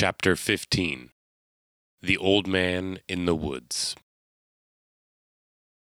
Chapter 0.00 0.34
15 0.34 1.10
The 2.00 2.16
Old 2.16 2.46
Man 2.46 3.00
in 3.06 3.26
the 3.26 3.34
Woods. 3.34 3.94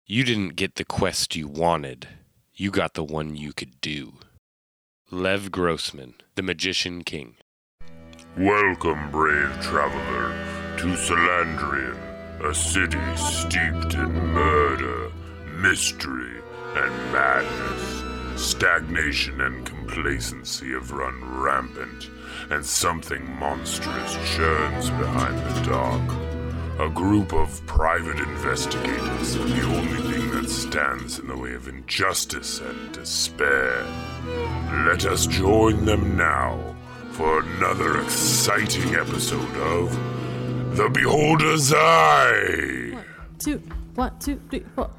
You 0.07 0.25
didn't 0.25 0.57
get 0.57 0.77
the 0.77 0.87
quest 0.87 1.37
you 1.37 1.47
wanted, 1.47 2.09
you 2.55 2.71
got 2.71 2.95
the 2.95 3.05
one 3.05 3.37
you 3.37 3.53
could 3.53 3.79
do. 3.83 4.15
Lev 5.11 5.53
Grossman, 5.53 6.15
the 6.35 6.41
Magician 6.41 7.05
King. 7.05 7.37
Welcome, 8.39 9.11
brave 9.11 9.53
traveler, 9.61 10.33
to 10.79 10.97
Salandrian, 10.97 12.01
a 12.43 12.55
city 12.55 12.97
steeped 13.17 13.93
in 13.97 14.15
murder, 14.33 15.13
mystery, 15.61 16.41
and 16.75 17.13
madness. 17.13 18.41
Stagnation 18.43 19.43
and 19.43 19.67
complacency 19.67 20.73
have 20.73 20.91
run 20.91 21.23
rampant, 21.39 22.09
and 22.51 22.65
something 22.65 23.39
monstrous 23.39 24.15
churns 24.35 24.91
behind 24.91 25.39
the 25.39 25.71
dark. 25.71 26.27
A 26.79 26.91
group 26.91 27.33
of 27.33 27.65
private 27.67 28.19
investigators 28.19 29.37
are 29.37 29.45
the 29.45 29.63
only 29.63 30.13
thing 30.13 30.31
that 30.33 30.49
stands 30.51 31.19
in 31.19 31.27
the 31.27 31.37
way 31.37 31.55
of 31.55 31.69
injustice 31.69 32.61
and 32.61 32.93
despair. 32.93 33.85
Let 34.87 35.07
us 35.07 35.27
join 35.27 35.85
them 35.85 36.17
now 36.17 36.77
for 37.13 37.41
another 37.43 38.03
exciting 38.03 38.95
episode 38.95 39.57
of 39.57 40.77
The 40.77 40.91
Beholder's 40.91 41.73
Eye! 41.75 43.05
two, 43.39 43.59
one, 43.95 44.13
two, 44.19 44.41
three, 44.51 44.65
four. 44.75 44.91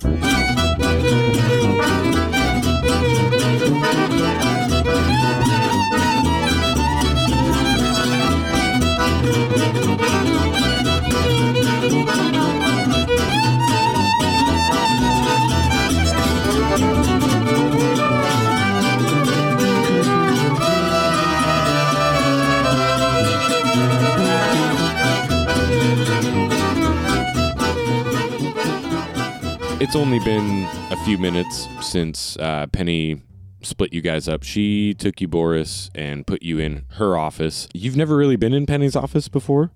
It's 29.79 29.95
only 29.95 30.17
been 30.17 30.63
a 30.89 30.97
few 31.05 31.19
minutes 31.19 31.67
since 31.81 32.35
uh, 32.37 32.65
Penny 32.71 33.21
split 33.61 33.93
you 33.93 34.01
guys 34.01 34.27
up. 34.27 34.41
She 34.41 34.95
took 34.95 35.21
you, 35.21 35.27
Boris, 35.27 35.91
and 35.93 36.25
put 36.25 36.41
you 36.41 36.57
in 36.57 36.85
her 36.93 37.15
office. 37.15 37.67
You've 37.75 37.95
never 37.95 38.15
really 38.17 38.37
been 38.37 38.53
in 38.53 38.65
Penny's 38.65 38.95
office 38.95 39.27
before. 39.27 39.69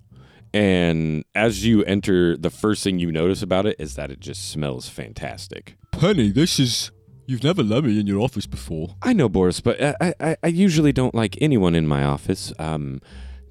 And 0.52 1.24
as 1.36 1.64
you 1.64 1.84
enter, 1.84 2.36
the 2.36 2.50
first 2.50 2.82
thing 2.82 2.98
you 2.98 3.12
notice 3.12 3.42
about 3.42 3.64
it 3.64 3.76
is 3.78 3.94
that 3.94 4.10
it 4.10 4.18
just 4.18 4.50
smells 4.50 4.88
fantastic. 4.88 5.76
Penny, 5.92 6.30
this 6.30 6.58
is. 6.58 6.90
You've 7.26 7.44
never 7.44 7.62
let 7.62 7.84
me 7.84 8.00
in 8.00 8.08
your 8.08 8.20
office 8.20 8.46
before. 8.46 8.96
I 9.02 9.12
know, 9.12 9.28
Boris, 9.28 9.60
but 9.60 9.80
I, 9.80 10.14
I, 10.18 10.36
I 10.42 10.46
usually 10.48 10.92
don't 10.92 11.14
like 11.14 11.38
anyone 11.40 11.76
in 11.76 11.86
my 11.86 12.02
office. 12.02 12.52
Um, 12.58 13.00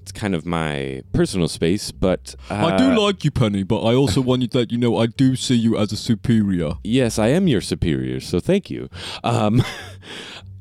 it's 0.02 0.10
kind 0.12 0.34
of 0.34 0.44
my 0.44 1.00
personal 1.12 1.46
space, 1.48 1.92
but 1.92 2.34
uh, 2.50 2.54
I 2.66 2.76
do 2.76 2.98
like 2.98 3.24
you, 3.24 3.30
Penny, 3.30 3.62
but 3.62 3.82
I 3.82 3.94
also 3.94 4.20
want 4.20 4.42
you 4.42 4.48
to 4.48 4.58
let 4.58 4.72
you 4.72 4.78
know 4.78 4.96
I 4.98 5.06
do 5.06 5.36
see 5.36 5.54
you 5.54 5.78
as 5.78 5.92
a 5.92 5.96
superior. 5.96 6.72
Yes, 6.82 7.18
I 7.20 7.28
am 7.28 7.46
your 7.46 7.60
superior, 7.60 8.18
so 8.18 8.40
thank 8.40 8.68
you. 8.68 8.88
Um, 9.22 9.62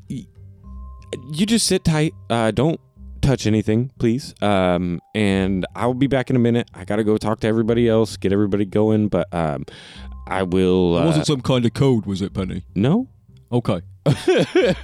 you 0.10 1.46
just 1.46 1.66
sit 1.68 1.84
tight. 1.84 2.14
Uh, 2.30 2.52
don't 2.52 2.80
touch 3.22 3.46
anything, 3.48 3.92
please. 4.00 4.34
Um, 4.42 5.00
and 5.16 5.66
I'll 5.76 5.94
be 5.96 6.08
back 6.08 6.30
in 6.30 6.36
a 6.36 6.40
minute. 6.40 6.70
I 6.74 6.86
gotta 6.86 7.04
go 7.04 7.18
talk 7.18 7.40
to 7.42 7.48
everybody 7.48 7.88
else, 7.90 8.18
get 8.18 8.32
everybody 8.32 8.66
going. 8.66 9.08
But 9.08 9.34
um, 9.34 9.66
I 10.28 10.44
will. 10.44 10.98
It 10.98 11.02
Uh, 11.02 11.06
wasn't 11.08 11.26
some 11.28 11.42
kind 11.42 11.66
of 11.66 11.74
code, 11.74 12.06
was 12.06 12.22
it, 12.22 12.34
Penny? 12.34 12.64
no, 12.76 13.08
Okay. 13.52 13.82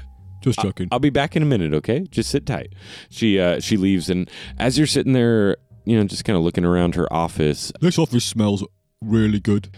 Just 0.47 0.59
checking. 0.59 0.87
I'll 0.91 0.99
be 0.99 1.09
back 1.09 1.35
in 1.35 1.43
a 1.43 1.45
minute. 1.45 1.73
Okay, 1.73 2.01
just 2.09 2.29
sit 2.29 2.45
tight. 2.45 2.73
She 3.09 3.39
uh, 3.39 3.59
she 3.59 3.77
leaves, 3.77 4.09
and 4.09 4.29
as 4.57 4.77
you're 4.77 4.87
sitting 4.87 5.13
there, 5.13 5.57
you 5.85 5.97
know, 5.97 6.03
just 6.05 6.25
kind 6.25 6.37
of 6.37 6.43
looking 6.43 6.65
around 6.65 6.95
her 6.95 7.11
office. 7.11 7.71
this 7.81 7.97
office 7.97 8.25
smells 8.25 8.65
really 9.01 9.39
good. 9.39 9.69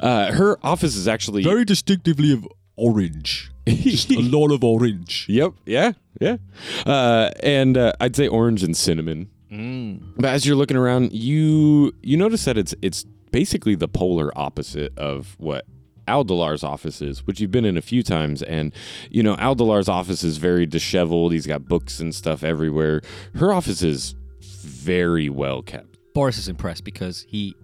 uh, 0.00 0.32
her 0.32 0.58
office 0.64 0.96
is 0.96 1.06
actually 1.06 1.42
Very 1.42 1.64
distinctively 1.64 2.32
of 2.32 2.46
orange. 2.76 3.50
Just 3.66 4.10
a 4.10 4.18
lot 4.20 4.50
of 4.50 4.64
orange. 4.64 5.26
Yep. 5.28 5.52
Yeah. 5.66 5.92
Yeah. 6.20 6.36
Uh, 6.86 7.30
and 7.42 7.76
uh, 7.76 7.92
I'd 8.00 8.16
say 8.16 8.28
orange 8.28 8.62
and 8.62 8.76
cinnamon. 8.76 9.30
Mm. 9.50 10.14
But 10.16 10.26
as 10.26 10.46
you're 10.46 10.56
looking 10.56 10.76
around, 10.76 11.12
you 11.12 11.92
you 12.02 12.16
notice 12.16 12.44
that 12.44 12.58
it's 12.58 12.74
it's 12.82 13.04
basically 13.30 13.74
the 13.74 13.88
polar 13.88 14.36
opposite 14.36 14.96
of 14.98 15.34
what 15.38 15.64
Aldelar's 16.06 16.62
offices, 16.64 17.26
which 17.26 17.40
you've 17.40 17.50
been 17.50 17.64
in 17.64 17.76
a 17.76 17.82
few 17.82 18.02
times. 18.02 18.42
And 18.42 18.72
you 19.10 19.22
know, 19.22 19.36
Aldelar's 19.36 19.88
office 19.88 20.22
is 20.24 20.36
very 20.38 20.66
disheveled. 20.66 21.32
He's 21.32 21.46
got 21.46 21.66
books 21.66 22.00
and 22.00 22.14
stuff 22.14 22.42
everywhere. 22.44 23.00
Her 23.34 23.52
office 23.52 23.82
is 23.82 24.14
very 24.40 25.28
well 25.28 25.62
kept. 25.62 25.98
Boris 26.14 26.38
is 26.38 26.48
impressed 26.48 26.84
because 26.84 27.24
he 27.28 27.54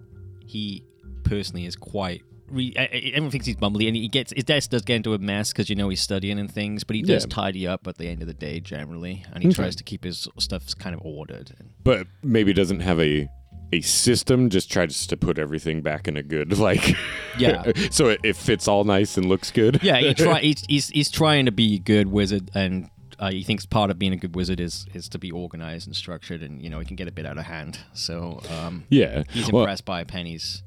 he 0.45 0.83
personally 1.23 1.65
is 1.65 1.75
quite. 1.75 2.21
Re- 2.49 2.73
everyone 2.75 3.31
thinks 3.31 3.45
he's 3.45 3.55
bumbly, 3.55 3.87
and 3.87 3.95
he 3.95 4.09
gets 4.09 4.33
his 4.33 4.43
desk 4.43 4.71
does 4.71 4.81
get 4.81 4.95
into 4.97 5.13
a 5.13 5.17
mess 5.19 5.53
because 5.53 5.69
you 5.69 5.75
know 5.77 5.87
he's 5.87 6.01
studying 6.01 6.37
and 6.37 6.51
things. 6.51 6.83
But 6.83 6.97
he 6.97 7.01
does 7.01 7.23
Yeah. 7.23 7.29
tidy 7.33 7.65
up 7.67 7.87
at 7.87 7.97
the 7.97 8.09
end 8.09 8.21
of 8.21 8.27
the 8.27 8.33
day 8.33 8.59
generally, 8.59 9.23
and 9.33 9.41
he 9.41 9.47
Okay. 9.49 9.55
tries 9.55 9.75
to 9.77 9.83
keep 9.85 10.03
his 10.03 10.27
stuff 10.37 10.77
kind 10.77 10.93
of 10.93 11.01
ordered. 11.05 11.51
But 11.81 12.07
maybe 12.21 12.51
doesn't 12.51 12.81
have 12.81 12.99
a 12.99 13.29
a 13.71 13.81
system. 13.81 14.49
Just 14.49 14.71
tries 14.71 15.05
to 15.07 15.17
put 15.17 15.37
everything 15.39 15.81
back 15.81 16.07
in 16.07 16.17
a 16.17 16.23
good 16.23 16.57
like. 16.57 16.95
Yeah. 17.37 17.71
so 17.91 18.09
it, 18.09 18.19
it 18.23 18.35
fits 18.35 18.67
all 18.67 18.83
nice 18.83 19.17
and 19.17 19.27
looks 19.27 19.51
good. 19.51 19.81
yeah, 19.83 19.97
he 19.99 20.13
try, 20.13 20.39
he's, 20.41 20.63
he's 20.67 20.87
he's 20.89 21.11
trying 21.11 21.45
to 21.45 21.51
be 21.51 21.75
a 21.75 21.79
good 21.79 22.07
wizard, 22.07 22.51
and 22.53 22.89
uh, 23.19 23.31
he 23.31 23.43
thinks 23.43 23.65
part 23.65 23.91
of 23.91 23.99
being 23.99 24.13
a 24.13 24.17
good 24.17 24.35
wizard 24.35 24.59
is 24.59 24.85
is 24.93 25.07
to 25.09 25.19
be 25.19 25.31
organized 25.31 25.87
and 25.87 25.95
structured, 25.95 26.41
and 26.41 26.61
you 26.61 26.69
know 26.69 26.79
he 26.79 26.85
can 26.85 26.95
get 26.95 27.07
a 27.07 27.11
bit 27.11 27.25
out 27.25 27.37
of 27.37 27.45
hand. 27.45 27.79
So 27.93 28.41
um, 28.49 28.83
Yeah. 28.89 29.23
he's 29.31 29.51
Well, 29.51 29.61
impressed 29.63 29.85
by 29.85 30.03
Penny's 30.03 30.63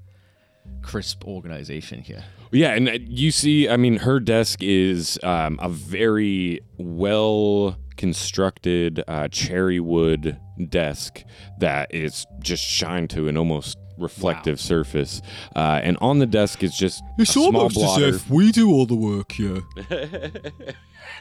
crisp 0.82 1.24
organization 1.24 2.00
here. 2.02 2.24
Yeah, 2.52 2.70
and 2.74 2.88
uh, 2.88 2.92
you 3.04 3.32
see, 3.32 3.68
I 3.68 3.76
mean, 3.76 3.96
her 3.98 4.20
desk 4.20 4.62
is 4.62 5.18
um, 5.24 5.58
a 5.60 5.68
very 5.68 6.60
well 6.78 7.76
constructed 7.96 9.02
uh, 9.08 9.28
cherry 9.28 9.80
wood 9.80 10.38
desk 10.68 11.22
that 11.58 11.92
is 11.94 12.26
just 12.40 12.64
shined 12.64 13.10
to 13.10 13.28
an 13.28 13.36
almost 13.36 13.78
reflective 13.98 14.60
surface. 14.60 15.22
Uh, 15.54 15.80
and 15.82 15.96
on 16.00 16.18
the 16.18 16.26
desk 16.26 16.62
is 16.62 16.76
just 16.76 17.02
It's 17.18 17.30
a 17.30 17.32
small 17.34 17.46
almost 17.46 17.74
blotter. 17.76 18.06
as 18.06 18.16
if 18.16 18.30
we 18.30 18.52
do 18.52 18.72
all 18.72 18.86
the 18.86 18.96
work 18.96 19.32
here. 19.32 19.62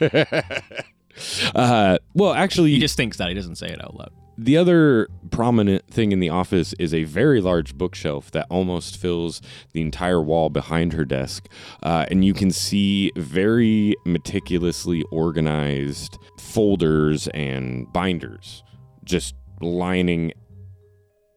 uh, 1.54 1.98
well, 2.14 2.32
actually, 2.34 2.70
He 2.72 2.78
just 2.78 2.96
thinks 2.96 3.16
that 3.18 3.28
he 3.28 3.34
doesn't 3.34 3.56
say 3.56 3.68
it 3.68 3.82
out 3.82 3.94
loud. 3.94 4.10
The 4.36 4.56
other 4.56 5.06
prominent 5.30 5.86
thing 5.86 6.10
in 6.10 6.18
the 6.18 6.28
office 6.28 6.74
is 6.80 6.92
a 6.92 7.04
very 7.04 7.40
large 7.40 7.76
bookshelf 7.76 8.32
that 8.32 8.46
almost 8.50 8.96
fills 8.96 9.40
the 9.72 9.80
entire 9.80 10.20
wall 10.20 10.50
behind 10.50 10.92
her 10.92 11.04
desk. 11.04 11.46
Uh, 11.84 12.06
and 12.10 12.24
you 12.24 12.34
can 12.34 12.50
see 12.50 13.12
very 13.16 13.94
meticulously 14.04 15.04
organized 15.12 16.18
folders 16.36 17.28
and 17.28 17.92
binders 17.92 18.63
just 19.04 19.34
lining 19.60 20.32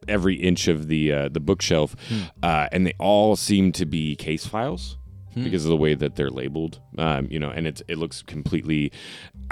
every 0.07 0.35
inch 0.35 0.67
of 0.67 0.87
the 0.87 1.11
uh, 1.11 1.29
the 1.29 1.39
bookshelf. 1.39 1.95
Uh, 2.41 2.67
and 2.71 2.87
they 2.87 2.93
all 2.99 3.35
seem 3.35 3.71
to 3.73 3.85
be 3.85 4.15
case 4.15 4.45
files 4.45 4.97
because 5.35 5.65
of 5.65 5.69
the 5.69 5.77
way 5.77 5.93
that 5.93 6.15
they're 6.15 6.31
labeled. 6.31 6.79
Um, 6.97 7.27
you 7.29 7.37
know, 7.39 7.49
and 7.51 7.67
it's 7.67 7.83
it 7.87 7.97
looks 7.99 8.23
completely 8.23 8.91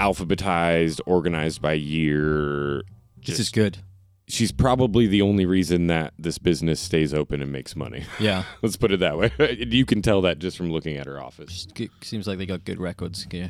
alphabetized, 0.00 1.00
organized 1.06 1.60
by 1.62 1.74
year. 1.74 2.82
This 3.24 3.38
is 3.40 3.50
good. 3.50 3.78
she's 4.28 4.50
probably 4.52 5.06
the 5.06 5.22
only 5.22 5.46
reason 5.46 5.86
that 5.88 6.12
this 6.18 6.38
business 6.38 6.80
stays 6.80 7.12
open 7.14 7.40
and 7.42 7.50
makes 7.52 7.76
money. 7.76 8.04
Yeah. 8.20 8.44
Let's 8.62 8.76
put 8.76 8.90
it 8.92 9.00
that 9.00 9.16
way. 9.18 9.30
you 9.70 9.84
can 9.84 10.02
tell 10.02 10.20
that 10.22 10.38
just 10.38 10.56
from 10.56 10.70
looking 10.70 10.96
at 10.96 11.06
her 11.06 11.20
office. 11.22 11.66
G- 11.74 11.90
Seems 12.02 12.26
like 12.26 12.38
they 12.38 12.46
got 12.46 12.64
good 12.64 12.80
records. 12.80 13.26
Yeah. 13.30 13.48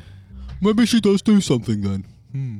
Maybe 0.61 0.85
she 0.87 0.99
does 0.99 1.21
do 1.21 1.41
something 1.41 1.81
then. 1.81 2.05
Hmm. 2.31 2.57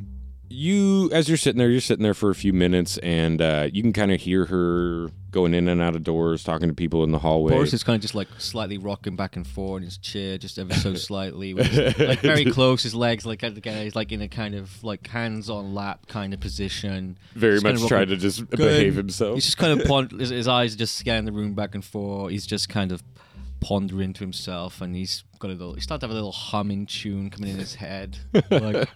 You, 0.49 1.09
as 1.11 1.27
you're 1.27 1.37
sitting 1.37 1.57
there, 1.59 1.69
you're 1.69 1.81
sitting 1.81 2.03
there 2.03 2.13
for 2.13 2.29
a 2.29 2.35
few 2.35 2.53
minutes, 2.53 2.97
and 2.99 3.41
uh, 3.41 3.67
you 3.71 3.81
can 3.81 3.91
kind 3.93 4.11
of 4.11 4.21
hear 4.21 4.45
her 4.45 5.09
going 5.29 5.53
in 5.53 5.67
and 5.67 5.81
out 5.81 5.95
of 5.95 6.03
doors, 6.03 6.43
talking 6.43 6.69
to 6.69 6.73
people 6.73 7.03
in 7.03 7.11
the 7.11 7.19
hallway. 7.19 7.51
Boris 7.51 7.73
is 7.73 7.83
kind 7.83 7.95
of 7.95 8.01
just 8.01 8.15
like 8.15 8.29
slightly 8.37 8.77
rocking 8.77 9.15
back 9.17 9.35
and 9.35 9.45
forth 9.45 9.79
in 9.81 9.83
his 9.85 9.97
chair, 9.97 10.37
just 10.37 10.57
ever 10.57 10.73
so 10.73 10.93
slightly, 10.95 11.53
his, 11.53 11.99
like 11.99 12.19
very 12.21 12.45
close. 12.51 12.83
His 12.83 12.95
legs, 12.95 13.25
like 13.25 13.43
again, 13.43 13.83
he's 13.83 13.95
like 13.95 14.11
in 14.13 14.21
a 14.21 14.29
kind 14.29 14.55
of 14.55 14.83
like 14.83 15.05
hands 15.07 15.49
on 15.49 15.75
lap 15.75 16.07
kind 16.07 16.33
of 16.33 16.39
position. 16.39 17.17
very 17.35 17.55
Just 17.55 17.65
kind 17.65 17.75
much 17.75 17.83
of 17.83 17.89
trying 17.89 18.07
to 18.07 18.15
just 18.17 18.49
Go 18.49 18.63
ahead. 18.65 18.77
behave 18.79 18.95
himself. 18.95 19.35
He's 19.35 19.45
just 19.45 19.57
kind 19.57 19.79
of 19.79 19.85
pond- 19.87 20.11
his, 20.11 20.29
his 20.29 20.47
eyes 20.47 20.75
just 20.75 20.95
scan 20.95 21.25
the 21.25 21.31
room 21.33 21.53
back 21.55 21.75
and 21.75 21.83
forth. 21.83 22.31
He's 22.31 22.47
just 22.47 22.69
kind 22.69 22.91
of 22.93 23.03
pondering 23.59 24.13
to 24.13 24.19
himself, 24.21 24.81
and 24.81 24.95
he's 24.95 25.23
got 25.39 25.49
a 25.49 25.53
little. 25.53 25.73
He 25.73 25.81
starts 25.81 26.01
to 26.01 26.05
have 26.07 26.11
a 26.11 26.15
little 26.15 26.31
humming 26.31 26.85
tune 26.85 27.29
coming 27.29 27.51
in 27.51 27.57
his 27.57 27.75
head. 27.75 28.17
Like, 28.49 28.87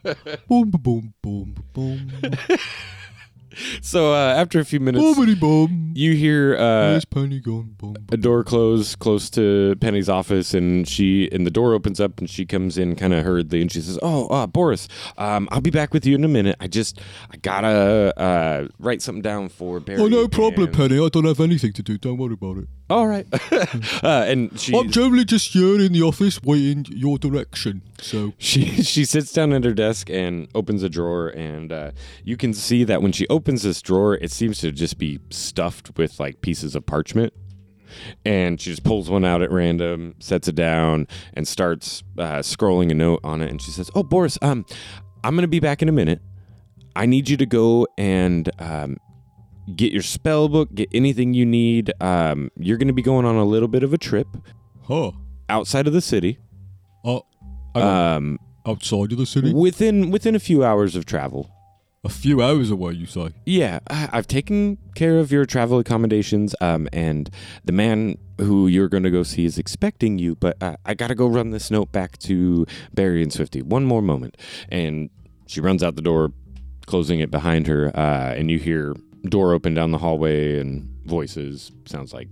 Boom, 0.47 0.69
ba 0.71 0.77
boom, 0.77 1.13
boom, 1.21 1.55
boom. 1.73 2.11
so 3.81 4.13
uh, 4.13 4.33
after 4.33 4.59
a 4.59 4.65
few 4.65 4.79
minutes, 4.79 5.03
Bobbity 5.03 5.37
bum. 5.39 5.91
you 5.93 6.13
hear 6.13 6.55
uh, 6.55 6.91
Where's 6.91 7.05
Penny 7.05 7.39
gone? 7.39 7.75
Bum, 7.77 7.95
a 8.11 8.17
door 8.17 8.43
close 8.45 8.95
close 8.95 9.29
to 9.31 9.75
Penny's 9.81 10.07
office, 10.09 10.53
and 10.53 10.87
she 10.87 11.29
and 11.31 11.45
the 11.45 11.51
door 11.51 11.73
opens 11.73 11.99
up, 11.99 12.19
and 12.19 12.29
she 12.29 12.45
comes 12.45 12.77
in 12.77 12.95
kind 12.95 13.13
of 13.13 13.25
hurriedly, 13.25 13.61
and 13.61 13.71
she 13.71 13.81
says, 13.81 13.99
"Oh, 14.01 14.27
uh, 14.27 14.47
Boris, 14.47 14.87
um, 15.17 15.49
I'll 15.51 15.61
be 15.61 15.69
back 15.69 15.93
with 15.93 16.05
you 16.05 16.15
in 16.15 16.23
a 16.23 16.27
minute. 16.29 16.55
I 16.61 16.67
just 16.67 17.01
I 17.29 17.37
gotta 17.37 18.13
uh, 18.17 18.67
write 18.79 19.01
something 19.01 19.21
down 19.21 19.49
for 19.49 19.79
Barry." 19.81 20.01
Oh, 20.01 20.07
no 20.07 20.27
problem, 20.27 20.67
and- 20.67 20.73
Penny. 20.75 21.03
I 21.03 21.09
don't 21.09 21.25
have 21.25 21.39
anything 21.41 21.73
to 21.73 21.83
do. 21.83 21.97
Don't 21.97 22.17
worry 22.17 22.33
about 22.33 22.57
it. 22.57 22.67
All 22.91 23.07
right, 23.07 23.25
uh, 24.03 24.25
and 24.27 24.59
she 24.59 24.77
I'm 24.77 24.89
generally 24.89 25.23
just 25.23 25.53
here 25.53 25.79
in 25.79 25.93
the 25.93 26.01
office 26.01 26.43
waiting 26.43 26.85
your 26.89 27.17
direction. 27.17 27.83
So, 28.01 28.33
she 28.37 28.83
she 28.83 29.05
sits 29.05 29.31
down 29.31 29.53
at 29.53 29.63
her 29.63 29.73
desk 29.73 30.09
and 30.09 30.49
opens 30.53 30.83
a 30.83 30.89
drawer, 30.89 31.29
and 31.29 31.71
uh, 31.71 31.91
you 32.25 32.35
can 32.35 32.53
see 32.53 32.83
that 32.83 33.01
when 33.01 33.13
she 33.13 33.25
opens 33.29 33.63
this 33.63 33.81
drawer, 33.81 34.15
it 34.15 34.29
seems 34.29 34.59
to 34.59 34.73
just 34.73 34.97
be 34.97 35.19
stuffed 35.29 35.97
with 35.97 36.19
like 36.19 36.41
pieces 36.41 36.75
of 36.75 36.85
parchment. 36.85 37.31
And 38.25 38.59
she 38.59 38.71
just 38.71 38.83
pulls 38.83 39.09
one 39.09 39.23
out 39.23 39.41
at 39.41 39.51
random, 39.51 40.15
sets 40.19 40.49
it 40.49 40.55
down, 40.55 41.07
and 41.33 41.47
starts 41.47 42.03
uh, 42.17 42.39
scrolling 42.39 42.91
a 42.91 42.93
note 42.93 43.21
on 43.23 43.41
it. 43.41 43.49
And 43.49 43.61
she 43.61 43.71
says, 43.71 43.89
"Oh, 43.95 44.03
Boris, 44.03 44.37
um, 44.41 44.65
I'm 45.23 45.35
gonna 45.35 45.47
be 45.47 45.61
back 45.61 45.81
in 45.81 45.87
a 45.87 45.93
minute. 45.93 46.21
I 46.93 47.05
need 47.05 47.29
you 47.29 47.37
to 47.37 47.45
go 47.45 47.87
and 47.97 48.49
um, 48.59 48.97
get 49.75 49.91
your 49.91 50.01
spell 50.01 50.47
book, 50.49 50.73
get 50.73 50.89
anything 50.93 51.33
you 51.33 51.45
need. 51.45 51.91
Um, 52.01 52.51
you're 52.57 52.77
gonna 52.77 52.93
be 52.93 53.01
going 53.01 53.25
on 53.25 53.35
a 53.35 53.45
little 53.45 53.67
bit 53.67 53.83
of 53.83 53.93
a 53.93 53.97
trip 53.97 54.27
huh. 54.83 55.11
outside 55.49 55.87
of 55.87 55.93
the 55.93 56.01
city. 56.01 56.39
On. 57.03 57.21
Um, 57.75 58.39
outside 58.65 59.11
of 59.11 59.17
the 59.17 59.25
city? 59.25 59.53
within 59.53 60.11
within 60.11 60.35
a 60.35 60.39
few 60.39 60.63
hours 60.63 60.95
of 60.95 61.05
travel. 61.05 61.49
A 62.03 62.09
few 62.09 62.41
hours 62.41 62.71
away, 62.71 62.93
you 62.93 63.05
say? 63.05 63.29
Yeah, 63.45 63.79
I, 63.87 64.09
I've 64.11 64.25
taken 64.25 64.79
care 64.95 65.19
of 65.19 65.31
your 65.31 65.45
travel 65.45 65.77
accommodations, 65.77 66.55
um, 66.59 66.89
and 66.91 67.29
the 67.63 67.71
man 67.71 68.17
who 68.39 68.65
you're 68.65 68.89
going 68.89 69.03
to 69.03 69.11
go 69.11 69.21
see 69.21 69.45
is 69.45 69.59
expecting 69.59 70.17
you. 70.17 70.35
But 70.35 70.57
uh, 70.63 70.77
I 70.83 70.95
got 70.95 71.09
to 71.09 71.15
go 71.15 71.27
run 71.27 71.51
this 71.51 71.69
note 71.69 71.91
back 71.91 72.17
to 72.19 72.65
Barry 72.91 73.21
and 73.21 73.31
Swifty. 73.31 73.61
One 73.61 73.85
more 73.85 74.01
moment, 74.01 74.35
and 74.69 75.11
she 75.45 75.61
runs 75.61 75.83
out 75.83 75.95
the 75.95 76.01
door, 76.01 76.31
closing 76.87 77.19
it 77.19 77.29
behind 77.29 77.67
her. 77.67 77.95
Uh, 77.95 78.33
and 78.33 78.49
you 78.49 78.57
hear 78.57 78.95
door 79.23 79.53
open 79.53 79.73
down 79.73 79.91
the 79.91 79.97
hallway 79.97 80.59
and 80.59 80.87
voices. 81.05 81.71
Sounds 81.85 82.13
like 82.13 82.27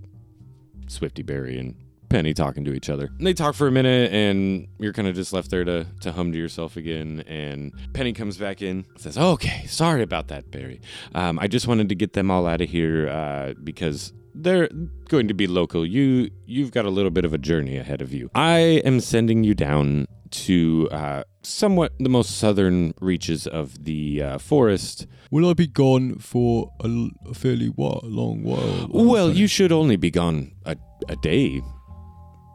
Swifty, 0.88 1.22
Barry, 1.22 1.58
and 1.58 1.74
Penny 2.08 2.34
talking 2.34 2.64
to 2.64 2.72
each 2.72 2.90
other. 2.90 3.06
And 3.18 3.26
they 3.26 3.32
talk 3.32 3.54
for 3.54 3.68
a 3.68 3.70
minute, 3.70 4.12
and 4.12 4.66
you're 4.78 4.92
kind 4.92 5.06
of 5.06 5.14
just 5.14 5.32
left 5.32 5.50
there 5.50 5.64
to, 5.64 5.86
to 6.00 6.10
hum 6.12 6.32
to 6.32 6.38
yourself 6.38 6.76
again. 6.76 7.22
And 7.26 7.72
Penny 7.92 8.12
comes 8.12 8.36
back 8.36 8.62
in, 8.62 8.84
says, 8.96 9.16
"Okay, 9.16 9.64
sorry 9.66 10.02
about 10.02 10.28
that, 10.28 10.50
Barry. 10.50 10.80
Um, 11.14 11.38
I 11.38 11.46
just 11.46 11.68
wanted 11.68 11.88
to 11.88 11.94
get 11.94 12.14
them 12.14 12.30
all 12.30 12.46
out 12.46 12.60
of 12.60 12.68
here 12.68 13.08
uh, 13.08 13.54
because 13.62 14.12
they're 14.34 14.68
going 15.08 15.28
to 15.28 15.34
be 15.34 15.46
local. 15.46 15.86
You 15.86 16.30
you've 16.46 16.72
got 16.72 16.84
a 16.84 16.90
little 16.90 17.10
bit 17.12 17.24
of 17.24 17.32
a 17.32 17.38
journey 17.38 17.76
ahead 17.76 18.02
of 18.02 18.12
you. 18.12 18.30
I 18.34 18.58
am 18.84 19.00
sending 19.00 19.44
you 19.44 19.54
down." 19.54 20.06
To 20.46 20.88
uh, 20.92 21.24
somewhat 21.42 21.92
the 21.98 22.08
most 22.08 22.36
southern 22.38 22.92
reaches 23.00 23.46
of 23.46 23.84
the 23.84 24.22
uh, 24.22 24.38
forest. 24.38 25.06
Will 25.30 25.48
I 25.48 25.54
be 25.54 25.66
gone 25.66 26.16
for 26.18 26.72
a, 26.80 26.86
l- 26.86 27.10
a 27.26 27.34
fairly 27.34 27.68
while, 27.68 28.00
long 28.04 28.42
while? 28.42 28.88
Well, 28.90 29.30
you 29.30 29.46
should 29.46 29.72
only 29.72 29.96
be 29.96 30.10
gone 30.10 30.52
a, 30.64 30.76
a 31.08 31.16
day 31.16 31.62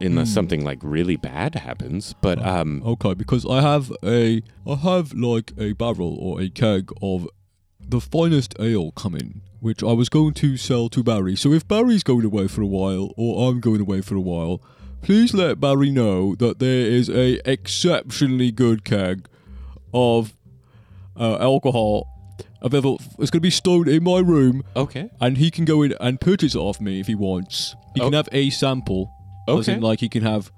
unless 0.01 0.29
something 0.29 0.63
like 0.63 0.79
really 0.83 1.15
bad 1.15 1.55
happens. 1.55 2.13
But 2.21 2.43
um 2.45 2.83
Okay, 2.85 3.13
because 3.13 3.45
I 3.45 3.61
have 3.61 3.91
a, 4.03 4.41
I 4.67 4.75
have 4.75 5.13
like 5.13 5.53
a 5.57 5.73
barrel 5.73 6.17
or 6.19 6.41
a 6.41 6.49
keg 6.49 6.91
of 7.01 7.27
the 7.79 8.01
finest 8.01 8.55
ale 8.59 8.91
coming, 8.91 9.41
which 9.61 9.81
I 9.83 9.93
was 9.93 10.09
going 10.09 10.33
to 10.35 10.57
sell 10.57 10.89
to 10.89 11.03
Barry. 11.03 11.35
So 11.35 11.53
if 11.53 11.67
Barry's 11.67 12.03
going 12.03 12.25
away 12.25 12.47
for 12.47 12.61
a 12.61 12.67
while, 12.67 13.13
or 13.15 13.49
I'm 13.49 13.59
going 13.61 13.79
away 13.81 14.01
for 14.01 14.15
a 14.15 14.21
while, 14.21 14.61
please 15.05 15.35
let 15.35 15.59
Barry 15.59 15.91
know 15.91 16.33
that 16.35 16.57
there 16.57 16.81
is 16.87 17.09
a 17.11 17.39
exceptionally 17.49 18.51
good 18.51 18.83
keg 18.83 19.27
of 19.93 20.33
uh, 21.15 21.37
alcohol 21.39 22.07
available. 22.59 22.99
It's 23.19 23.29
going 23.29 23.39
to 23.39 23.39
be 23.41 23.51
stored 23.51 23.87
in 23.87 24.03
my 24.03 24.17
room, 24.19 24.63
okay. 24.75 25.11
and 25.21 25.37
he 25.37 25.51
can 25.51 25.63
go 25.63 25.83
in 25.83 25.93
and 26.01 26.19
purchase 26.19 26.55
it 26.55 26.57
off 26.59 26.81
me 26.81 26.99
if 26.99 27.05
he 27.05 27.13
wants. 27.13 27.75
He 27.93 27.99
can 27.99 28.13
Oh. 28.15 28.17
have 28.17 28.29
a 28.31 28.49
sample. 28.49 29.11
As 29.47 29.67
in, 29.67 29.79
like 29.81 29.99
he 29.99 30.09
can 30.09 30.23
have 30.23 30.51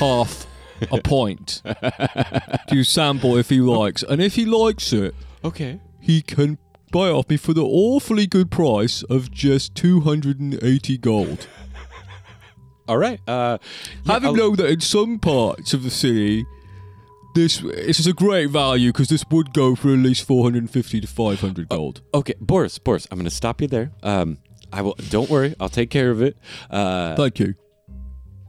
half 0.00 0.48
a 0.90 1.00
pint 1.00 1.62
to 2.68 2.82
sample 2.82 3.36
if 3.36 3.50
he 3.50 3.60
likes, 3.60 4.02
and 4.02 4.20
if 4.20 4.34
he 4.34 4.44
likes 4.44 4.92
it, 4.92 5.14
Okay. 5.44 5.80
he 6.00 6.22
can 6.22 6.58
buy 6.90 7.08
it 7.08 7.12
off 7.12 7.28
me 7.28 7.36
for 7.36 7.54
the 7.54 7.62
awfully 7.64 8.26
good 8.26 8.50
price 8.50 9.04
of 9.04 9.30
just 9.30 9.76
two 9.76 10.00
hundred 10.00 10.40
and 10.40 10.58
eighty 10.60 10.98
gold. 10.98 11.46
All 12.88 12.98
right. 12.98 13.20
Uh 13.28 13.58
yeah, 14.04 14.12
Have 14.12 14.22
him 14.22 14.28
I'll- 14.30 14.36
know 14.36 14.56
that 14.56 14.70
in 14.70 14.80
some 14.80 15.18
parts 15.18 15.74
of 15.74 15.82
the 15.82 15.90
city. 15.90 16.44
This, 17.34 17.58
this 17.58 18.00
is 18.00 18.06
a 18.06 18.14
great 18.14 18.48
value 18.48 18.92
because 18.92 19.08
this 19.08 19.22
would 19.30 19.52
go 19.52 19.74
for 19.74 19.92
at 19.92 19.98
least 19.98 20.24
450 20.24 21.00
to 21.02 21.06
500 21.06 21.68
gold. 21.68 22.00
Okay, 22.14 22.32
Boris, 22.40 22.78
Boris, 22.78 23.06
I'm 23.10 23.18
going 23.18 23.28
to 23.28 23.30
stop 23.30 23.60
you 23.60 23.68
there. 23.68 23.90
Um 24.02 24.38
I 24.72 24.80
will 24.82 24.94
don't 25.10 25.28
worry. 25.28 25.54
I'll 25.60 25.68
take 25.68 25.90
care 25.90 26.10
of 26.10 26.22
it. 26.22 26.36
Uh 26.70 27.14
Thank 27.14 27.38
you. 27.38 27.54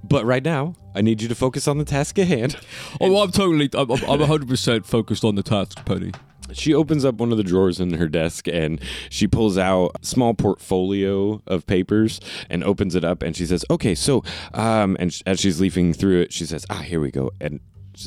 but 0.04 0.24
right 0.26 0.44
now, 0.44 0.76
I 0.96 1.02
need 1.02 1.22
you 1.22 1.28
to 1.28 1.36
focus 1.36 1.68
on 1.68 1.78
the 1.80 1.86
task 1.86 2.18
at 2.18 2.28
hand. 2.28 2.56
Oh, 3.02 3.22
I'm 3.22 3.32
totally, 3.32 3.70
I'm, 3.74 3.92
I'm 3.92 4.22
I'm 4.22 4.28
100% 4.28 4.86
focused 4.86 5.24
on 5.26 5.36
the 5.36 5.44
task, 5.44 5.84
Penny. 5.86 6.12
She 6.54 6.74
opens 6.74 7.06
up 7.06 7.16
one 7.16 7.32
of 7.32 7.38
the 7.38 7.44
drawers 7.44 7.80
in 7.80 7.94
her 7.94 8.08
desk 8.08 8.48
and 8.48 8.80
she 9.10 9.28
pulls 9.28 9.58
out 9.58 9.92
a 10.02 10.06
small 10.06 10.34
portfolio 10.34 11.42
of 11.48 11.66
papers 11.68 12.20
and 12.50 12.64
opens 12.64 12.96
it 12.96 13.04
up 13.04 13.22
and 13.22 13.36
she 13.36 13.46
says, 13.46 13.66
"Okay, 13.70 13.96
so 13.96 14.24
um 14.54 14.98
and 15.00 15.14
sh- 15.14 15.22
as 15.26 15.40
she's 15.40 15.60
leafing 15.60 15.94
through 15.94 16.22
it, 16.22 16.34
she 16.34 16.46
says, 16.46 16.66
"Ah, 16.70 16.82
here 16.82 17.00
we 17.00 17.12
go." 17.12 17.32
And 17.42 17.60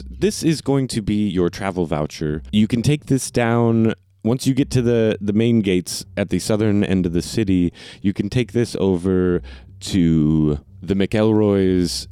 this 0.09 0.43
is 0.43 0.61
going 0.61 0.87
to 0.89 1.03
be 1.03 1.29
your 1.29 1.51
travel 1.51 1.87
voucher. 1.87 2.43
You 2.53 2.69
can 2.69 2.83
take 2.83 3.07
this 3.07 3.31
down 3.31 3.95
once 4.23 4.47
you 4.47 4.55
get 4.55 4.71
to 4.71 4.83
the 4.83 5.19
the 5.21 5.33
main 5.33 5.61
gates 5.61 6.05
at 6.17 6.31
the 6.31 6.39
southern 6.39 6.85
end 6.85 7.07
of 7.07 7.13
the 7.13 7.23
city. 7.23 7.73
You 8.03 8.13
can 8.13 8.29
take 8.29 8.53
this 8.53 8.77
over 8.79 9.43
to 9.81 10.61
the 10.83 10.95
McElroy's 10.95 12.07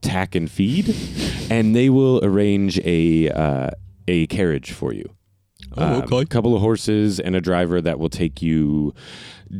tack 0.00 0.34
and 0.34 0.50
feed 0.50 0.94
and 1.50 1.74
they 1.76 1.88
will 1.88 2.22
arrange 2.24 2.78
a 2.80 3.30
uh, 3.30 3.70
a 4.08 4.26
carriage 4.26 4.72
for 4.72 4.92
you. 4.92 5.08
Oh, 5.76 6.02
okay. 6.02 6.20
A 6.20 6.26
couple 6.26 6.54
of 6.54 6.60
horses 6.60 7.20
and 7.20 7.34
a 7.34 7.40
driver 7.40 7.80
that 7.80 7.98
will 7.98 8.10
take 8.10 8.42
you 8.42 8.94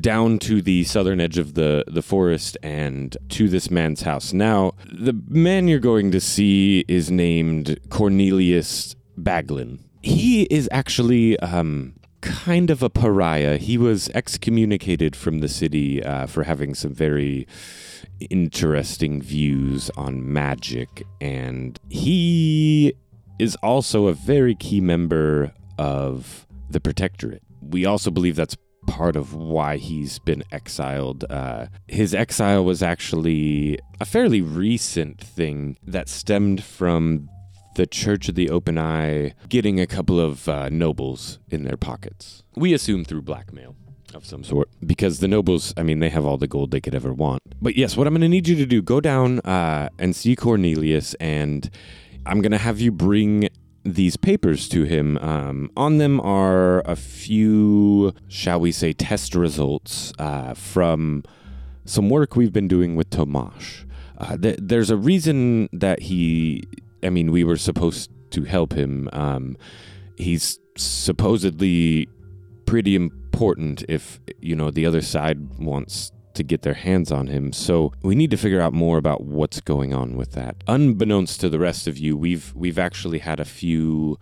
down 0.01 0.39
to 0.39 0.63
the 0.63 0.85
southern 0.85 1.21
edge 1.21 1.39
of 1.39 1.55
the, 1.55 1.85
the 1.87 2.03
forest 2.03 2.57
and 2.63 3.17
to 3.29 3.49
this 3.49 3.71
man's 3.71 4.03
house. 4.03 4.33
Now, 4.33 4.73
the 4.91 5.15
man 5.29 5.69
you're 5.69 5.79
going 5.79 6.11
to 6.13 6.21
see 6.21 6.85
is 6.89 7.11
named 7.11 7.79
Cornelius 7.91 8.97
Baglin. 9.19 9.81
He 10.03 10.45
is 10.45 10.69
actually 10.73 11.39
um, 11.41 11.95
kind 12.23 12.71
of 12.71 12.83
a 12.83 12.91
pariah. 12.91 13.59
He 13.59 13.77
was 13.77 14.09
excommunicated 14.15 15.15
from 15.15 15.41
the 15.41 15.49
city 15.49 16.03
uh, 16.03 16.27
for 16.27 16.45
having 16.45 16.75
some 16.75 16.95
very 16.95 17.47
interesting 18.31 19.21
views 19.21 19.91
on 19.97 20.33
magic, 20.33 21.05
and 21.21 21.79
he 21.89 22.95
is 23.39 23.57
also 23.57 24.07
a 24.07 24.13
very 24.13 24.55
key 24.55 24.81
member 24.81 25.53
of 25.83 26.47
the 26.71 26.81
Protectorate. 26.81 27.43
We 27.61 27.85
also 27.85 28.13
believe 28.13 28.37
that's 28.37 28.57
part 28.87 29.17
of 29.17 29.35
why 29.35 29.79
he's 29.79 30.21
been 30.21 30.45
exiled. 30.53 31.25
Uh, 31.29 31.67
his 31.89 32.15
exile 32.15 32.65
was 32.65 32.83
actually 32.85 33.79
a 34.01 34.05
fairly 34.05 34.41
recent 34.41 35.21
thing 35.21 35.77
that 35.85 36.09
stemmed 36.09 36.63
from 36.63 37.29
the 37.75 37.87
Church 37.87 38.29
of 38.29 38.37
the 38.37 38.49
Open 38.49 38.79
Eye 38.79 39.35
getting 39.49 39.81
a 39.81 39.87
couple 39.87 40.21
of 40.21 40.49
uh, 40.49 40.69
nobles 40.69 41.41
in 41.51 41.65
their 41.65 41.77
pockets. 41.77 42.45
We 42.55 42.73
assume 42.73 43.05
through 43.05 43.23
blackmail 43.23 43.75
of 44.15 44.25
some 44.27 44.45
sort 44.45 44.69
because 44.85 45.21
the 45.21 45.29
nobles 45.29 45.73
i 45.79 45.83
mean 45.83 45.99
they 46.01 46.11
have 46.11 46.27
all 46.27 46.37
the 46.37 46.47
gold 46.47 46.71
they 46.71 46.83
could 46.83 46.95
ever 46.95 47.15
want 47.15 47.41
but 47.63 47.77
yes 47.77 47.97
what 47.97 48.07
i'm 48.07 48.13
going 48.13 48.21
to 48.21 48.29
need 48.29 48.47
you 48.47 48.55
to 48.55 48.67
do 48.67 48.83
go 48.83 49.01
down 49.01 49.41
uh, 49.41 49.89
and 49.99 50.15
see 50.15 50.37
cornelius 50.37 51.15
and 51.15 51.71
i'm 52.27 52.43
going 52.43 52.53
to 52.53 52.59
have 52.59 52.79
you 52.79 52.93
bring 52.93 53.49
these 53.85 54.17
papers 54.17 54.69
to 54.69 54.85
him. 54.85 55.19
Um, 55.19 55.71
on 55.77 55.99
them 55.99 56.21
are 56.21 56.81
a 56.81 56.97
few 56.97 58.15
shall 58.29 58.61
we 58.61 58.73
say 58.73 58.93
test 58.93 59.35
results 59.35 60.13
uh, 60.19 60.55
from 60.55 61.25
some 61.85 62.09
work 62.09 62.37
we've 62.37 62.53
been 62.53 62.69
doing 62.69 62.95
with 62.95 63.11
tomash 63.11 63.85
uh, 64.19 64.37
th- 64.37 64.59
there's 64.63 64.89
a 64.89 64.97
reason 64.97 65.69
that 65.73 66.03
he 66.03 66.63
i 67.03 67.11
mean 67.11 67.33
we 67.33 67.43
were 67.43 67.57
supposed 67.57 68.09
to 68.33 68.45
help 68.45 68.73
him. 68.73 69.09
Um, 69.13 69.57
he's 70.17 70.59
supposedly 70.77 72.09
pretty 72.67 72.97
important 72.97 73.85
if 73.89 74.21
you 74.41 74.57
know 74.57 74.71
the 74.71 74.87
other 74.87 75.03
side 75.03 75.59
wants 75.59 76.11
to 76.35 76.43
get 76.43 76.63
their 76.63 76.75
hands 76.75 77.11
on 77.13 77.27
him. 77.27 77.53
So 77.53 77.93
we 78.03 78.15
need 78.15 78.31
to 78.31 78.37
figure 78.37 78.61
out 78.61 78.73
more 78.73 78.99
about 78.99 79.25
what's 79.25 79.61
going 79.61 79.93
on 79.93 80.17
with 80.17 80.33
that. 80.33 80.57
Unbeknownst 80.67 81.41
to 81.41 81.49
the 81.49 81.59
rest 81.59 81.87
of 81.87 81.99
you, 81.99 82.17
we've 82.17 82.53
we've 82.55 82.79
actually 82.79 83.19
had 83.19 83.41
a 83.41 83.45
few 83.45 84.19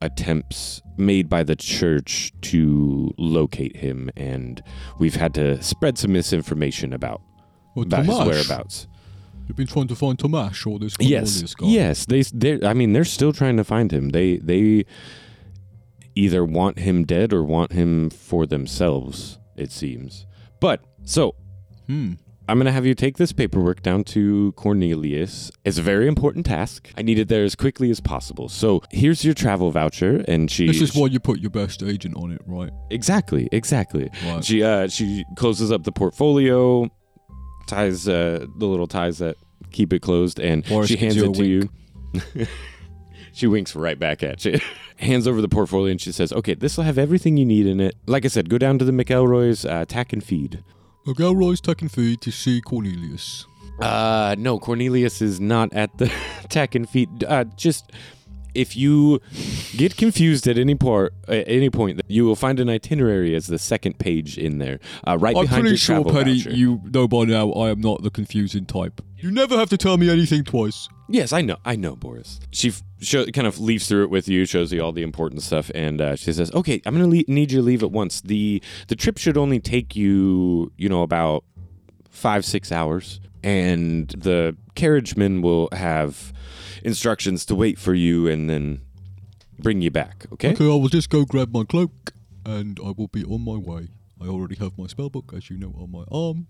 attempts 0.00 0.80
made 0.96 1.28
by 1.28 1.42
the 1.42 1.56
church 1.56 2.32
to 2.42 3.12
locate 3.18 3.76
him, 3.76 4.10
and 4.16 4.62
we've 4.98 5.16
had 5.16 5.34
to 5.34 5.62
spread 5.62 5.98
some 5.98 6.12
misinformation 6.12 6.92
about, 6.92 7.20
Well, 7.74 7.84
about 7.84 8.06
his 8.06 8.18
whereabouts. 8.18 8.86
You've 9.46 9.56
been 9.56 9.66
trying 9.66 9.88
to 9.88 9.96
find 9.96 10.18
Tomash 10.18 10.70
or 10.70 10.78
this 10.78 10.94
Yes, 11.00 11.54
yes, 11.60 12.04
they, 12.04 12.22
they. 12.22 12.66
I 12.66 12.74
mean, 12.74 12.92
they're 12.92 13.04
still 13.04 13.32
trying 13.32 13.56
to 13.56 13.64
find 13.64 13.90
him. 13.90 14.10
They, 14.10 14.36
they 14.36 14.84
either 16.14 16.44
want 16.44 16.80
him 16.80 17.04
dead 17.04 17.32
or 17.32 17.42
want 17.42 17.72
him 17.72 18.10
for 18.10 18.44
themselves. 18.44 19.38
It 19.56 19.72
seems. 19.72 20.26
But 20.60 20.84
so 21.04 21.34
Hmm. 21.88 22.14
I'm 22.48 22.56
going 22.56 22.64
to 22.66 22.72
have 22.72 22.86
you 22.86 22.94
take 22.94 23.18
this 23.18 23.32
paperwork 23.32 23.82
down 23.82 24.04
to 24.04 24.52
Cornelius. 24.52 25.50
It's 25.66 25.76
a 25.76 25.82
very 25.82 26.08
important 26.08 26.46
task. 26.46 26.90
I 26.96 27.02
need 27.02 27.18
it 27.18 27.28
there 27.28 27.44
as 27.44 27.54
quickly 27.54 27.90
as 27.90 28.00
possible. 28.00 28.48
So 28.48 28.82
here's 28.90 29.22
your 29.22 29.34
travel 29.34 29.70
voucher, 29.70 30.24
and 30.26 30.50
she. 30.50 30.66
This 30.66 30.80
is 30.80 30.94
why 30.94 31.08
you 31.08 31.20
put 31.20 31.40
your 31.40 31.50
best 31.50 31.82
agent 31.82 32.16
on 32.16 32.32
it, 32.32 32.40
right? 32.46 32.70
exactly, 32.88 33.50
exactly. 33.52 34.10
Right. 34.24 34.42
She 34.42 34.62
uh, 34.62 34.88
she 34.88 35.24
closes 35.36 35.70
up 35.70 35.84
the 35.84 35.92
portfolio, 35.92 36.90
ties 37.66 38.08
uh, 38.08 38.46
the 38.56 38.66
little 38.66 38.86
ties 38.86 39.18
that 39.18 39.36
keep 39.70 39.92
it 39.92 40.00
closed, 40.00 40.40
and 40.40 40.64
Boris 40.64 40.88
she 40.88 40.96
hands 40.96 41.18
it 41.18 41.34
to 41.34 41.44
you. 41.44 41.68
she 43.32 43.46
winks 43.46 43.76
right 43.76 43.98
back 43.98 44.22
at 44.22 44.42
you. 44.46 44.58
hands 44.96 45.28
over 45.28 45.42
the 45.42 45.50
portfolio, 45.50 45.90
and 45.90 46.00
she 46.00 46.12
says, 46.12 46.32
"Okay, 46.32 46.54
this 46.54 46.78
will 46.78 46.84
have 46.84 46.96
everything 46.96 47.36
you 47.36 47.44
need 47.44 47.66
in 47.66 47.78
it. 47.78 47.94
Like 48.06 48.24
I 48.24 48.28
said, 48.28 48.48
go 48.48 48.56
down 48.56 48.78
to 48.78 48.86
the 48.86 48.92
McElroy's 48.92 49.66
uh, 49.66 49.84
Tack 49.86 50.14
and 50.14 50.24
Feed." 50.24 50.64
Galroy's 51.14 51.60
taking 51.60 51.88
feed 51.88 52.20
to 52.22 52.30
see 52.30 52.60
Cornelius. 52.60 53.46
Uh, 53.80 54.34
no, 54.38 54.58
Cornelius 54.58 55.22
is 55.22 55.40
not 55.40 55.72
at 55.72 55.96
the 55.98 56.12
tack 56.48 56.74
and 56.74 56.88
feet. 56.88 57.08
Uh, 57.26 57.44
just 57.56 57.92
if 58.54 58.76
you 58.76 59.20
get 59.76 59.96
confused 59.96 60.48
at 60.48 60.58
any 60.58 60.74
part, 60.74 61.14
at 61.28 61.44
any 61.46 61.70
point, 61.70 62.00
you 62.08 62.24
will 62.24 62.34
find 62.34 62.58
an 62.58 62.68
itinerary 62.68 63.34
as 63.36 63.46
the 63.46 63.58
second 63.58 63.98
page 63.98 64.36
in 64.36 64.58
there, 64.58 64.80
uh, 65.06 65.16
right 65.16 65.36
I'm 65.36 65.44
behind 65.44 65.60
pretty 65.60 65.68
your 65.70 65.76
sure, 65.78 65.96
travel 66.02 66.12
Penny, 66.12 66.38
voucher. 66.38 66.56
you 66.56 66.80
know 66.84 67.06
by 67.06 67.24
now 67.24 67.52
I 67.52 67.70
am 67.70 67.80
not 67.80 68.02
the 68.02 68.10
confusing 68.10 68.66
type. 68.66 69.00
You 69.16 69.30
never 69.30 69.56
have 69.56 69.68
to 69.70 69.76
tell 69.76 69.96
me 69.96 70.10
anything 70.10 70.42
twice. 70.44 70.88
Yes, 71.08 71.32
I 71.32 71.40
know, 71.40 71.56
I 71.64 71.74
know, 71.76 71.96
Boris. 71.96 72.38
She 72.52 72.68
f- 72.68 72.82
show, 73.00 73.24
kind 73.26 73.46
of 73.46 73.58
leaves 73.58 73.88
through 73.88 74.04
it 74.04 74.10
with 74.10 74.28
you, 74.28 74.44
shows 74.44 74.72
you 74.72 74.82
all 74.82 74.92
the 74.92 75.02
important 75.02 75.42
stuff, 75.42 75.70
and 75.74 76.00
uh, 76.00 76.16
she 76.16 76.32
says, 76.32 76.52
"Okay, 76.52 76.82
I'm 76.84 76.94
gonna 76.94 77.08
le- 77.08 77.24
need 77.28 77.50
you 77.50 77.60
to 77.60 77.62
leave 77.62 77.82
at 77.82 77.90
once. 77.90 78.20
the 78.20 78.62
The 78.88 78.96
trip 78.96 79.16
should 79.18 79.36
only 79.38 79.58
take 79.58 79.96
you, 79.96 80.70
you 80.76 80.88
know, 80.88 81.02
about 81.02 81.44
five 82.10 82.44
six 82.44 82.70
hours, 82.70 83.20
and 83.42 84.08
the 84.10 84.56
carriageman 84.74 85.42
will 85.42 85.68
have 85.72 86.32
instructions 86.84 87.44
to 87.46 87.54
wait 87.54 87.78
for 87.78 87.94
you 87.94 88.28
and 88.28 88.48
then 88.48 88.80
bring 89.58 89.80
you 89.82 89.90
back. 89.90 90.26
Okay? 90.32 90.52
Okay, 90.52 90.64
I 90.64 90.68
will 90.68 90.88
just 90.88 91.10
go 91.10 91.24
grab 91.24 91.52
my 91.52 91.64
cloak 91.64 92.12
and 92.46 92.78
I 92.84 92.92
will 92.96 93.08
be 93.08 93.24
on 93.24 93.44
my 93.44 93.56
way. 93.56 93.88
I 94.20 94.26
already 94.26 94.56
have 94.56 94.76
my 94.78 94.84
spellbook, 94.86 95.36
as 95.36 95.50
you 95.50 95.56
know, 95.58 95.74
on 95.78 95.90
my 95.90 96.04
arm 96.10 96.46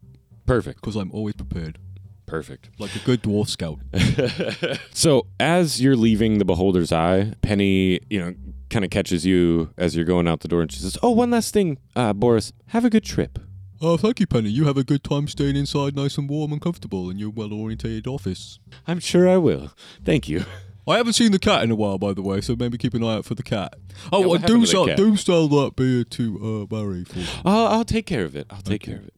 Perfect. 0.46 0.80
because 0.80 0.96
I'm 0.96 1.10
always 1.12 1.34
prepared, 1.34 1.78
Perfect. 2.28 2.70
like 2.78 2.94
a 2.94 3.00
good 3.00 3.22
dwarf 3.22 3.48
scout. 3.48 3.78
So 4.92 5.26
as 5.40 5.80
you're 5.80 5.96
leaving 5.96 6.38
the 6.38 6.44
Beholder's 6.44 6.92
Eye, 6.92 7.32
Penny, 7.42 8.00
you 8.10 8.20
know, 8.20 8.34
kind 8.70 8.84
of 8.84 8.90
catches 8.90 9.24
you 9.24 9.70
as 9.78 9.96
you're 9.96 10.04
going 10.04 10.28
out 10.28 10.40
the 10.40 10.48
door, 10.48 10.62
and 10.62 10.70
she 10.70 10.80
says, 10.80 10.98
"Oh, 11.02 11.10
one 11.10 11.30
last 11.30 11.54
thing, 11.54 11.78
uh, 11.96 12.12
Boris. 12.12 12.52
Have 12.68 12.84
a 12.84 12.90
good 12.90 13.04
trip." 13.04 13.38
Oh, 13.80 13.96
thank 13.96 14.18
you, 14.18 14.26
Penny. 14.26 14.50
You 14.50 14.64
have 14.64 14.76
a 14.76 14.82
good 14.82 15.04
time 15.04 15.28
staying 15.28 15.54
inside, 15.56 15.94
nice 15.94 16.18
and 16.18 16.28
warm 16.28 16.52
and 16.52 16.60
comfortable 16.60 17.08
in 17.10 17.16
your 17.18 17.30
well-orientated 17.30 18.08
office. 18.08 18.58
I'm 18.88 18.98
sure 18.98 19.28
I 19.28 19.36
will. 19.36 19.72
Thank 20.04 20.28
you. 20.28 20.44
I 20.88 20.96
haven't 20.96 21.12
seen 21.14 21.32
the 21.32 21.38
cat 21.38 21.62
in 21.62 21.70
a 21.70 21.74
while, 21.74 21.98
by 21.98 22.12
the 22.14 22.22
way, 22.22 22.40
so 22.40 22.56
maybe 22.58 22.78
keep 22.78 22.94
an 22.94 23.04
eye 23.04 23.14
out 23.16 23.24
for 23.24 23.34
the 23.34 23.42
cat. 23.42 23.74
Oh, 24.12 24.20
Yeah, 24.20 24.26
what 24.26 24.46
do 24.46 24.64
cat? 24.86 24.96
do 24.96 25.16
sell 25.16 25.48
that 25.48 25.76
beer 25.76 26.04
to 26.04 26.62
uh, 26.62 26.66
Barry 26.66 27.04
for. 27.04 27.20
I'll, 27.46 27.66
I'll 27.66 27.84
take 27.84 28.06
care 28.06 28.24
of 28.24 28.34
it. 28.34 28.46
I'll 28.50 28.56
take 28.62 28.82
Thank 28.82 28.82
care 28.82 28.96
of 28.96 29.06
it. 29.06 29.14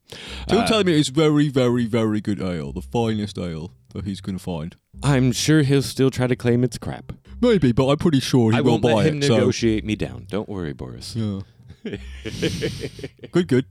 Don't 0.47 0.61
Uh, 0.63 0.67
tell 0.67 0.83
me 0.83 0.99
it's 0.99 1.09
very, 1.09 1.47
very, 1.49 1.85
very 1.85 2.19
good 2.21 2.41
ale, 2.41 2.71
the 2.73 2.81
finest 2.81 3.37
ale 3.37 3.71
that 3.93 4.05
he's 4.05 4.21
going 4.21 4.37
to 4.37 4.43
find. 4.43 4.75
I'm 5.03 5.31
sure 5.31 5.61
he'll 5.63 5.81
still 5.81 6.11
try 6.11 6.27
to 6.27 6.35
claim 6.35 6.63
it's 6.63 6.77
crap. 6.77 7.13
Maybe, 7.41 7.71
but 7.71 7.87
I'm 7.87 7.97
pretty 7.97 8.19
sure 8.19 8.51
he 8.51 8.57
I 8.57 8.61
will 8.61 8.71
won't 8.71 8.83
buy 8.83 8.93
let 8.93 9.05
him 9.07 9.17
it. 9.19 9.25
So, 9.25 9.35
negotiate 9.35 9.83
me 9.85 9.95
down. 9.95 10.27
Don't 10.29 10.47
worry, 10.49 10.73
Boris. 10.73 11.15
yeah. 11.15 11.41
good, 13.31 13.47
good. 13.47 13.65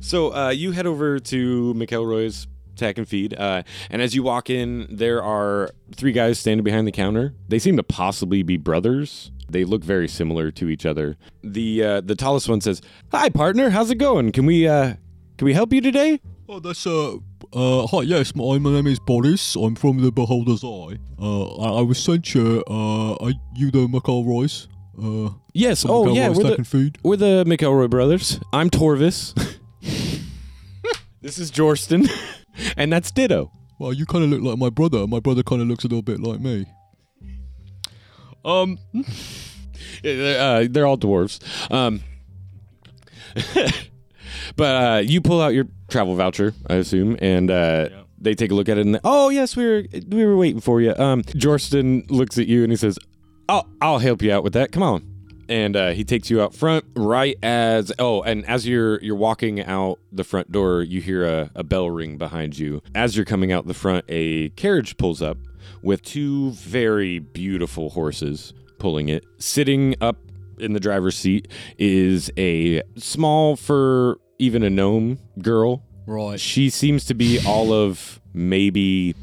So 0.00 0.34
uh, 0.34 0.50
you 0.50 0.72
head 0.72 0.86
over 0.86 1.18
to 1.18 1.74
McElroy's 1.74 2.46
Tack 2.78 2.96
and 2.98 3.06
Feed, 3.08 3.34
uh, 3.38 3.62
and 3.90 4.00
as 4.00 4.14
you 4.14 4.22
walk 4.22 4.48
in, 4.48 4.86
there 4.90 5.22
are 5.22 5.70
three 5.94 6.12
guys 6.12 6.38
standing 6.38 6.64
behind 6.64 6.86
the 6.86 6.92
counter. 6.92 7.34
They 7.48 7.58
seem 7.58 7.76
to 7.76 7.82
possibly 7.82 8.42
be 8.42 8.56
brothers. 8.56 9.30
They 9.50 9.64
look 9.64 9.82
very 9.82 10.08
similar 10.08 10.50
to 10.52 10.68
each 10.68 10.84
other. 10.86 11.16
The 11.42 11.82
uh, 11.84 12.00
the 12.02 12.14
tallest 12.14 12.48
one 12.48 12.60
says, 12.60 12.80
"Hi, 13.12 13.28
partner. 13.28 13.70
How's 13.70 13.90
it 13.90 13.96
going? 13.96 14.32
Can 14.32 14.46
we 14.46 14.66
uh, 14.68 14.94
can 15.36 15.44
we 15.44 15.52
help 15.54 15.72
you 15.72 15.80
today?" 15.80 16.20
Oh, 16.50 16.60
that's 16.60 16.86
uh, 16.86 17.16
uh, 17.52 17.86
hi. 17.86 18.02
Yes, 18.02 18.34
my, 18.34 18.58
my 18.58 18.70
name 18.72 18.86
is 18.86 18.98
Boris. 18.98 19.54
I'm 19.56 19.74
from 19.74 20.00
the 20.00 20.10
Beholder's 20.10 20.64
Eye. 20.64 20.98
Uh, 21.20 21.56
I, 21.56 21.78
I 21.80 21.82
was 21.82 21.98
sent 21.98 22.26
here. 22.26 22.62
Uh, 22.66 23.14
are 23.16 23.32
you 23.54 23.70
the 23.70 23.86
McElroys? 23.86 24.66
Uh, 25.00 25.34
Yes. 25.52 25.84
Oh, 25.84 26.04
McElroy's 26.04 26.16
yeah. 26.16 26.28
We're 26.30 26.56
the, 26.56 26.64
Feed. 26.64 26.98
we're 27.02 27.16
the 27.16 27.44
McElroy 27.46 27.90
brothers. 27.90 28.38
I'm 28.52 28.70
Torvis. 28.70 29.34
this 31.20 31.38
is 31.38 31.50
Jorston, 31.50 32.08
and 32.76 32.92
that's 32.92 33.10
Ditto. 33.10 33.50
Well, 33.78 33.92
you 33.92 34.06
kind 34.06 34.24
of 34.24 34.30
look 34.30 34.42
like 34.42 34.58
my 34.58 34.70
brother. 34.70 35.06
My 35.06 35.20
brother 35.20 35.42
kind 35.42 35.62
of 35.62 35.68
looks 35.68 35.84
a 35.84 35.88
little 35.88 36.02
bit 36.02 36.20
like 36.20 36.40
me. 36.40 36.66
Um, 38.44 38.78
Uh, 40.04 40.66
they're 40.70 40.86
all 40.86 40.98
dwarves. 40.98 41.40
Um, 41.72 42.02
but 44.56 44.64
uh, 44.64 44.98
you 44.98 45.20
pull 45.20 45.40
out 45.40 45.54
your 45.54 45.66
travel 45.88 46.14
voucher, 46.14 46.54
I 46.68 46.74
assume, 46.74 47.16
and 47.20 47.50
uh, 47.50 47.88
they 48.18 48.34
take 48.34 48.50
a 48.50 48.54
look 48.54 48.68
at 48.68 48.78
it. 48.78 48.86
And 48.86 48.94
they, 48.94 49.00
oh 49.04 49.28
yes, 49.28 49.56
we 49.56 49.66
were 49.66 49.84
we 50.08 50.24
were 50.24 50.36
waiting 50.36 50.60
for 50.60 50.80
you. 50.80 50.94
Um, 50.96 51.22
Jorston 51.22 52.10
looks 52.10 52.38
at 52.38 52.46
you 52.46 52.62
and 52.62 52.72
he 52.72 52.76
says, 52.76 52.98
"I'll 53.48 53.68
I'll 53.80 53.98
help 53.98 54.22
you 54.22 54.32
out 54.32 54.44
with 54.44 54.52
that. 54.54 54.72
Come 54.72 54.82
on." 54.82 55.17
And 55.48 55.76
uh, 55.76 55.90
he 55.90 56.04
takes 56.04 56.30
you 56.30 56.42
out 56.42 56.54
front, 56.54 56.84
right 56.94 57.36
as 57.42 57.90
oh, 57.98 58.22
and 58.22 58.44
as 58.46 58.66
you're 58.66 59.00
you're 59.02 59.16
walking 59.16 59.62
out 59.64 59.98
the 60.12 60.24
front 60.24 60.52
door, 60.52 60.82
you 60.82 61.00
hear 61.00 61.24
a, 61.24 61.50
a 61.54 61.64
bell 61.64 61.90
ring 61.90 62.18
behind 62.18 62.58
you. 62.58 62.82
As 62.94 63.16
you're 63.16 63.24
coming 63.24 63.50
out 63.50 63.66
the 63.66 63.74
front, 63.74 64.04
a 64.08 64.50
carriage 64.50 64.96
pulls 64.96 65.22
up 65.22 65.38
with 65.82 66.02
two 66.02 66.50
very 66.52 67.18
beautiful 67.18 67.90
horses 67.90 68.52
pulling 68.78 69.08
it. 69.08 69.24
Sitting 69.38 69.94
up 70.00 70.18
in 70.58 70.72
the 70.72 70.80
driver's 70.80 71.16
seat 71.16 71.48
is 71.78 72.30
a 72.36 72.82
small 72.96 73.56
for 73.56 74.18
even 74.38 74.62
a 74.62 74.70
gnome 74.70 75.18
girl. 75.40 75.82
Right. 76.06 76.40
She 76.40 76.70
seems 76.70 77.04
to 77.06 77.14
be 77.14 77.38
all 77.46 77.72
of 77.72 78.20
maybe 78.32 79.14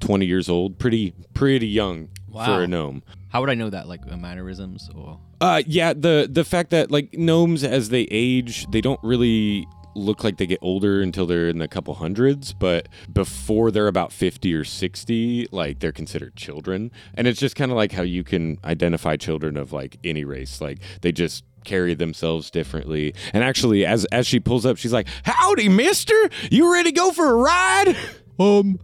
20 0.00 0.26
years 0.26 0.48
old, 0.48 0.78
pretty 0.78 1.14
pretty 1.34 1.68
young 1.68 2.08
Wow. 2.34 2.44
for 2.46 2.62
a 2.62 2.66
gnome. 2.66 3.02
How 3.28 3.40
would 3.40 3.50
I 3.50 3.54
know 3.54 3.70
that? 3.70 3.88
Like 3.88 4.00
uh, 4.10 4.16
mannerisms 4.16 4.90
or? 4.94 5.18
Uh 5.40 5.62
yeah, 5.66 5.92
the 5.92 6.28
the 6.30 6.44
fact 6.44 6.70
that 6.70 6.90
like 6.90 7.14
gnomes 7.14 7.64
as 7.64 7.88
they 7.88 8.02
age, 8.10 8.66
they 8.70 8.80
don't 8.80 9.00
really 9.02 9.66
look 9.96 10.24
like 10.24 10.38
they 10.38 10.46
get 10.46 10.58
older 10.60 11.00
until 11.00 11.24
they're 11.26 11.48
in 11.48 11.58
the 11.58 11.68
couple 11.68 11.94
hundreds, 11.94 12.52
but 12.52 12.88
before 13.12 13.70
they're 13.70 13.86
about 13.86 14.12
50 14.12 14.52
or 14.52 14.64
60, 14.64 15.46
like 15.52 15.78
they're 15.78 15.92
considered 15.92 16.34
children. 16.34 16.90
And 17.14 17.28
it's 17.28 17.38
just 17.38 17.54
kind 17.54 17.70
of 17.70 17.76
like 17.76 17.92
how 17.92 18.02
you 18.02 18.24
can 18.24 18.58
identify 18.64 19.16
children 19.16 19.56
of 19.56 19.72
like 19.72 19.98
any 20.02 20.24
race. 20.24 20.60
Like 20.60 20.78
they 21.02 21.12
just 21.12 21.44
carry 21.64 21.94
themselves 21.94 22.50
differently. 22.50 23.14
And 23.32 23.42
actually 23.44 23.86
as 23.86 24.04
as 24.06 24.26
she 24.26 24.40
pulls 24.40 24.66
up, 24.66 24.76
she's 24.76 24.92
like, 24.92 25.06
"Howdy, 25.24 25.68
mister. 25.68 26.14
You 26.50 26.72
ready 26.72 26.90
to 26.90 26.96
go 26.96 27.12
for 27.12 27.30
a 27.30 27.36
ride?" 27.36 27.96
um, 28.38 28.78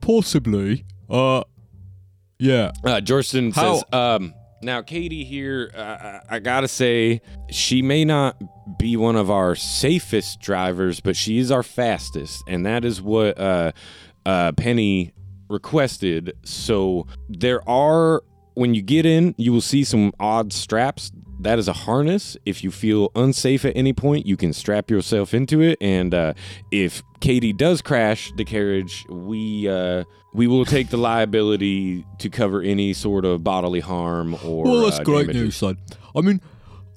possibly. 0.00 0.84
Uh, 1.10 1.42
yeah. 2.42 2.72
Uh, 2.84 3.00
Jorston 3.00 3.54
How- 3.54 3.74
says, 3.76 3.84
um, 3.92 4.34
now 4.62 4.82
Katie 4.82 5.24
here, 5.24 5.70
uh, 5.74 6.20
I 6.30 6.36
I 6.36 6.38
gotta 6.38 6.68
say, 6.68 7.20
she 7.50 7.82
may 7.82 8.04
not 8.04 8.36
be 8.78 8.96
one 8.96 9.16
of 9.16 9.30
our 9.30 9.54
safest 9.54 10.40
drivers, 10.40 11.00
but 11.00 11.16
she 11.16 11.38
is 11.38 11.50
our 11.50 11.62
fastest, 11.62 12.42
and 12.46 12.64
that 12.66 12.84
is 12.84 13.00
what 13.00 13.38
uh, 13.38 13.72
uh, 14.26 14.52
Penny 14.52 15.12
requested. 15.48 16.32
So 16.44 17.06
there 17.28 17.68
are, 17.68 18.22
when 18.54 18.74
you 18.74 18.82
get 18.82 19.04
in, 19.06 19.34
you 19.36 19.52
will 19.52 19.60
see 19.60 19.84
some 19.84 20.12
odd 20.18 20.52
straps. 20.52 21.10
That 21.42 21.58
is 21.58 21.68
a 21.68 21.72
harness. 21.72 22.36
If 22.46 22.62
you 22.62 22.70
feel 22.70 23.10
unsafe 23.14 23.64
at 23.64 23.76
any 23.76 23.92
point, 23.92 24.26
you 24.26 24.36
can 24.36 24.52
strap 24.52 24.90
yourself 24.90 25.34
into 25.34 25.60
it. 25.60 25.76
And 25.80 26.14
uh, 26.14 26.34
if 26.70 27.02
Katie 27.20 27.52
does 27.52 27.82
crash 27.82 28.32
the 28.36 28.44
carriage, 28.44 29.04
we 29.08 29.68
uh, 29.68 30.04
we 30.34 30.46
will 30.46 30.64
take 30.64 30.90
the 30.90 30.96
liability 30.96 32.06
to 32.18 32.30
cover 32.30 32.62
any 32.62 32.92
sort 32.92 33.24
of 33.24 33.42
bodily 33.42 33.80
harm 33.80 34.34
or. 34.44 34.64
Well, 34.64 34.80
that's 34.84 35.00
uh, 35.00 35.04
great 35.04 35.26
damages. 35.26 35.42
news, 35.42 35.56
son. 35.56 35.78
I 36.16 36.20
mean, 36.20 36.40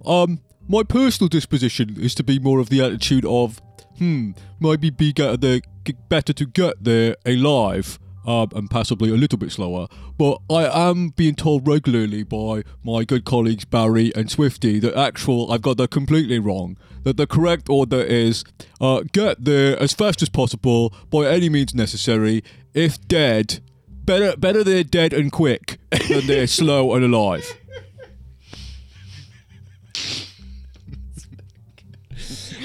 um, 0.05 0.39
my 0.67 0.83
personal 0.83 1.27
disposition 1.27 1.95
is 1.99 2.15
to 2.15 2.23
be 2.23 2.39
more 2.39 2.59
of 2.59 2.69
the 2.69 2.81
attitude 2.81 3.25
of, 3.25 3.61
hmm, 3.97 4.31
maybe 4.59 4.89
be 4.89 5.13
get 5.13 5.41
there, 5.41 5.61
better 6.09 6.33
to 6.33 6.45
get 6.45 6.83
there 6.83 7.15
alive, 7.25 7.99
um, 8.25 8.49
and 8.55 8.69
possibly 8.69 9.09
a 9.09 9.15
little 9.15 9.37
bit 9.37 9.51
slower. 9.51 9.87
But 10.17 10.39
I 10.49 10.89
am 10.89 11.09
being 11.09 11.35
told 11.35 11.67
regularly 11.67 12.23
by 12.23 12.63
my 12.83 13.03
good 13.03 13.25
colleagues 13.25 13.65
Barry 13.65 14.11
and 14.15 14.29
Swifty 14.29 14.79
that 14.79 14.95
actual 14.95 15.51
I've 15.51 15.61
got 15.61 15.77
that 15.77 15.91
completely 15.91 16.39
wrong. 16.39 16.77
That 17.03 17.17
the 17.17 17.27
correct 17.27 17.69
order 17.69 18.01
is 18.01 18.43
uh, 18.81 19.03
get 19.11 19.45
there 19.45 19.79
as 19.79 19.93
fast 19.93 20.21
as 20.23 20.29
possible 20.29 20.93
by 21.11 21.27
any 21.27 21.49
means 21.49 21.75
necessary. 21.75 22.43
If 22.73 23.07
dead, 23.07 23.59
better 23.87 24.35
better 24.35 24.63
they're 24.63 24.83
dead 24.83 25.13
and 25.13 25.31
quick 25.31 25.77
than 26.09 26.25
they're 26.25 26.47
slow 26.61 26.95
and 26.95 27.05
alive. 27.05 27.45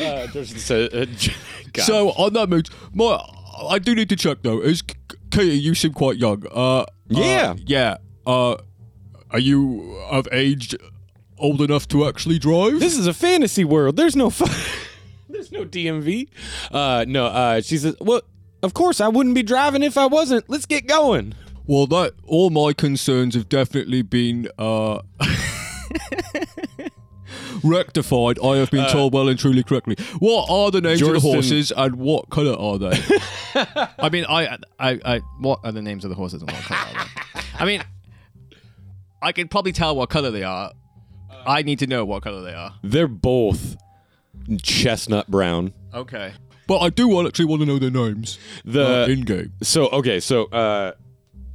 Uh, 0.00 0.26
Justin 0.28 0.58
said, 0.58 0.94
uh, 0.94 1.82
So 1.82 2.10
on 2.12 2.32
that 2.32 2.48
note, 2.48 2.70
my 2.94 3.22
I 3.68 3.78
do 3.78 3.94
need 3.94 4.08
to 4.08 4.16
check 4.16 4.38
though. 4.42 4.60
Is 4.60 4.82
K- 5.30 5.38
Katie? 5.44 5.58
You 5.58 5.74
seem 5.74 5.92
quite 5.92 6.16
young. 6.18 6.44
Uh, 6.52 6.84
Yeah. 7.08 7.50
uh, 7.52 7.56
yeah. 7.66 7.96
Uh, 8.26 8.56
are 9.30 9.38
you 9.38 9.96
of 10.10 10.26
age, 10.32 10.74
old 11.38 11.60
enough 11.60 11.86
to 11.88 12.06
actually 12.06 12.38
drive? 12.38 12.80
this 12.80 12.96
is 12.98 13.06
a 13.06 13.14
fantasy 13.14 13.64
world. 13.64 13.96
There's 13.96 14.16
no 14.16 14.30
fu- 14.30 14.46
There's 15.28 15.52
no 15.52 15.64
DMV. 15.64 16.28
Uh, 16.72 17.04
no. 17.08 17.26
Uh, 17.26 17.60
she 17.60 17.78
says, 17.78 17.94
well, 18.00 18.22
of 18.62 18.74
course 18.74 19.00
I 19.00 19.08
wouldn't 19.08 19.34
be 19.34 19.42
driving 19.42 19.82
if 19.82 19.96
I 19.96 20.06
wasn't. 20.06 20.48
Let's 20.50 20.66
get 20.66 20.86
going. 20.86 21.34
well, 21.66 21.86
that 21.86 22.14
all 22.26 22.50
my 22.50 22.72
concerns 22.72 23.34
have 23.34 23.48
definitely 23.48 24.02
been 24.02 24.48
uh. 24.58 25.00
Rectified, 27.62 28.38
I 28.42 28.56
have 28.56 28.70
been 28.70 28.88
told 28.90 29.12
well 29.14 29.28
and 29.28 29.38
truly 29.38 29.62
correctly. 29.62 29.96
What 30.18 30.48
are 30.50 30.70
the 30.70 30.80
names 30.80 31.00
of 31.02 31.08
the 31.08 31.14
Jorston- 31.18 31.22
horses 31.22 31.72
and 31.76 31.96
what 31.96 32.30
colour 32.30 32.54
are 32.58 32.78
they? 32.78 32.98
I 33.98 34.08
mean, 34.10 34.24
I, 34.28 34.58
I, 34.78 35.00
I, 35.04 35.18
what 35.40 35.60
are 35.64 35.72
the 35.72 35.82
names 35.82 36.04
of 36.04 36.10
the 36.10 36.16
horses 36.16 36.42
and 36.42 36.50
what 36.50 36.62
color 36.62 36.80
are 36.80 37.04
they? 37.34 37.40
I 37.58 37.64
mean, 37.64 37.82
I 39.22 39.32
can 39.32 39.48
probably 39.48 39.72
tell 39.72 39.94
what 39.96 40.08
color 40.10 40.30
they 40.30 40.42
are. 40.44 40.72
I 41.46 41.62
need 41.62 41.78
to 41.80 41.86
know 41.86 42.04
what 42.04 42.22
color 42.22 42.42
they 42.42 42.52
are. 42.54 42.74
They're 42.82 43.08
both 43.08 43.76
chestnut 44.62 45.28
brown. 45.28 45.72
Okay. 45.92 46.32
but 46.66 46.78
I 46.78 46.88
do 46.90 47.26
actually 47.26 47.44
want 47.46 47.60
to 47.62 47.66
know 47.66 47.78
their 47.78 47.90
names 47.90 48.38
The 48.64 49.02
uh, 49.02 49.06
in 49.06 49.22
game. 49.22 49.52
So 49.62 49.88
okay, 49.88 50.20
so 50.20 50.44
uh 50.46 50.92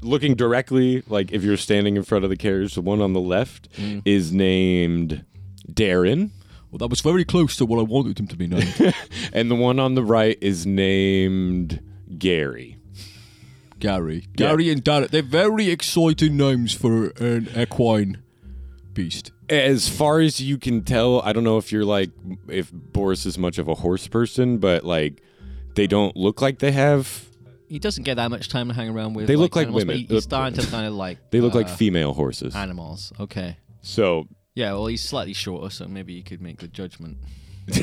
looking 0.01 0.35
directly, 0.35 1.03
like 1.07 1.31
if 1.31 1.43
you're 1.43 1.57
standing 1.57 1.95
in 1.95 2.03
front 2.03 2.23
of 2.23 2.29
the 2.29 2.35
carriage, 2.37 2.75
the 2.75 2.81
one 2.81 3.01
on 3.01 3.13
the 3.13 3.19
left 3.19 3.69
is 4.05 4.31
named 4.31 5.25
Darren, 5.71 6.31
Well, 6.71 6.77
that 6.79 6.87
was 6.89 7.01
very 7.01 7.25
close 7.25 7.55
to 7.57 7.65
what 7.65 7.79
I 7.79 7.83
wanted 7.83 8.19
him 8.19 8.27
to 8.27 8.35
be 8.35 8.47
named. 8.47 8.93
and 9.33 9.49
the 9.49 9.55
one 9.55 9.79
on 9.79 9.95
the 9.95 10.03
right 10.03 10.37
is 10.41 10.65
named 10.65 11.79
Gary. 12.17 12.77
Gary. 13.79 14.25
Gary 14.35 14.69
and 14.71 14.83
Darren. 14.83 15.09
They're 15.09 15.21
very 15.21 15.69
exciting 15.69 16.37
names 16.37 16.73
for 16.73 17.07
an 17.17 17.49
equine 17.55 18.21
beast. 18.93 19.31
As 19.49 19.89
far 19.89 20.21
as 20.21 20.39
you 20.41 20.57
can 20.57 20.83
tell, 20.83 21.21
I 21.21 21.33
don't 21.33 21.43
know 21.43 21.57
if 21.57 21.71
you're 21.71 21.85
like 21.85 22.09
if 22.47 22.71
Boris 22.71 23.25
is 23.25 23.37
much 23.37 23.57
of 23.57 23.67
a 23.67 23.75
horse 23.75 24.07
person, 24.07 24.57
but 24.57 24.83
like 24.83 25.21
they 25.75 25.87
don't 25.87 26.15
look 26.15 26.41
like 26.41 26.59
they 26.59 26.71
have. 26.71 27.25
He 27.67 27.79
doesn't 27.79 28.03
get 28.05 28.15
that 28.15 28.29
much 28.31 28.47
time 28.49 28.69
to 28.69 28.73
hang 28.73 28.89
around 28.89 29.13
with. 29.15 29.27
They 29.27 29.35
look 29.35 29.55
like 29.55 29.63
animals, 29.67 29.83
but 29.83 29.87
women. 29.89 30.05
he- 30.07 30.13
He's 30.15 30.23
starting 30.23 30.57
to 30.59 30.65
kind 30.71 30.87
of 30.87 30.93
like. 30.93 31.31
They 31.31 31.41
look 31.41 31.53
like 31.53 31.67
uh, 31.67 31.75
female 31.75 32.13
horses. 32.13 32.55
animals. 32.55 33.11
Okay. 33.19 33.57
So 33.81 34.27
Yeah. 34.55 34.71
Well, 34.73 34.87
he's 34.87 35.03
slightly 35.03 35.33
shorter, 35.33 35.69
so 35.69 35.87
maybe 35.87 36.13
you 36.13 36.23
could 36.23 36.41
make 36.41 36.59
the 36.59 36.67
judgment. 36.67 37.17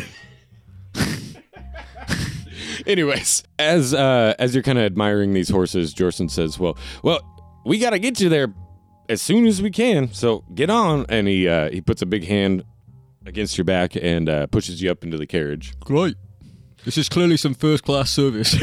Anyways, 2.87 3.45
as 3.59 3.95
uh, 3.95 4.35
as 4.39 4.55
you're 4.55 4.63
kind 4.63 4.79
of 4.79 4.85
admiring 4.85 5.35
these 5.35 5.49
horses, 5.51 5.95
Jorston 5.95 6.31
says, 6.31 6.59
"Well, 6.59 6.77
well, 7.03 7.21
we 7.65 7.79
got 7.79 7.91
to 7.91 7.99
get 7.99 8.21
you 8.21 8.29
there 8.29 8.53
as 9.09 9.23
soon 9.23 9.47
as 9.47 9.63
we 9.63 9.71
can. 9.71 10.13
So 10.13 10.45
get 10.55 10.71
on." 10.71 11.07
And 11.09 11.29
he 11.29 11.49
uh, 11.49 11.71
he 11.71 11.81
puts 11.81 12.03
a 12.03 12.07
big 12.07 12.25
hand 12.25 12.65
against 13.27 13.57
your 13.57 13.65
back 13.65 13.95
and 13.97 14.29
uh, 14.29 14.47
pushes 14.49 14.83
you 14.83 14.91
up 14.91 15.05
into 15.05 15.17
the 15.17 15.27
carriage. 15.27 15.75
Great. 15.81 16.17
This 16.85 16.99
is 16.99 17.09
clearly 17.09 17.37
some 17.37 17.55
first 17.55 17.85
class 17.85 18.11
service. 18.11 18.53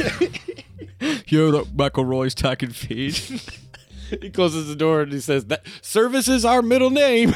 Here 1.26 1.48
at 1.48 1.66
McElroy's 1.68 2.36
Tack 2.36 2.64
and 2.64 2.76
Feed. 2.76 3.14
he 4.22 4.30
closes 4.30 4.68
the 4.68 4.76
door 4.76 5.02
and 5.02 5.14
he 5.14 5.20
says, 5.20 5.46
"That 5.46 5.66
service 5.82 6.28
is 6.28 6.44
our 6.44 6.62
middle 6.62 6.90
name." 6.90 7.36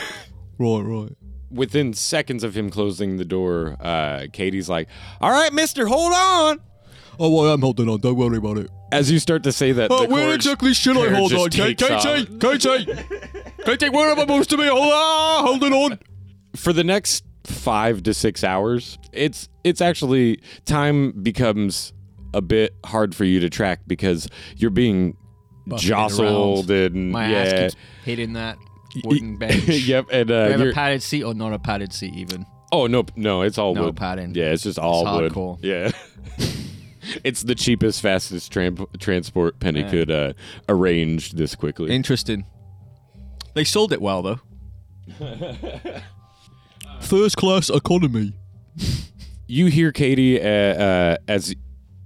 Right, 0.64 0.82
right. 0.82 1.16
Within 1.52 1.94
seconds 1.94 2.44
of 2.44 2.56
him 2.58 2.70
closing 2.70 3.18
the 3.18 3.26
door, 3.26 3.78
uh, 3.80 4.26
Katie's 4.34 4.70
like, 4.70 4.88
"All 5.22 5.30
right, 5.32 5.54
Mister, 5.54 5.86
hold 5.88 6.14
on." 6.14 6.60
Oh, 7.20 7.46
I 7.48 7.54
am 7.54 7.62
holding 7.62 7.88
on. 7.90 8.00
Don't 8.00 8.16
worry 8.16 8.38
about 8.38 8.58
it. 8.58 8.72
As 8.92 9.12
you 9.12 9.20
start 9.20 9.44
to 9.44 9.52
say 9.52 9.72
that, 9.72 9.92
Oh, 9.92 10.04
the 10.08 10.10
where 10.14 10.34
exactly 10.34 10.74
should 10.74 10.98
I 10.98 11.14
hold 11.14 11.32
on? 11.34 11.50
Katie, 11.50 11.76
takes 11.76 12.04
Katie, 12.04 12.24
off. 12.34 12.40
Katie, 12.40 12.86
Katie, 13.66 13.90
where 13.90 14.10
am 14.10 14.18
I 14.18 14.22
supposed 14.22 14.50
to 14.50 14.58
be? 14.58 14.66
Hold 14.68 14.94
on, 14.94 15.46
holding 15.46 15.74
on. 15.74 16.00
for 16.56 16.74
the 16.74 16.84
next 16.84 17.24
five 17.46 18.02
to 18.04 18.14
six 18.16 18.44
hours, 18.44 18.98
it's 19.12 19.48
it's 19.64 19.80
actually 19.82 20.40
time 20.66 21.12
becomes 21.24 21.94
a 22.34 22.42
bit 22.42 22.74
hard 22.86 23.14
for 23.16 23.26
you 23.26 23.40
to 23.42 23.50
track 23.50 23.82
because 23.86 24.28
you're 24.58 24.72
being 24.72 25.16
jostled 25.78 26.70
and 26.72 27.12
My 27.12 27.30
yeah, 27.30 27.38
ass 27.38 27.60
keeps 27.74 27.76
hitting 28.06 28.34
that 28.34 28.58
wooden 29.04 29.38
bench. 29.38 29.64
yep, 29.68 30.06
and 30.12 30.30
uh, 30.32 30.34
you 30.46 30.52
have 30.52 30.62
a 30.62 30.72
padded 30.74 31.02
seat 31.04 31.24
or 31.24 31.34
not 31.34 31.54
a 31.54 31.60
padded 31.60 31.94
seat 31.94 32.14
even? 32.16 32.46
oh 32.72 32.88
no, 32.88 33.06
no, 33.16 33.42
it's 33.44 33.58
all 33.60 33.76
No 33.76 33.86
wood. 33.86 33.96
padding. 33.96 34.34
Yeah, 34.34 34.46
it's 34.52 34.64
just 34.64 34.80
all 34.80 35.08
It's 35.08 35.16
wood. 35.22 35.32
hardcore. 35.34 35.58
Yeah. 35.62 35.92
It's 37.26 37.44
the 37.44 37.54
cheapest, 37.54 38.02
fastest 38.02 38.50
tram- 38.52 38.88
transport 38.98 39.60
Penny 39.60 39.82
Yeah. 39.82 39.90
could 39.90 40.10
uh, 40.10 40.34
arrange 40.70 41.34
this 41.34 41.54
quickly. 41.54 41.94
Interesting. 41.94 42.46
They 43.56 43.66
sold 43.66 43.92
it 43.92 44.02
well 44.02 44.22
though. 44.22 44.40
First 47.02 47.36
class 47.38 47.70
economy. 47.70 48.34
you 49.48 49.66
hear 49.68 49.92
Katie 49.92 50.42
uh, 50.42 50.46
uh, 50.48 51.18
as 51.28 51.54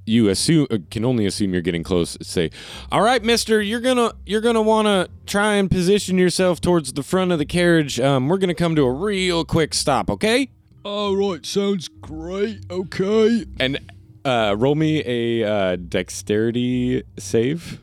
you 0.08 0.30
assume 0.30 0.67
uh, 0.72 0.78
can 0.89 1.06
only 1.06 1.26
assume 1.26 1.54
you're 1.54 1.62
getting 1.62 1.84
close. 1.84 2.17
Say, 2.22 2.50
"All 2.91 3.02
right, 3.02 3.24
Mister, 3.24 3.62
you're 3.62 3.82
gonna 3.82 4.13
you're 4.26 4.41
gonna 4.41 4.62
want 4.62 4.88
to 4.88 5.10
try 5.26 5.56
and 5.56 5.70
position 5.70 6.17
yourself 6.17 6.62
towards 6.62 6.93
the 6.93 7.04
front 7.04 7.32
of 7.32 7.39
the 7.39 7.46
carriage. 7.46 8.00
Um, 8.00 8.28
we're 8.28 8.38
gonna 8.38 8.56
come 8.56 8.76
to 8.76 8.84
a 8.84 8.91
real 8.91 9.46
quick 9.46 9.74
stop, 9.74 10.10
okay?" 10.10 10.50
All 10.84 11.15
right, 11.15 11.46
sounds 11.46 11.89
great. 11.89 12.62
Okay. 12.72 13.46
And 13.60 13.78
uh, 14.24 14.56
roll 14.58 14.76
me 14.76 15.04
a 15.06 15.43
uh, 15.43 15.76
dexterity 15.76 17.04
save. 17.20 17.82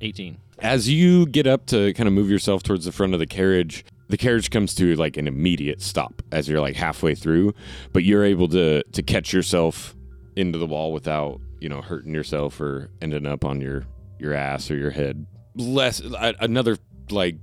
18. 0.00 0.36
As 0.58 0.88
you 0.88 1.26
get 1.26 1.46
up 1.46 1.66
to 1.66 1.94
kind 1.94 2.06
of 2.06 2.12
move 2.12 2.28
yourself 2.30 2.62
towards 2.62 2.84
the 2.84 2.92
front 2.92 3.14
of 3.14 3.18
the 3.18 3.26
carriage, 3.26 3.84
the 4.08 4.16
carriage 4.16 4.50
comes 4.50 4.74
to 4.74 4.94
like 4.96 5.16
an 5.16 5.26
immediate 5.26 5.80
stop 5.80 6.22
as 6.32 6.48
you're 6.48 6.60
like 6.60 6.76
halfway 6.76 7.14
through, 7.14 7.54
but 7.92 8.04
you're 8.04 8.24
able 8.24 8.48
to 8.48 8.82
to 8.82 9.02
catch 9.02 9.32
yourself 9.32 9.96
into 10.36 10.58
the 10.58 10.66
wall 10.66 10.92
without, 10.92 11.40
you 11.64 11.70
know, 11.70 11.80
hurting 11.80 12.14
yourself 12.14 12.60
or 12.60 12.90
ending 13.00 13.24
up 13.24 13.42
on 13.42 13.62
your 13.62 13.86
your 14.18 14.34
ass 14.34 14.70
or 14.70 14.76
your 14.76 14.90
head. 14.90 15.26
Less 15.56 15.98
another 16.00 16.76
like 17.10 17.36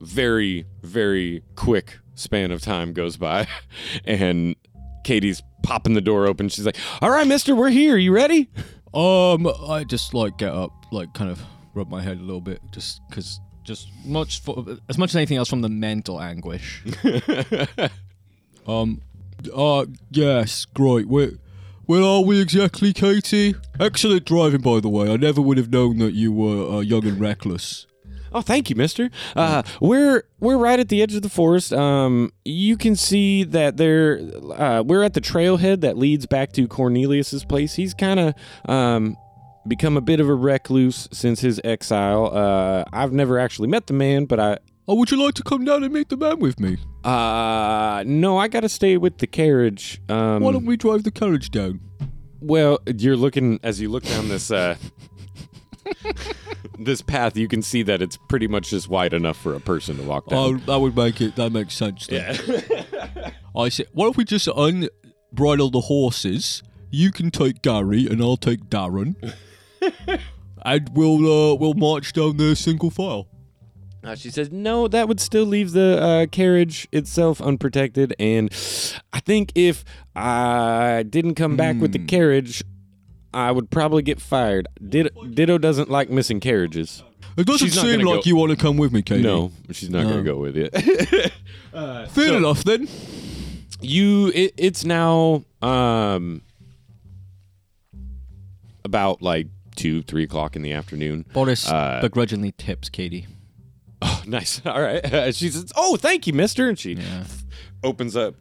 very 0.00 0.66
very 0.82 1.42
quick 1.54 1.98
span 2.16 2.50
of 2.50 2.60
time 2.60 2.92
goes 2.92 3.16
by 3.16 3.46
and 4.04 4.56
Katie's 5.04 5.42
popping 5.62 5.94
the 5.94 6.00
door 6.00 6.26
open. 6.26 6.48
She's 6.48 6.66
like, 6.66 6.76
"All 7.00 7.10
right, 7.10 7.26
mister, 7.26 7.54
we're 7.54 7.70
here. 7.70 7.96
You 7.96 8.12
ready?" 8.12 8.50
Um, 8.92 9.46
I 9.46 9.84
just 9.86 10.12
like 10.12 10.38
get 10.38 10.52
up, 10.52 10.72
like 10.90 11.14
kind 11.14 11.30
of 11.30 11.40
rub 11.72 11.88
my 11.88 12.02
head 12.02 12.18
a 12.18 12.22
little 12.22 12.40
bit, 12.42 12.60
just 12.72 13.00
because. 13.08 13.40
Just 13.62 13.88
much 14.04 14.42
for, 14.42 14.64
as 14.88 14.96
much 14.96 15.10
as 15.10 15.16
anything 15.16 15.38
else 15.38 15.48
from 15.48 15.60
the 15.60 15.68
mental 15.68 16.20
anguish. 16.20 16.84
Um, 18.66 19.00
uh, 19.54 19.86
yes, 20.10 20.64
great. 20.64 21.06
Where, 21.06 21.30
where 21.86 22.02
are 22.02 22.22
we 22.22 22.40
exactly, 22.40 22.92
Katie? 22.92 23.54
Excellent 23.80 24.24
driving, 24.24 24.60
by 24.60 24.80
the 24.80 24.88
way. 24.88 25.12
I 25.12 25.16
never 25.16 25.40
would 25.40 25.56
have 25.56 25.70
known 25.70 25.98
that 25.98 26.14
you 26.14 26.32
were 26.32 26.76
uh, 26.76 26.80
young 26.80 27.06
and 27.06 27.18
reckless. 27.18 27.86
Oh, 28.32 28.42
thank 28.42 28.68
you, 28.68 28.76
Mister. 28.76 29.08
Uh, 29.34 29.62
we're 29.80 30.24
we're 30.40 30.58
right 30.58 30.78
at 30.78 30.88
the 30.88 31.00
edge 31.00 31.14
of 31.14 31.22
the 31.22 31.28
forest. 31.28 31.72
Um, 31.72 32.32
you 32.44 32.76
can 32.76 32.94
see 32.94 33.44
that 33.44 33.76
there. 33.78 34.20
Uh, 34.54 34.82
we're 34.82 35.02
at 35.02 35.14
the 35.14 35.20
trailhead 35.20 35.80
that 35.80 35.96
leads 35.96 36.26
back 36.26 36.52
to 36.52 36.68
Cornelius's 36.68 37.44
place. 37.44 37.74
He's 37.74 37.94
kind 37.94 38.20
of 38.20 38.34
um 38.68 39.16
become 39.66 39.96
a 39.96 40.00
bit 40.00 40.20
of 40.20 40.28
a 40.28 40.34
recluse 40.34 41.08
since 41.12 41.40
his 41.40 41.60
exile. 41.64 42.30
Uh, 42.36 42.84
I've 42.92 43.12
never 43.12 43.38
actually 43.38 43.68
met 43.68 43.86
the 43.86 43.94
man, 43.94 44.26
but 44.26 44.38
I. 44.38 44.58
Oh, 44.88 44.94
would 44.94 45.10
you 45.10 45.22
like 45.22 45.34
to 45.34 45.42
come 45.42 45.64
down 45.64 45.82
and 45.82 45.92
meet 45.92 46.08
the 46.08 46.16
man 46.16 46.38
with 46.38 46.60
me? 46.60 46.76
Uh, 47.02 48.04
no, 48.06 48.38
I 48.38 48.46
gotta 48.48 48.68
stay 48.68 48.96
with 48.96 49.18
the 49.18 49.26
carriage. 49.26 50.00
Um, 50.08 50.42
Why 50.42 50.52
don't 50.52 50.64
we 50.64 50.76
drive 50.76 51.02
the 51.02 51.10
carriage 51.10 51.50
down? 51.50 51.80
Well, 52.40 52.78
you're 52.86 53.16
looking 53.16 53.58
as 53.62 53.80
you 53.80 53.88
look 53.88 54.04
down 54.04 54.28
this 54.28 54.50
uh 54.50 54.76
this 56.78 57.02
path, 57.02 57.36
you 57.36 57.48
can 57.48 57.62
see 57.62 57.82
that 57.82 58.02
it's 58.02 58.16
pretty 58.28 58.46
much 58.46 58.70
just 58.70 58.88
wide 58.88 59.14
enough 59.14 59.36
for 59.36 59.54
a 59.54 59.60
person 59.60 59.96
to 59.96 60.02
walk 60.02 60.28
down. 60.28 60.38
Oh, 60.38 60.56
that 60.66 60.78
would 60.78 60.96
make 60.96 61.20
it. 61.20 61.36
That 61.36 61.50
makes 61.50 61.74
sense. 61.74 62.06
Then. 62.06 62.36
I 63.56 63.68
see. 63.68 63.86
Why 63.92 64.04
don't 64.04 64.16
we 64.16 64.24
just 64.24 64.46
unbridle 64.48 65.72
the 65.72 65.82
horses? 65.82 66.62
You 66.90 67.10
can 67.10 67.30
take 67.30 67.62
Gary, 67.62 68.06
and 68.06 68.20
I'll 68.20 68.36
take 68.36 68.64
Darren. 68.66 69.16
and 70.64 70.88
we'll 70.92 71.52
uh, 71.52 71.54
we'll 71.54 71.74
march 71.74 72.12
down 72.12 72.36
there 72.36 72.54
single 72.54 72.90
file. 72.90 73.28
Uh, 74.06 74.14
she 74.14 74.30
says, 74.30 74.52
no, 74.52 74.86
that 74.88 75.08
would 75.08 75.18
still 75.20 75.44
leave 75.44 75.72
the 75.72 76.00
uh, 76.00 76.26
carriage 76.30 76.86
itself 76.92 77.40
unprotected. 77.40 78.14
And 78.20 78.50
I 79.12 79.18
think 79.20 79.50
if 79.56 79.84
I 80.14 81.04
didn't 81.08 81.34
come 81.34 81.56
back 81.56 81.76
with 81.80 81.92
the 81.92 81.98
Hmm. 81.98 82.06
carriage, 82.06 82.62
I 83.34 83.50
would 83.50 83.68
probably 83.70 84.02
get 84.02 84.20
fired. 84.20 84.68
Did- 84.88 85.10
Ditto 85.34 85.58
doesn't 85.58 85.90
like 85.90 86.08
missing 86.08 86.38
carriages. 86.40 87.02
It 87.36 87.46
doesn't 87.46 87.66
She's 87.66 87.76
not 87.76 87.84
seem 87.84 87.98
gonna 88.00 88.10
like 88.10 88.24
go- 88.24 88.28
you 88.28 88.36
want 88.36 88.50
to 88.50 88.56
come 88.56 88.76
with 88.78 88.92
me, 88.92 89.02
Katie. 89.02 89.22
No, 89.22 89.50
she's 89.72 89.90
not 89.90 90.04
going 90.04 90.24
to 90.24 90.30
go 90.32 90.38
with 90.38 90.56
you. 90.56 90.68
Fair 92.08 92.34
enough 92.36 92.64
then. 92.64 92.88
you, 93.82 94.28
it, 94.34 94.54
it's 94.56 94.84
now 94.86 95.42
um, 95.60 96.40
about 98.84 99.20
like 99.20 99.48
two, 99.74 100.02
three 100.02 100.22
o'clock 100.24 100.56
in 100.56 100.62
the 100.62 100.72
afternoon. 100.72 101.26
Boris 101.32 101.68
Uh, 101.68 101.98
begrudgingly 102.00 102.52
tips 102.52 102.88
Katie. 102.88 103.26
Oh, 104.08 104.22
nice. 104.26 104.60
All 104.64 104.80
right. 104.80 105.04
Uh, 105.12 105.32
she 105.32 105.48
says, 105.50 105.72
"Oh, 105.76 105.96
thank 105.96 106.26
you, 106.26 106.32
Mister," 106.32 106.68
and 106.68 106.78
she 106.78 106.92
Yeah. 106.94 107.24
opens 107.82 108.16
up, 108.16 108.34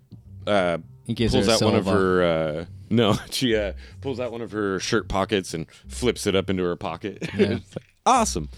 uh, 0.48 0.78
He 1.06 1.14
gives 1.14 1.34
pulls 1.34 1.48
a 1.48 1.54
out 1.54 1.62
one 1.62 1.76
of 1.76 1.86
silver. 1.86 2.00
her. 2.22 2.24
Uh, 2.62 2.66
no, 2.90 3.18
she 3.32 3.56
uh, 3.56 3.74
pulls 4.02 4.20
out 4.20 4.32
one 4.32 4.42
of 4.42 4.52
her 4.52 4.80
shirt 4.80 5.08
pockets 5.08 5.54
and 5.54 5.66
flips 5.88 6.28
it 6.28 6.36
up 6.36 6.50
into 6.50 6.64
her 6.64 6.76
pocket. 6.76 7.18
Yeah. 7.38 7.54
It's 7.54 7.76
like, 7.76 7.86
awesome. 8.06 8.50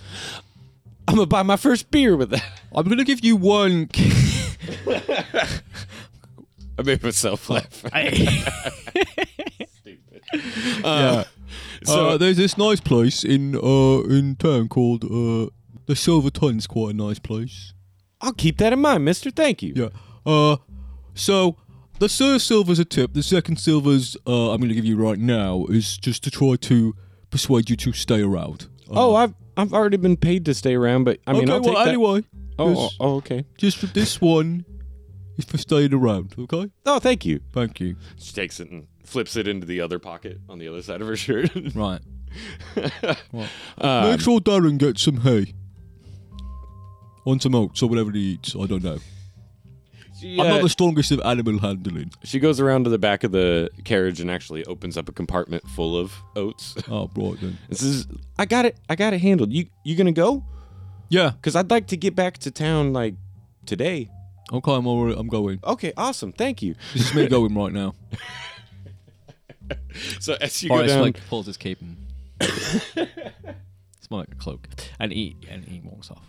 I'm 1.08 1.16
gonna 1.16 1.28
buy 1.28 1.44
my 1.44 1.56
first 1.56 1.90
beer 1.92 2.18
with 2.18 2.32
that. 2.32 2.44
I'm 2.76 2.88
gonna 2.90 3.06
give 3.06 3.24
you 3.24 3.36
one. 3.38 3.90
I 6.80 6.84
made 6.84 7.02
myself 7.02 7.50
laugh. 7.50 7.84
yeah. 10.84 11.24
So 11.84 12.10
uh, 12.10 12.18
there's 12.18 12.38
this 12.38 12.58
nice 12.58 12.80
place 12.82 13.24
in 13.24 13.56
uh 13.56 14.02
in 14.10 14.36
town 14.36 14.68
called 14.68 15.04
uh 15.06 15.48
the 15.88 15.96
Silver 15.96 16.30
Ton's 16.30 16.68
quite 16.68 16.94
a 16.94 16.98
nice 16.98 17.20
place. 17.20 17.74
I'll 18.22 18.34
keep 18.34 18.58
that 18.60 18.74
in 18.74 18.80
mind, 18.80 19.04
Mister. 19.06 19.32
Thank 19.32 19.64
you. 19.64 19.74
Yeah. 19.76 19.90
Uh, 20.26 20.58
so 21.14 21.58
the 22.00 22.10
first 22.10 22.48
silver's 22.48 22.80
a 22.80 22.86
tip. 22.86 23.14
The 23.14 23.24
second 23.24 23.58
silver's 23.58 24.16
uh 24.28 24.52
I'm 24.52 24.62
gonna 24.62 24.74
give 24.74 24.86
you 24.86 24.98
right 24.98 25.18
now 25.20 25.66
is 25.70 25.98
just 25.98 26.24
to 26.26 26.32
try 26.32 26.56
to 26.56 26.96
persuade 27.30 27.70
you 27.70 27.76
to 27.78 27.94
stay 27.94 28.22
around. 28.22 28.68
Uh, 28.90 28.94
Oh, 28.96 29.16
I've 29.16 29.34
I've 29.56 29.74
already 29.74 29.98
been 29.98 30.18
paid 30.18 30.46
to 30.46 30.54
stay 30.54 30.76
around, 30.76 31.06
but 31.06 31.20
I 31.26 31.34
mean, 31.34 31.44
okay. 31.50 31.54
I'll 31.54 31.62
take 31.62 31.74
well, 31.74 31.84
that. 31.86 31.90
anyway. 31.90 32.24
Oh, 32.60 32.90
oh, 33.00 33.16
okay. 33.18 33.46
just 33.58 33.78
for 33.78 33.86
this 33.88 34.20
one 34.20 34.66
is 35.38 35.46
for 35.46 35.58
staying 35.58 35.94
around. 35.94 36.34
Okay. 36.38 36.70
Oh, 36.86 37.00
thank 37.00 37.24
you. 37.26 37.40
Thank 37.54 37.80
you. 37.80 37.96
She 38.20 38.34
takes 38.34 38.60
it 38.60 38.70
and 38.72 38.88
flips 39.04 39.36
it 39.36 39.48
into 39.48 39.66
the 39.68 39.80
other 39.82 40.00
pocket 40.00 40.40
on 40.50 40.58
the 40.58 40.68
other 40.68 40.82
side 40.82 41.02
of 41.02 41.08
her 41.08 41.16
shirt. 41.16 41.52
Right. 41.76 42.02
Um, 43.80 44.12
Make 44.12 44.22
sure 44.22 44.40
Darren 44.40 44.78
gets 44.78 45.02
some 45.04 45.22
hay. 45.22 45.54
On 47.28 47.40
some 47.42 47.54
oats 47.56 47.84
or 47.84 47.90
whatever 47.90 48.12
he 48.12 48.20
eats. 48.36 48.56
I 48.56 48.66
don't 48.68 48.82
know. 48.84 49.00
she, 50.18 50.40
I'm 50.40 50.48
not 50.48 50.60
uh, 50.60 50.64
the 50.64 50.70
strongest 50.70 51.12
of 51.12 51.20
animal 51.26 51.60
handling. 51.60 52.12
She 52.24 52.40
goes 52.40 52.62
around 52.62 52.86
to 52.86 52.90
the 52.90 52.98
back 52.98 53.26
of 53.26 53.34
the 53.34 53.70
carriage 53.84 54.22
and 54.22 54.32
actually 54.32 54.64
opens 54.66 54.98
up 54.98 55.10
a 55.10 55.12
compartment 55.12 55.64
full 55.76 55.98
of 55.98 56.14
oats. 56.38 56.76
Oh, 56.90 57.10
right 57.18 57.38
then. 57.42 57.58
This 57.68 57.82
is 57.84 58.08
I 58.40 58.46
got 58.46 58.66
it. 58.66 58.78
I 58.88 58.96
got 58.96 59.12
it 59.14 59.20
handled. 59.20 59.52
You 59.52 59.66
you 59.84 59.98
gonna 59.98 60.14
go? 60.14 60.46
Yeah. 61.10 61.32
Cause 61.42 61.56
I'd 61.58 61.70
like 61.70 61.88
to 61.88 61.98
get 61.98 62.16
back 62.16 62.38
to 62.40 62.52
town 62.52 62.94
like 62.94 63.16
today. 63.66 64.10
Okay, 64.54 64.72
I'm 64.74 64.88
alright. 64.88 65.18
I'm 65.18 65.28
going. 65.28 65.60
Okay, 65.66 65.92
awesome. 65.98 66.32
Thank 66.32 66.62
you. 66.62 66.76
This 66.94 67.10
is 67.10 67.14
me 67.14 67.28
going 67.36 67.54
right 67.54 67.74
now. 67.74 67.94
So 70.22 70.38
as 70.40 70.64
you 70.64 70.70
go 70.70 70.76
Boris 70.78 70.92
down, 70.94 71.02
like 71.02 71.20
pulls 71.28 71.46
his 71.48 71.58
cape 71.58 71.80
and 71.82 71.98
it's 72.40 74.10
more 74.10 74.22
like 74.22 74.32
a 74.32 74.36
cloak, 74.36 74.70
and 75.00 75.12
he 75.12 75.36
and 75.50 75.66
he 75.66 75.82
walks 75.82 76.10
off. 76.10 76.24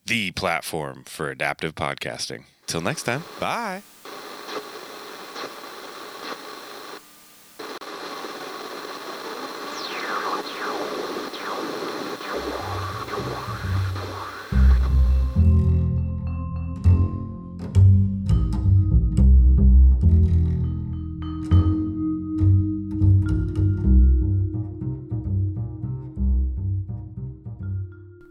the 0.06 0.32
platform 0.32 1.04
for 1.06 1.30
adaptive 1.30 1.76
podcasting. 1.76 2.44
Till 2.68 2.82
next 2.82 3.04
time, 3.04 3.24
bye. 3.40 3.84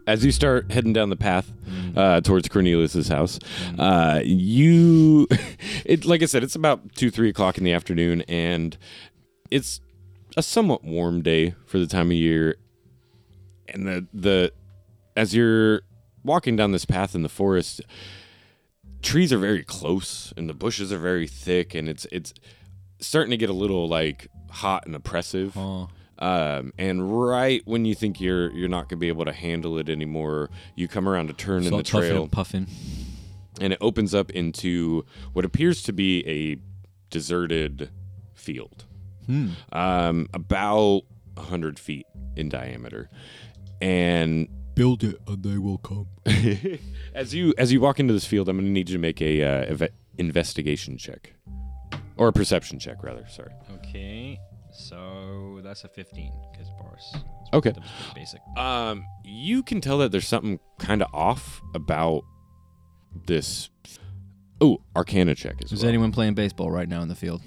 As 0.07 0.25
you 0.25 0.31
start 0.31 0.71
heading 0.71 0.93
down 0.93 1.09
the 1.09 1.15
path 1.15 1.51
uh, 1.95 2.21
towards 2.21 2.47
Cornelius's 2.47 3.07
house, 3.07 3.39
uh, 3.79 4.21
you, 4.23 5.27
it 5.85 6.05
like 6.05 6.21
I 6.21 6.25
said, 6.25 6.43
it's 6.43 6.55
about 6.55 6.95
two, 6.95 7.09
three 7.09 7.29
o'clock 7.29 7.57
in 7.57 7.63
the 7.63 7.73
afternoon, 7.73 8.21
and 8.23 8.77
it's 9.51 9.81
a 10.35 10.43
somewhat 10.43 10.83
warm 10.83 11.21
day 11.21 11.55
for 11.65 11.79
the 11.79 11.87
time 11.87 12.07
of 12.07 12.17
year. 12.17 12.55
And 13.67 13.87
the 13.87 14.07
the 14.13 14.53
as 15.15 15.35
you're 15.35 15.81
walking 16.23 16.55
down 16.55 16.71
this 16.71 16.85
path 16.85 17.15
in 17.15 17.23
the 17.23 17.29
forest, 17.29 17.81
trees 19.01 19.31
are 19.31 19.37
very 19.37 19.63
close, 19.63 20.33
and 20.35 20.49
the 20.49 20.53
bushes 20.53 20.91
are 20.91 20.99
very 20.99 21.27
thick, 21.27 21.73
and 21.73 21.87
it's 21.87 22.05
it's 22.11 22.33
starting 22.99 23.31
to 23.31 23.37
get 23.37 23.49
a 23.49 23.53
little 23.53 23.87
like 23.87 24.27
hot 24.49 24.85
and 24.85 24.95
oppressive. 24.95 25.57
Oh. 25.57 25.89
Um, 26.19 26.73
and 26.77 27.19
right 27.27 27.61
when 27.65 27.85
you 27.85 27.95
think 27.95 28.21
you're 28.21 28.51
you're 28.51 28.69
not 28.69 28.87
gonna 28.87 28.99
be 28.99 29.07
able 29.07 29.25
to 29.25 29.33
handle 29.33 29.77
it 29.77 29.89
anymore, 29.89 30.49
you 30.75 30.87
come 30.87 31.09
around 31.09 31.29
a 31.29 31.33
turn 31.33 31.63
in 31.63 31.75
the 31.75 31.83
trail, 31.83 32.23
and 32.23 32.31
puffing. 32.31 32.67
and 33.59 33.73
it 33.73 33.79
opens 33.81 34.13
up 34.13 34.29
into 34.31 35.05
what 35.33 35.43
appears 35.45 35.81
to 35.83 35.93
be 35.93 36.25
a 36.27 36.57
deserted 37.09 37.89
field, 38.33 38.85
um, 39.71 40.27
about 40.33 41.01
hundred 41.37 41.79
feet 41.79 42.05
in 42.35 42.49
diameter. 42.49 43.09
And 43.81 44.47
Build 44.75 45.03
it 45.03 45.19
and 45.27 45.43
they 45.43 45.57
will 45.59 45.77
come. 45.77 46.07
as 47.13 47.35
you 47.35 47.53
as 47.59 47.71
you 47.71 47.79
walk 47.79 47.99
into 47.99 48.11
this 48.13 48.25
field, 48.25 48.49
I'm 48.49 48.57
gonna 48.57 48.69
need 48.69 48.89
you 48.89 48.95
to 48.95 48.99
make 49.01 49.21
a 49.21 49.43
uh, 49.43 49.65
ev- 49.65 49.89
investigation 50.17 50.97
check, 50.97 51.33
or 52.17 52.27
a 52.27 52.33
perception 52.33 52.79
check, 52.79 53.03
rather. 53.03 53.23
Sorry. 53.27 53.51
Okay, 53.79 54.39
so 54.73 55.59
that's 55.63 55.83
a 55.83 55.87
15 55.87 56.31
because 56.51 56.67
Boris. 56.79 57.15
Okay. 57.53 57.71
that 57.71 57.81
was 57.81 57.91
pretty 57.91 58.19
basic. 58.21 58.41
Um, 58.57 59.05
you 59.23 59.63
can 59.63 59.79
tell 59.81 59.97
that 59.99 60.11
there's 60.11 60.27
something 60.27 60.59
kind 60.79 61.01
of 61.01 61.07
off 61.13 61.61
about 61.75 62.23
this. 63.25 63.69
Oh, 64.59 64.79
Arcana 64.95 65.35
check 65.35 65.55
as 65.63 65.71
Is 65.71 65.81
well. 65.81 65.89
anyone 65.89 66.11
playing 66.11 66.33
baseball 66.35 66.71
right 66.71 66.87
now 66.89 67.01
in 67.01 67.07
the 67.09 67.15
field? 67.15 67.41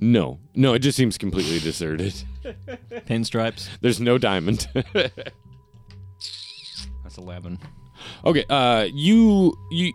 No, 0.00 0.38
no, 0.54 0.74
it 0.74 0.80
just 0.80 0.96
seems 0.96 1.16
completely 1.16 1.60
deserted. 1.60 2.12
Pinstripes. 3.06 3.68
There's 3.80 4.00
no 4.00 4.18
diamond. 4.18 4.66
That's 7.02 7.16
11. 7.18 7.58
okay, 8.24 8.44
uh, 8.50 8.88
you 8.92 9.54
you 9.70 9.92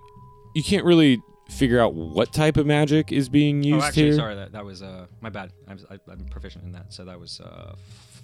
you 0.55 0.63
can't 0.63 0.85
really 0.85 1.21
figure 1.49 1.79
out 1.79 1.93
what 1.93 2.31
type 2.31 2.57
of 2.57 2.65
magic 2.65 3.11
is 3.11 3.27
being 3.29 3.63
used 3.63 3.83
oh, 3.83 3.87
actually, 3.87 4.03
here. 4.03 4.13
sorry. 4.15 4.35
That 4.35 4.51
that 4.53 4.65
was 4.65 4.81
uh 4.81 5.07
my 5.21 5.29
bad. 5.29 5.51
I'm 5.67 5.79
I, 5.89 5.99
I'm 6.11 6.25
proficient 6.25 6.63
in 6.63 6.71
that, 6.73 6.93
so 6.93 7.05
that 7.05 7.19
was 7.19 7.41
uh 7.41 7.75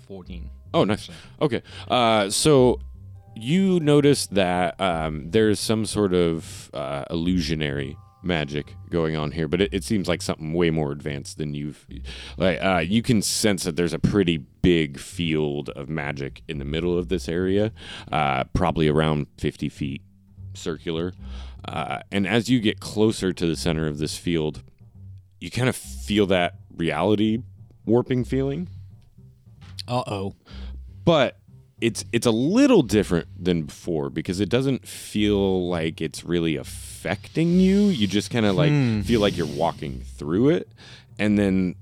14. 0.08 0.50
Oh, 0.74 0.84
nice. 0.84 1.10
Okay. 1.42 1.62
Uh, 1.88 2.30
so 2.30 2.80
you 3.36 3.80
notice 3.80 4.28
that 4.28 4.80
um, 4.80 5.30
there's 5.32 5.60
some 5.60 5.86
sort 5.86 6.14
of 6.14 6.70
uh, 6.74 7.06
illusionary 7.10 7.98
magic 8.24 8.74
going 8.90 9.16
on 9.16 9.32
here, 9.32 9.48
but 9.48 9.62
it, 9.62 9.74
it 9.74 9.84
seems 9.84 10.08
like 10.08 10.22
something 10.22 10.54
way 10.54 10.72
more 10.72 10.92
advanced 10.92 11.38
than 11.38 11.54
you've. 11.54 11.86
Like 12.38 12.64
uh, 12.64 12.84
you 12.86 13.02
can 13.02 13.22
sense 13.22 13.64
that 13.64 13.76
there's 13.76 13.94
a 13.94 14.00
pretty 14.00 14.38
big 14.38 15.00
field 15.00 15.70
of 15.70 15.90
magic 15.90 16.42
in 16.48 16.58
the 16.58 16.66
middle 16.66 16.98
of 16.98 17.10
this 17.10 17.30
area, 17.30 17.72
uh, 18.12 18.46
probably 18.54 18.88
around 18.88 19.28
50 19.38 19.70
feet 19.70 20.02
circular. 20.56 21.14
Uh, 21.68 22.00
and 22.12 22.28
as 22.28 22.50
you 22.50 22.60
get 22.60 22.80
closer 22.80 23.34
to 23.34 23.46
the 23.46 23.56
center 23.56 23.88
of 23.88 23.98
this 23.98 24.18
field, 24.18 24.62
you 25.40 25.50
kind 25.52 25.68
of 25.70 25.76
feel 25.76 26.26
that 26.28 26.56
reality 26.76 27.40
warping 27.86 28.24
feeling 28.24 28.68
Uh 29.88 30.04
oh. 30.08 30.36
but 31.04 31.38
it's 31.82 32.04
it's 32.12 32.26
a 32.26 32.32
little 32.32 32.82
different 32.82 33.28
than 33.38 33.64
before 33.64 34.10
because 34.10 34.40
it 34.40 34.50
doesn't 34.50 34.88
feel 34.88 35.68
like 35.70 36.02
it's 36.02 36.24
really 36.24 36.56
affecting 36.56 37.60
you. 37.60 37.88
You 37.88 38.08
just 38.08 38.32
kind 38.32 38.46
of 38.46 38.56
like 38.56 38.72
feel 39.06 39.20
like 39.22 39.36
you're 39.38 39.46
walking 39.46 40.02
through 40.18 40.50
it, 40.50 40.70
and 41.20 41.38
then 41.38 41.76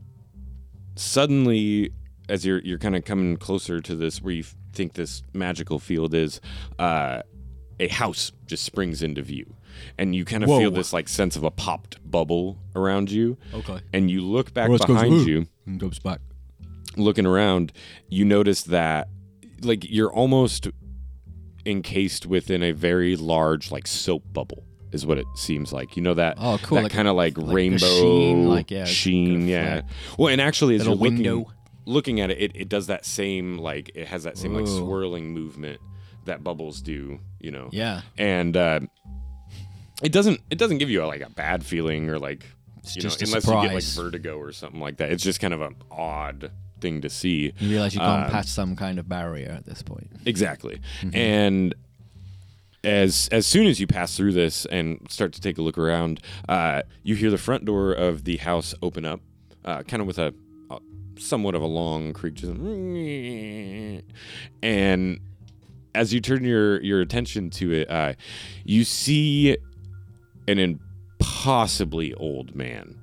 suddenly, 0.96 1.92
as 2.30 2.46
you're 2.46 2.60
you're 2.60 2.80
kind 2.80 2.96
of 2.96 3.06
coming 3.06 3.38
closer 3.38 3.80
to 3.82 3.96
this 3.96 4.22
where 4.22 4.34
you 4.34 4.44
think 4.74 4.94
this 4.94 5.22
magical 5.34 5.80
field 5.80 6.14
is, 6.14 6.42
uh, 6.80 7.22
a 7.80 7.88
house 7.88 8.32
just 8.46 8.64
springs 8.64 9.02
into 9.04 9.22
view, 9.22 9.56
and 9.98 10.16
you 10.16 10.26
kind 10.26 10.44
of 10.44 10.50
feel 10.50 10.72
this 10.72 10.94
like 10.94 11.08
sense 11.08 11.36
of 11.36 11.44
a 11.44 11.52
popped 11.52 11.98
bubble 12.10 12.58
around 12.76 13.12
you, 13.12 13.38
Okay. 13.54 13.80
and 13.94 14.10
you 14.12 14.22
look 14.22 14.54
back 14.54 14.70
goes, 14.70 14.86
behind 14.86 15.14
"Ooh," 15.14 15.26
you 15.26 15.48
and 15.66 15.80
goes 15.80 16.00
back. 16.00 16.20
looking 16.98 17.26
around, 17.26 17.72
you 18.10 18.24
notice 18.26 18.64
that 18.64 19.10
like 19.62 19.90
you're 19.90 20.12
almost 20.14 20.68
encased 21.66 22.26
within 22.26 22.62
a 22.64 22.72
very 22.72 23.16
large 23.16 23.72
like 23.72 23.88
soap 23.88 24.24
bubble 24.34 24.64
is 24.92 25.06
what 25.06 25.18
it 25.18 25.26
seems 25.36 25.72
like. 25.74 25.96
You 25.96 26.04
know 26.04 26.14
that 26.14 26.36
Oh, 26.40 26.60
cool, 26.62 26.76
that 26.76 26.84
like 26.84 26.94
a- 26.94 26.96
kind 26.96 27.08
of 27.08 27.16
like, 27.16 27.38
like 27.38 27.48
a 27.48 27.54
rainbow 27.54 27.78
sheen, 27.78 28.48
like, 28.48 28.70
yeah, 28.70 28.86
sheen, 28.86 29.48
yeah. 29.48 29.82
flat. 29.82 29.86
Well, 30.20 30.28
and 30.28 30.40
actually 30.42 30.76
as 30.76 30.80
Little 30.88 30.96
you're 31.04 31.12
looking 31.12 31.24
window. 31.26 31.52
looking 31.86 32.20
at 32.20 32.30
it, 32.32 32.38
it, 32.40 32.52
it 32.56 32.70
does 32.70 32.88
that 32.88 33.06
same 33.06 33.58
like 33.58 33.92
it 33.96 34.08
has 34.08 34.24
that 34.24 34.38
same 34.38 34.54
like 34.54 34.68
swirling 34.68 35.32
movement 35.34 35.80
that 36.26 36.44
bubbles 36.44 36.82
do, 36.82 37.20
you 37.40 37.52
know. 37.52 37.70
Yeah. 37.72 38.02
And 38.18 38.56
uh 38.58 38.82
it 40.02 40.12
doesn't 40.12 40.42
it 40.50 40.58
doesn't 40.58 40.80
give 40.80 40.90
you 40.90 41.04
a, 41.04 41.08
like 41.08 41.22
a 41.22 41.30
bad 41.30 41.64
feeling 41.66 42.10
or 42.10 42.20
like 42.20 42.46
It's 42.80 42.96
you 42.96 43.04
know, 43.04 43.10
unless 43.10 43.46
you 43.48 43.54
get 43.62 43.74
like 43.74 43.84
vertigo 43.84 44.38
or 44.38 44.52
something 44.52 44.82
like 44.82 44.98
that. 44.98 45.12
It's 45.12 45.24
just 45.24 45.40
kind 45.40 45.54
of 45.54 45.62
an 45.62 45.76
odd 45.92 46.52
thing 46.82 47.02
to 47.02 47.10
see. 47.10 47.54
You 47.60 47.70
realize 47.70 47.94
you've 47.94 48.02
gone 48.02 48.26
Um, 48.26 48.32
past 48.32 48.54
some 48.54 48.76
kind 48.76 49.00
of 49.00 49.08
barrier 49.08 49.52
at 49.52 49.66
this 49.66 49.82
point. 49.82 50.10
Exactly. 50.26 50.82
Mm-hmm. 51.02 51.16
And 51.16 51.76
as 52.84 53.30
as 53.32 53.48
soon 53.48 53.68
as 53.68 53.80
you 53.80 53.88
pass 53.88 54.18
through 54.18 54.34
this 54.34 54.66
and 54.66 55.00
start 55.10 55.32
to 55.34 55.42
take 55.42 55.58
a 55.58 55.62
look 55.62 55.78
around, 55.78 56.20
uh, 56.50 56.82
you 57.04 57.16
hear 57.16 57.32
the 57.32 57.38
front 57.38 57.64
door 57.64 57.94
of 57.94 58.26
the 58.26 58.36
house 58.38 58.76
open 58.82 59.06
up, 59.06 59.22
uh, 59.64 59.84
kind 59.84 60.02
of 60.02 60.08
with 60.08 60.20
a, 60.20 60.34
a 60.70 60.80
somewhat 61.18 61.56
of 61.56 61.62
a 61.62 61.66
long 61.66 62.12
creak, 62.12 62.34
just 62.34 62.52
and 64.62 65.20
as 65.96 66.14
you 66.14 66.22
turn 66.22 66.44
your 66.44 66.82
your 66.82 67.02
attention 67.02 67.50
to 67.52 67.72
it, 67.74 67.90
uh, 67.90 68.14
you 68.64 68.84
see 68.84 69.58
an 70.48 70.60
impossibly 70.60 72.14
old 72.16 72.56
man 72.56 73.00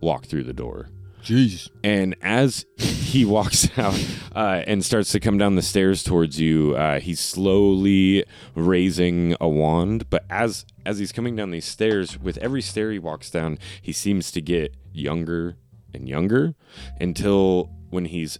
walk 0.00 0.26
through 0.26 0.44
the 0.44 0.52
door. 0.52 0.88
Jesus. 1.22 1.68
And 1.82 2.16
as 2.22 2.64
he 2.76 3.24
walks 3.26 3.76
out 3.78 3.98
uh, 4.34 4.62
and 4.66 4.84
starts 4.84 5.12
to 5.12 5.20
come 5.20 5.36
down 5.36 5.56
the 5.56 5.62
stairs 5.62 6.02
towards 6.02 6.40
you, 6.40 6.74
uh, 6.76 7.00
he's 7.00 7.20
slowly 7.20 8.24
raising 8.54 9.36
a 9.40 9.48
wand. 9.48 10.08
But 10.10 10.24
as 10.30 10.64
as 10.86 10.98
he's 10.98 11.12
coming 11.12 11.36
down 11.36 11.50
these 11.50 11.66
stairs, 11.66 12.18
with 12.18 12.38
every 12.38 12.62
stair 12.62 12.90
he 12.90 12.98
walks 12.98 13.30
down, 13.30 13.58
he 13.82 13.92
seems 13.92 14.30
to 14.32 14.40
get 14.40 14.74
younger 14.92 15.56
and 15.92 16.08
younger 16.08 16.54
until 17.00 17.70
when 17.90 18.06
he's 18.06 18.38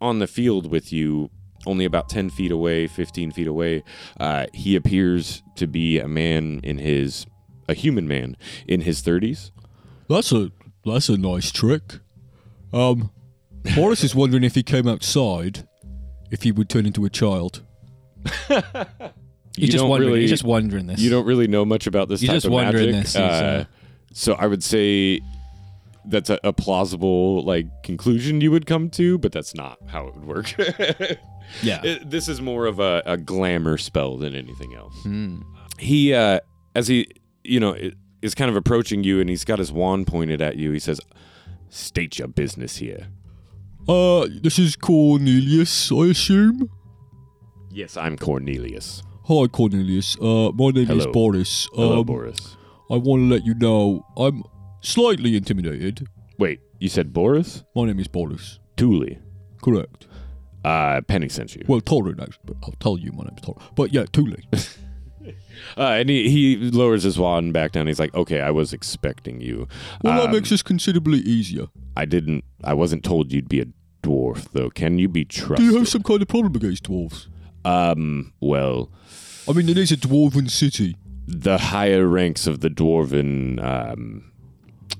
on 0.00 0.18
the 0.18 0.26
field 0.26 0.70
with 0.70 0.92
you, 0.92 1.30
only 1.66 1.84
about 1.84 2.08
ten 2.08 2.30
feet 2.30 2.50
away, 2.50 2.86
fifteen 2.86 3.30
feet 3.32 3.46
away, 3.46 3.82
uh, 4.18 4.46
he 4.54 4.76
appears 4.76 5.42
to 5.56 5.66
be 5.66 5.98
a 5.98 6.08
man 6.08 6.60
in 6.62 6.78
his 6.78 7.26
a 7.68 7.74
human 7.74 8.08
man 8.08 8.36
in 8.66 8.80
his 8.82 9.00
thirties. 9.00 9.52
That's 10.08 10.32
a 10.32 10.50
that's 10.84 11.08
a 11.08 11.16
nice 11.18 11.50
trick. 11.50 12.00
Um, 12.72 13.10
Boris 13.76 14.02
is 14.02 14.14
wondering 14.14 14.42
if 14.44 14.54
he 14.54 14.62
came 14.62 14.88
outside, 14.88 15.68
if 16.30 16.42
he 16.42 16.52
would 16.52 16.68
turn 16.68 16.86
into 16.86 17.04
a 17.04 17.10
child. 17.10 17.62
You 18.48 19.66
He's 19.66 19.70
just 19.72 19.84
wondering. 19.84 20.10
really- 20.12 20.20
He's 20.22 20.30
just 20.30 20.44
wondering 20.44 20.86
this. 20.86 21.00
You 21.00 21.10
don't 21.10 21.26
really 21.26 21.48
know 21.48 21.64
much 21.64 21.86
about 21.86 22.08
this 22.08 22.22
You're 22.22 22.28
type 22.28 22.36
just 22.36 22.46
of 22.46 22.52
wondering 22.52 22.92
magic. 22.92 23.02
this, 23.04 23.16
uh, 23.16 23.64
so 24.12 24.34
I 24.34 24.46
would 24.46 24.62
say 24.62 25.20
that's 26.06 26.30
a, 26.30 26.38
a 26.44 26.52
plausible 26.52 27.42
like 27.44 27.66
conclusion 27.82 28.40
you 28.40 28.50
would 28.52 28.64
come 28.66 28.88
to, 28.90 29.18
but 29.18 29.32
that's 29.32 29.54
not 29.54 29.78
how 29.88 30.06
it 30.06 30.14
would 30.14 30.24
work. 30.24 30.54
Yeah. 31.62 31.80
It- 31.84 32.10
this 32.10 32.28
is 32.28 32.40
more 32.40 32.66
of 32.66 32.78
a, 32.80 33.02
a 33.06 33.16
glamour 33.16 33.76
spell 33.78 34.16
than 34.16 34.34
anything 34.34 34.74
else. 34.74 34.94
Hmm. 35.02 35.40
He, 35.78 36.12
uh, 36.14 36.40
as 36.74 36.88
he, 36.88 37.06
you 37.44 37.58
know, 37.60 37.76
is 38.22 38.34
kind 38.34 38.50
of 38.50 38.56
approaching 38.56 39.02
you, 39.04 39.20
and 39.20 39.30
he's 39.30 39.44
got 39.44 39.58
his 39.58 39.72
wand 39.72 40.06
pointed 40.06 40.42
at 40.42 40.56
you. 40.56 40.72
He 40.72 40.78
says, 40.78 41.00
"State 41.70 42.18
your 42.18 42.28
business 42.28 42.76
here." 42.76 43.08
Uh, 43.88 44.26
this 44.42 44.58
is 44.58 44.76
Cornelius, 44.76 45.90
I 45.90 46.06
assume. 46.10 46.68
Yes, 47.72 47.96
I'm 47.96 48.16
Cornelius. 48.18 49.02
Hi, 49.24 49.46
Cornelius. 49.46 50.16
Uh, 50.20 50.50
my 50.52 50.70
name 50.70 50.90
is 50.90 51.04
Hello. 51.04 51.12
Boris. 51.12 51.68
Hello, 51.72 52.00
um, 52.00 52.06
Boris. 52.06 52.56
I 52.90 52.96
want 52.96 53.22
to 53.22 53.34
let 53.34 53.46
you 53.46 53.54
know 53.54 54.04
I'm 54.16 54.42
slightly 54.82 55.36
intimidated. 55.36 56.06
Wait, 56.38 56.60
you 56.78 56.88
said 56.88 57.12
Boris? 57.12 57.64
My 57.74 57.86
name 57.86 58.00
is 58.00 58.08
Boris. 58.08 58.58
Thule. 58.76 59.16
Correct. 59.62 60.06
Uh, 60.64 61.00
Penny 61.02 61.28
sent 61.28 61.54
you. 61.56 61.64
Well, 61.66 61.80
Torrin, 61.80 62.20
actually, 62.20 62.42
but 62.44 62.56
I'll 62.64 62.74
tell 62.80 62.98
you 62.98 63.12
my 63.12 63.24
name's 63.24 63.40
Torrin. 63.40 63.60
But 63.76 63.92
yeah, 63.92 64.04
Thule. 64.12 64.36
Uh, 65.76 65.82
and 66.00 66.08
he, 66.08 66.30
he 66.30 66.56
lowers 66.70 67.02
his 67.02 67.18
wand 67.18 67.52
back 67.52 67.72
down. 67.72 67.86
He's 67.86 68.00
like, 68.00 68.14
"Okay, 68.14 68.40
I 68.40 68.50
was 68.50 68.72
expecting 68.72 69.40
you. 69.42 69.68
well, 70.02 70.16
that 70.18 70.26
Um, 70.28 70.32
makes 70.32 70.48
this 70.50 70.62
considerably 70.62 71.18
easier. 71.18 71.66
I 71.96 72.06
didn't. 72.06 72.44
I 72.64 72.72
wasn't 72.74 73.04
told 73.04 73.30
you'd 73.30 73.48
be 73.48 73.60
a 73.60 73.66
dwarf, 74.02 74.50
though. 74.52 74.70
Can 74.70 74.98
you 74.98 75.08
be 75.08 75.24
trusted? 75.26 75.48
Do 75.58 75.62
trusted? 75.64 75.72
you 75.72 75.78
have 75.78 75.88
some 75.88 76.02
kind 76.02 76.22
of 76.22 76.28
problem 76.28 76.56
against 76.56 76.84
dwarves? 76.84 77.26
Um, 77.64 78.32
well, 78.40 78.90
I 79.48 79.52
mean, 79.52 79.68
it 79.68 79.76
is 79.76 79.92
a 79.92 79.96
dwarven 79.98 80.50
city. 80.50 80.96
the 81.26 81.58
higher 81.58 82.06
ranks 82.06 82.46
of 82.46 82.60
the 82.60 82.70
dwarven 82.70 83.62
um, 83.62 84.32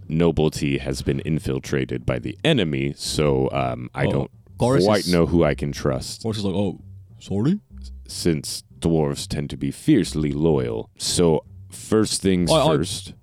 nobility 0.08 0.78
has 0.78 1.02
been 1.02 1.20
infiltrated 1.20 2.04
by 2.04 2.18
the 2.18 2.36
enemy, 2.44 2.92
so 2.96 3.50
um, 3.50 3.90
I 3.94 4.04
Oh, 4.06 4.10
don't 4.10 4.30
Boris 4.60 4.84
quite 4.84 5.00
is- 5.00 5.12
know 5.12 5.26
who 5.26 5.44
I 5.44 5.54
can 5.54 5.72
trust, 5.72 6.22
Boris 6.22 6.38
is 6.38 6.44
like, 6.44 6.54
oh, 6.54 6.80
sorry? 7.18 7.60
since 8.06 8.64
dwarves 8.80 9.26
tend 9.26 9.50
to 9.50 9.56
be 9.56 9.70
fiercely 9.70 10.32
loyal. 10.32 10.90
So, 10.98 11.44
first 11.70 12.22
things 12.22 12.50
oh, 12.50 12.72
I- 12.72 12.76
first. 12.76 13.14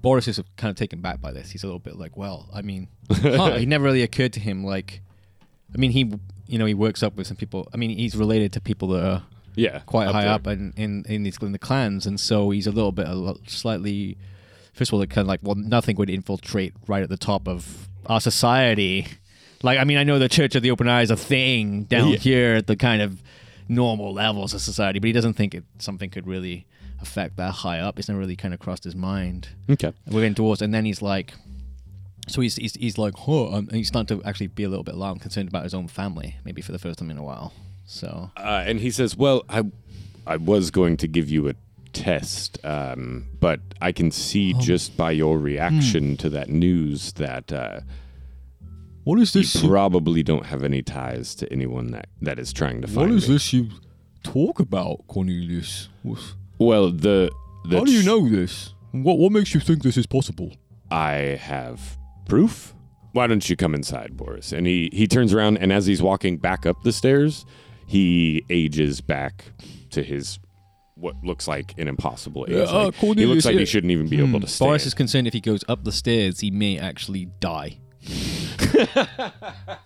Boris 0.00 0.28
is 0.28 0.38
kind 0.58 0.70
of 0.70 0.76
taken 0.76 1.00
back 1.00 1.20
by 1.22 1.32
this. 1.32 1.50
He's 1.50 1.62
a 1.62 1.66
little 1.66 1.78
bit 1.78 1.96
like, 1.96 2.14
well, 2.14 2.50
I 2.52 2.60
mean, 2.60 2.88
huh, 3.10 3.56
it 3.58 3.66
never 3.66 3.84
really 3.84 4.02
occurred 4.02 4.34
to 4.34 4.40
him. 4.40 4.62
Like, 4.62 5.00
I 5.74 5.78
mean, 5.78 5.92
he, 5.92 6.12
you 6.46 6.58
know, 6.58 6.66
he 6.66 6.74
works 6.74 7.02
up 7.02 7.16
with 7.16 7.26
some 7.26 7.38
people. 7.38 7.66
I 7.72 7.78
mean, 7.78 7.88
he's 7.96 8.14
related 8.14 8.52
to 8.52 8.60
people 8.60 8.88
that 8.88 9.02
are 9.02 9.22
yeah, 9.54 9.78
quite 9.86 10.08
high 10.08 10.24
there. 10.24 10.32
up 10.32 10.46
in 10.46 10.74
in 10.76 11.04
in, 11.08 11.22
these, 11.22 11.38
in 11.40 11.52
the 11.52 11.58
clans, 11.58 12.06
and 12.06 12.20
so 12.20 12.50
he's 12.50 12.66
a 12.66 12.70
little 12.70 12.92
bit, 12.92 13.06
a 13.08 13.34
slightly. 13.46 14.18
First 14.74 14.90
of 14.90 14.94
all, 14.94 15.02
it 15.02 15.08
kind 15.08 15.24
of 15.24 15.28
like, 15.28 15.40
well, 15.42 15.54
nothing 15.54 15.96
would 15.96 16.10
infiltrate 16.10 16.74
right 16.86 17.02
at 17.02 17.08
the 17.08 17.16
top 17.16 17.48
of 17.48 17.88
our 18.06 18.20
society. 18.20 19.06
Like, 19.64 19.78
I 19.78 19.84
mean, 19.84 19.96
I 19.98 20.04
know 20.04 20.18
the 20.18 20.28
Church 20.28 20.54
of 20.54 20.62
the 20.62 20.70
Open 20.70 20.88
Eye 20.88 21.02
is 21.02 21.10
a 21.10 21.16
thing 21.16 21.84
down 21.84 22.10
Yeah. 22.10 22.16
here 22.18 22.54
at 22.56 22.66
the 22.66 22.76
kind 22.76 23.00
of 23.02 23.22
normal 23.66 24.12
levels 24.12 24.52
of 24.52 24.60
society, 24.60 24.98
but 24.98 25.06
he 25.06 25.12
doesn't 25.12 25.34
think 25.34 25.54
it 25.54 25.64
something 25.78 26.10
could 26.10 26.26
really 26.26 26.66
affect 27.00 27.36
that 27.38 27.50
high 27.52 27.78
up. 27.80 27.98
It's 27.98 28.08
never 28.08 28.20
really 28.20 28.36
kind 28.36 28.52
of 28.52 28.60
crossed 28.60 28.84
his 28.84 28.94
mind 28.94 29.48
Okay. 29.70 29.92
within 30.06 30.34
dwarves, 30.34 30.60
and 30.60 30.72
then 30.74 30.84
he's 30.84 31.00
like, 31.00 31.32
so 32.28 32.40
he's 32.42 32.56
he's, 32.56 32.74
he's 32.74 32.98
like, 32.98 33.14
huh, 33.16 33.56
and 33.56 33.72
he's 33.72 33.88
starting 33.88 34.18
to 34.18 34.24
actually 34.28 34.46
be 34.48 34.64
a 34.64 34.68
little 34.68 34.84
bit 34.84 34.94
alarmed, 34.94 35.22
concerned 35.22 35.48
about 35.48 35.64
his 35.64 35.72
own 35.74 35.88
family, 35.88 36.36
maybe 36.44 36.60
for 36.62 36.72
the 36.72 36.78
first 36.78 36.98
time 36.98 37.10
in 37.10 37.16
a 37.18 37.22
while. 37.22 37.52
So 37.86 38.30
Uh, 38.36 38.64
and 38.66 38.80
he 38.80 38.90
says, 38.90 39.16
"Well, 39.16 39.44
I, 39.48 39.62
I 40.26 40.36
was 40.36 40.70
going 40.70 40.96
to 40.98 41.08
give 41.08 41.28
you 41.30 41.48
a 41.48 41.54
test, 41.92 42.58
um, 42.64 43.26
but 43.40 43.60
I 43.80 43.92
can 43.92 44.10
see 44.10 44.52
Oh. 44.54 44.60
just 44.60 44.96
by 44.96 45.10
your 45.12 45.38
reaction 45.38 46.16
to 46.18 46.28
that 46.30 46.48
news 46.50 47.12
that 47.14 47.52
uh, 47.52 47.80
What 49.04 49.20
is 49.20 49.34
you 49.34 49.42
this? 49.42 49.60
probably 49.62 50.22
don't 50.22 50.46
have 50.46 50.62
any 50.64 50.82
ties 50.82 51.34
to 51.36 51.52
anyone 51.52 51.90
that, 51.92 52.06
that 52.22 52.38
is 52.38 52.52
trying 52.52 52.80
to 52.82 52.88
find 52.88 53.12
is 53.12 53.28
me." 53.28 53.34
this 53.34 53.52
you 53.52 53.68
talk 54.22 54.60
about, 54.60 55.06
Cornelius? 55.06 55.88
What- 56.02 56.34
Well, 56.58 56.90
the, 56.90 57.30
the 57.68 57.78
How 57.78 57.84
do 57.84 57.92
you 57.92 58.02
know 58.02 58.28
this? 58.28 58.72
What 58.92 59.18
what 59.18 59.32
makes 59.32 59.52
you 59.54 59.60
think 59.60 59.82
this 59.82 59.96
is 59.96 60.06
possible? 60.06 60.52
I 60.90 61.38
have 61.40 61.98
proof. 62.28 62.74
Why 63.12 63.26
don't 63.26 63.48
you 63.48 63.56
come 63.56 63.74
inside, 63.74 64.16
Boris? 64.16 64.52
And 64.52 64.66
he 64.66 64.88
he 64.92 65.06
turns 65.06 65.32
around, 65.34 65.58
and 65.58 65.72
as 65.72 65.86
he's 65.86 66.00
walking 66.02 66.36
back 66.38 66.64
up 66.64 66.82
the 66.84 66.92
stairs, 66.92 67.44
he 67.86 68.44
ages 68.50 69.00
back 69.00 69.46
to 69.90 70.02
his 70.02 70.38
what 70.96 71.16
looks 71.24 71.48
like 71.48 71.74
an 71.76 71.88
impossible 71.88 72.46
age. 72.48 72.54
Yeah, 72.54 72.62
uh, 72.64 72.84
Like, 72.84 72.94
he 73.18 73.26
looks 73.26 73.44
like 73.44 73.54
yeah. 73.54 73.60
he 73.60 73.66
shouldn't 73.66 73.90
even 73.90 74.08
be 74.08 74.20
able 74.20 74.40
to 74.40 74.46
stand. 74.46 74.68
Boris 74.68 74.86
is 74.86 74.94
concerned 74.94 75.26
if 75.26 75.32
he 75.32 75.40
goes 75.40 75.64
up 75.68 75.82
the 75.84 75.90
stairs, 75.92 76.38
he 76.40 76.50
may 76.52 76.78
actually 76.78 77.26
die. 77.40 77.78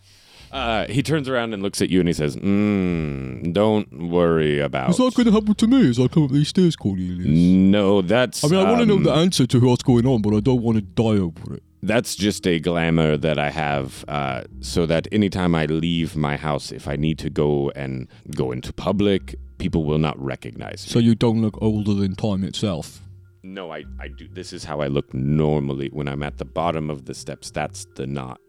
Uh, 0.50 0.86
he 0.86 1.02
turns 1.02 1.28
around 1.28 1.52
and 1.52 1.62
looks 1.62 1.82
at 1.82 1.90
you 1.90 2.00
and 2.00 2.08
he 2.08 2.12
says, 2.12 2.36
mm, 2.36 3.52
"Don't 3.52 4.08
worry 4.08 4.60
about." 4.60 4.90
Is 4.90 4.96
that 4.96 5.14
going 5.14 5.26
to 5.26 5.32
happen 5.32 5.54
to 5.54 5.66
me 5.66 5.90
as 5.90 6.00
I 6.00 6.08
come 6.08 6.24
up 6.24 6.30
these 6.30 6.48
stairs, 6.48 6.74
Cornelius? 6.74 7.26
no, 7.26 8.00
that's. 8.00 8.44
I 8.44 8.48
mean, 8.48 8.60
I 8.60 8.70
want 8.70 8.80
to 8.80 8.86
know 8.86 8.96
um, 8.96 9.02
the 9.02 9.12
answer 9.12 9.46
to 9.46 9.60
what's 9.60 9.82
going 9.82 10.06
on, 10.06 10.22
but 10.22 10.34
I 10.34 10.40
don't 10.40 10.62
want 10.62 10.76
to 10.76 10.82
die 10.82 11.20
over 11.22 11.54
it. 11.54 11.62
That's 11.82 12.16
just 12.16 12.46
a 12.46 12.58
glamour 12.58 13.16
that 13.18 13.38
I 13.38 13.50
have, 13.50 14.04
uh, 14.08 14.44
so 14.60 14.84
that 14.86 15.06
anytime 15.12 15.54
I 15.54 15.66
leave 15.66 16.16
my 16.16 16.36
house, 16.36 16.72
if 16.72 16.88
I 16.88 16.96
need 16.96 17.18
to 17.20 17.30
go 17.30 17.70
and 17.76 18.08
go 18.34 18.50
into 18.50 18.72
public, 18.72 19.36
people 19.58 19.84
will 19.84 19.98
not 19.98 20.18
recognize 20.18 20.86
me. 20.86 20.92
So 20.92 20.98
you 20.98 21.14
don't 21.14 21.40
look 21.40 21.60
older 21.62 21.94
than 21.94 22.16
time 22.16 22.42
itself. 22.42 23.00
No, 23.42 23.72
I, 23.72 23.84
I 24.00 24.08
do. 24.08 24.28
This 24.28 24.52
is 24.52 24.64
how 24.64 24.80
I 24.80 24.86
look 24.88 25.12
normally 25.14 25.88
when 25.92 26.08
I'm 26.08 26.22
at 26.22 26.38
the 26.38 26.44
bottom 26.44 26.90
of 26.90 27.04
the 27.06 27.14
steps. 27.14 27.50
That's 27.50 27.86
the 27.94 28.06
not 28.06 28.40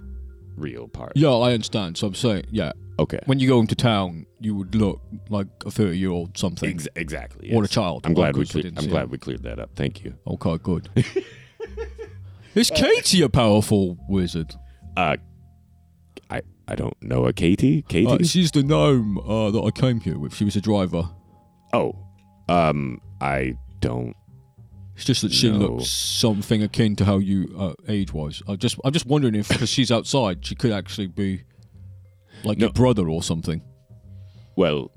real 0.56 0.88
part. 0.88 1.14
Yeah, 1.16 1.30
I 1.30 1.54
understand. 1.54 1.98
So 1.98 2.08
I'm 2.08 2.16
saying, 2.16 2.46
yeah, 2.52 2.72
Okay. 3.00 3.20
when 3.28 3.40
you 3.40 3.48
go 3.48 3.60
into 3.62 3.76
town, 3.76 4.26
you 4.42 4.56
would 4.56 4.76
look 4.76 5.02
like 5.30 5.48
a 5.66 5.72
30 5.72 5.98
year 5.98 6.10
old 6.12 6.38
something. 6.38 6.70
Ex- 6.70 6.88
exactly. 6.96 7.54
Or 7.54 7.64
a 7.64 7.68
child. 7.68 8.06
I'm 8.06 8.14
glad 8.14 8.36
we. 8.36 8.46
cle- 8.46 8.66
I'm 8.78 8.88
glad 8.88 9.10
we 9.10 9.18
cleared 9.18 9.44
that 9.44 9.60
up. 9.60 9.72
Thank 9.76 10.04
you. 10.04 10.16
Okay, 10.28 10.58
good. 10.62 10.90
is 12.56 12.70
Katie 12.70 13.22
a 13.22 13.30
powerful 13.30 13.98
wizard? 14.10 14.54
Uh, 14.98 15.18
I 16.30 16.42
I 16.68 16.76
don't 16.76 17.02
know 17.02 17.26
a 17.26 17.34
Katie. 17.34 17.84
Katie. 17.84 18.08
Uh, 18.08 18.18
she's 18.24 18.52
the 18.52 18.64
gnome 18.64 19.18
uh, 19.20 19.52
that 19.52 19.62
I 19.62 19.72
came 19.72 20.00
here 20.02 20.18
with. 20.20 20.36
She 20.36 20.46
was 20.46 20.56
a 20.56 20.62
driver. 20.62 21.10
oh, 21.74 21.94
um, 22.50 23.00
I 23.22 23.54
don't. 23.80 24.16
It's 25.00 25.06
just 25.06 25.22
that 25.22 25.32
she 25.32 25.50
No. 25.50 25.58
looks 25.60 25.88
something 25.90 26.62
akin 26.62 26.98
to 26.98 27.06
how 27.06 27.20
you 27.20 27.56
uh, 27.58 27.72
age 27.88 28.12
wise. 28.14 28.44
I 28.50 28.58
just, 28.58 28.76
I'm 28.84 28.92
just 28.92 29.06
wondering 29.06 29.34
if 29.34 29.48
because 29.48 29.70
she's 29.70 29.94
outside, 29.94 30.46
she 30.46 30.56
could 30.56 30.74
actually 30.74 31.08
be 31.08 31.44
like 32.44 32.58
No. 32.58 32.66
your 32.66 32.74
brother 32.74 33.08
or 33.08 33.24
something, 33.24 33.62
Well, 34.58 34.92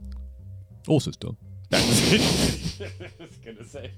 or 0.89 1.01
sister. 1.01 1.29
that's. 1.71 2.81
I 2.83 2.91
was 3.21 3.37
gonna 3.45 3.65
say. 3.65 3.93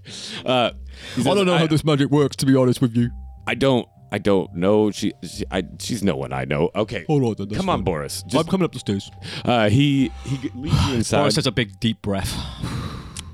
Uh, 0.44 0.72
I 1.18 1.22
don't 1.22 1.46
know 1.46 1.56
how 1.56 1.66
this 1.66 1.82
magic 1.84 2.10
works, 2.10 2.36
to 2.36 2.44
be 2.44 2.54
honest 2.54 2.82
with 2.82 2.94
you. 2.94 3.08
I 3.46 3.54
don't. 3.54 3.88
I 4.12 4.18
don't 4.18 4.54
know. 4.54 4.90
She. 4.90 5.12
she 5.26 5.44
I, 5.50 5.62
she's 5.80 6.02
no 6.02 6.16
one 6.16 6.34
I 6.34 6.44
know. 6.44 6.68
Okay. 6.74 7.06
All 7.08 7.18
right, 7.18 7.34
then. 7.34 7.48
that's 7.48 7.58
Come 7.58 7.70
on, 7.70 7.78
fine. 7.78 7.84
Boris. 7.84 8.22
I'm 8.34 8.44
coming 8.44 8.66
up 8.66 8.72
the 8.72 8.78
stairs. 8.78 9.10
uh, 9.46 9.70
he 9.70 10.10
he 10.26 10.36
g- 10.36 10.50
leads 10.54 10.86
you 10.88 10.94
inside, 10.96 11.20
Boris 11.22 11.36
has 11.36 11.46
a 11.46 11.52
big 11.52 11.80
deep 11.80 12.02
breath. 12.02 12.30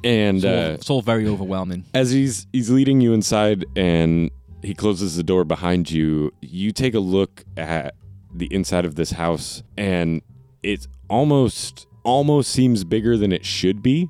And 0.05 0.37
It's 0.39 0.45
all, 0.45 0.53
uh, 0.53 0.69
it's 0.75 0.91
all 0.91 1.03
very 1.03 1.27
overwhelming. 1.27 1.85
as 1.95 2.11
he's 2.11 2.47
he's 2.53 2.71
leading 2.71 3.01
you 3.01 3.13
inside, 3.13 3.65
and 3.77 4.31
he 4.63 4.75
closes 4.75 5.17
the 5.17 5.23
door 5.23 5.45
behind 5.45 5.91
you. 5.91 6.33
You 6.41 6.73
take 6.73 6.95
a 6.95 7.01
look 7.01 7.45
at 7.57 7.95
the 8.35 8.47
inside 8.53 8.85
of 8.85 8.95
this 8.95 9.13
house, 9.13 9.63
and 9.77 10.23
it 10.63 10.87
almost 11.09 11.87
almost 12.05 12.51
seems 12.51 12.85
bigger 12.85 13.17
than 13.17 13.33
it 13.33 13.45
should 13.45 13.83
be. 13.83 14.09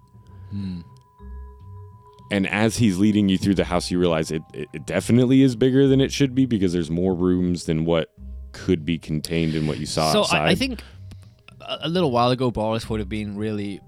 And 2.33 2.46
as 2.46 2.76
he's 2.76 2.96
leading 2.98 3.29
you 3.29 3.37
through 3.38 3.57
the 3.57 3.64
house, 3.64 3.90
you 3.90 3.98
realize 3.98 4.31
it, 4.31 4.42
it, 4.55 4.68
it 4.72 4.87
definitely 4.87 5.42
is 5.42 5.57
bigger 5.57 5.88
than 5.88 6.00
it 6.00 6.12
should 6.12 6.35
be 6.35 6.46
because 6.46 6.72
there's 6.72 6.90
more 6.90 7.12
rooms 7.14 7.64
than 7.64 7.85
what 7.85 8.12
could 8.53 8.85
be 8.85 8.98
contained 8.98 9.55
in 9.57 9.66
what 9.66 9.79
you 9.79 9.87
saw 9.87 10.12
So 10.12 10.20
outside. 10.20 10.42
I, 10.42 10.48
I 10.50 10.55
think 10.55 10.81
a 11.61 11.88
little 11.88 12.12
while 12.12 12.31
ago, 12.31 12.50
Boris 12.53 12.88
would 12.88 13.00
have 13.00 13.09
been 13.09 13.37
really 13.37 13.81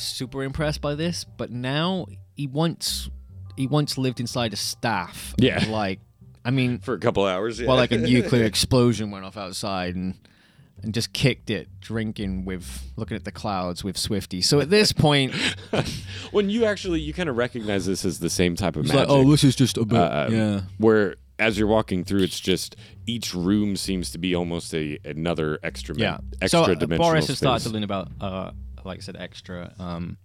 super 0.00 0.42
impressed 0.42 0.80
by 0.80 0.94
this, 0.94 1.24
but 1.24 1.50
now 1.50 2.06
he 2.36 2.46
once 2.46 3.10
he 3.56 3.66
once 3.66 3.98
lived 3.98 4.20
inside 4.20 4.52
a 4.52 4.56
staff. 4.56 5.34
Yeah. 5.38 5.64
like 5.68 6.00
I 6.44 6.50
mean, 6.50 6.78
for 6.78 6.94
a 6.94 6.98
couple 6.98 7.26
hours. 7.26 7.60
Yeah. 7.60 7.68
well, 7.68 7.76
like 7.76 7.92
a 7.92 7.98
nuclear 7.98 8.44
explosion 8.44 9.10
went 9.10 9.24
off 9.24 9.36
outside 9.36 9.96
and 9.96 10.14
and 10.82 10.94
just 10.94 11.12
kicked 11.12 11.50
it, 11.50 11.68
drinking 11.80 12.44
with 12.44 12.92
looking 12.96 13.16
at 13.16 13.24
the 13.24 13.32
clouds 13.32 13.82
with 13.82 13.98
Swifty. 13.98 14.40
So 14.40 14.60
at 14.60 14.70
this 14.70 14.92
point, 14.92 15.34
when 16.30 16.50
you 16.50 16.64
actually 16.64 17.00
you 17.00 17.12
kind 17.12 17.28
of 17.28 17.36
recognize 17.36 17.86
this 17.86 18.04
as 18.04 18.20
the 18.20 18.30
same 18.30 18.54
type 18.54 18.76
of 18.76 18.84
magic. 18.84 19.00
like, 19.00 19.08
oh, 19.08 19.28
this 19.30 19.44
is 19.44 19.56
just 19.56 19.76
a 19.76 19.84
bit. 19.84 19.98
uh, 19.98 20.28
yeah. 20.30 20.60
where 20.78 21.16
as 21.38 21.58
you're 21.58 21.68
walking 21.68 22.04
through, 22.04 22.22
it's 22.22 22.40
just 22.40 22.76
each 23.06 23.34
room 23.34 23.76
seems 23.76 24.10
to 24.12 24.18
be 24.18 24.34
almost 24.34 24.74
a 24.74 24.98
another 25.04 25.58
extra 25.62 25.94
yeah. 25.96 26.18
extra 26.40 26.64
so 26.64 26.72
uh, 26.72 26.74
dimensional 26.74 27.10
Boris 27.10 27.28
has 27.28 27.38
started 27.38 27.64
to 27.64 27.70
learn 27.70 27.84
about, 27.84 28.08
uh, 28.20 28.50
like 28.84 28.98
I 28.98 29.00
said, 29.00 29.16
extra, 29.16 29.72
um, 29.78 30.16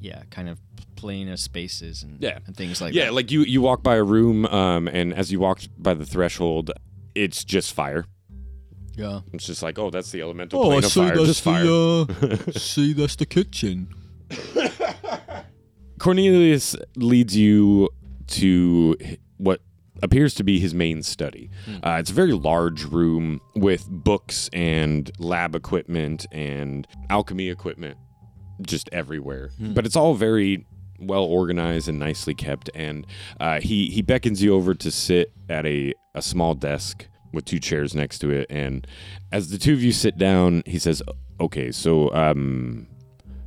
yeah, 0.00 0.22
kind 0.30 0.48
of 0.48 0.58
planar 0.96 1.38
spaces 1.38 2.02
and 2.02 2.20
Yeah. 2.20 2.38
and 2.46 2.56
things 2.56 2.80
like 2.80 2.92
yeah, 2.94 3.06
that. 3.06 3.14
like 3.14 3.30
you 3.30 3.42
you 3.42 3.60
walk 3.62 3.82
by 3.82 3.96
a 3.96 4.02
room, 4.04 4.46
um, 4.46 4.88
and 4.88 5.14
as 5.14 5.30
you 5.32 5.38
walk 5.40 5.60
by 5.78 5.94
the 5.94 6.04
threshold, 6.06 6.70
it's 7.14 7.44
just 7.44 7.72
fire. 7.72 8.06
Yeah. 8.96 9.20
It's 9.32 9.46
just 9.46 9.62
like, 9.62 9.78
oh, 9.78 9.88
that's 9.90 10.10
the 10.10 10.20
elemental 10.20 10.60
Oh, 10.60 10.64
I 10.64 10.66
plane 10.66 10.84
of 10.84 10.90
see. 10.92 11.00
fire. 11.00 11.14
That's 11.16 11.26
Just 11.26 11.42
fire. 11.42 11.64
the. 11.64 12.44
Uh, 12.48 12.52
see, 12.58 12.92
that's 12.92 13.16
the 13.16 13.24
kitchen. 13.26 13.88
Cornelius 15.98 16.76
leads 16.96 17.36
you 17.36 17.88
to 18.28 18.96
what 19.36 19.60
appears 20.02 20.34
to 20.34 20.44
be 20.44 20.58
his 20.58 20.74
main 20.74 21.02
study. 21.02 21.50
Uh, 21.82 21.96
it's 22.00 22.10
a 22.10 22.14
very 22.14 22.32
large 22.32 22.84
room 22.84 23.40
with 23.54 23.88
books 23.88 24.50
and 24.52 25.10
lab 25.18 25.54
equipment 25.54 26.26
and 26.32 26.86
alchemy 27.08 27.48
equipment 27.48 27.96
just 28.60 28.88
everywhere. 28.92 29.50
But 29.58 29.86
it's 29.86 29.96
all 29.96 30.14
very 30.14 30.66
well 30.98 31.24
organized 31.24 31.88
and 31.88 31.98
nicely 31.98 32.34
kept. 32.34 32.68
And 32.74 33.06
uh, 33.40 33.60
he 33.60 33.86
he 33.90 34.02
beckons 34.02 34.42
you 34.42 34.54
over 34.54 34.74
to 34.74 34.90
sit 34.90 35.32
at 35.48 35.66
a 35.66 35.94
a 36.14 36.22
small 36.22 36.54
desk 36.54 37.06
with 37.32 37.44
two 37.44 37.58
chairs 37.58 37.94
next 37.94 38.18
to 38.18 38.30
it. 38.30 38.46
And 38.50 38.86
as 39.30 39.50
the 39.50 39.58
two 39.58 39.72
of 39.72 39.82
you 39.82 39.92
sit 39.92 40.18
down, 40.18 40.62
he 40.66 40.78
says, 40.78 41.02
"Okay, 41.40 41.72
so 41.72 42.12
um, 42.12 42.86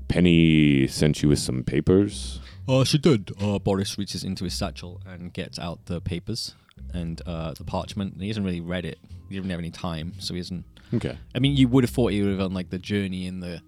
Penny 0.07 0.87
sent 0.87 1.21
you 1.21 1.29
with 1.29 1.39
some 1.39 1.63
papers." 1.63 2.39
Uh, 2.67 2.83
she 2.83 2.97
did. 2.97 3.31
Uh, 3.41 3.59
Boris 3.59 3.97
reaches 3.97 4.23
into 4.23 4.43
his 4.43 4.53
satchel 4.53 5.01
and 5.05 5.31
gets 5.33 5.59
out 5.59 5.85
the 5.85 6.01
papers 6.01 6.55
and 6.93 7.21
uh, 7.25 7.53
the 7.53 7.63
parchment. 7.63 8.15
He 8.19 8.27
hasn't 8.27 8.45
really 8.45 8.61
read 8.61 8.85
it. 8.85 8.99
He 9.29 9.35
didn't 9.35 9.49
have 9.49 9.59
any 9.59 9.71
time, 9.71 10.13
so 10.19 10.33
he 10.33 10.39
hasn't. 10.39 10.65
Okay. 10.93 11.17
I 11.33 11.39
mean, 11.39 11.55
you 11.55 11.67
would 11.67 11.83
have 11.83 11.91
thought 11.91 12.11
he 12.11 12.21
would 12.21 12.31
have 12.31 12.41
on 12.41 12.53
like 12.53 12.69
the 12.69 12.79
journey 12.79 13.25
in 13.27 13.39
the 13.39 13.61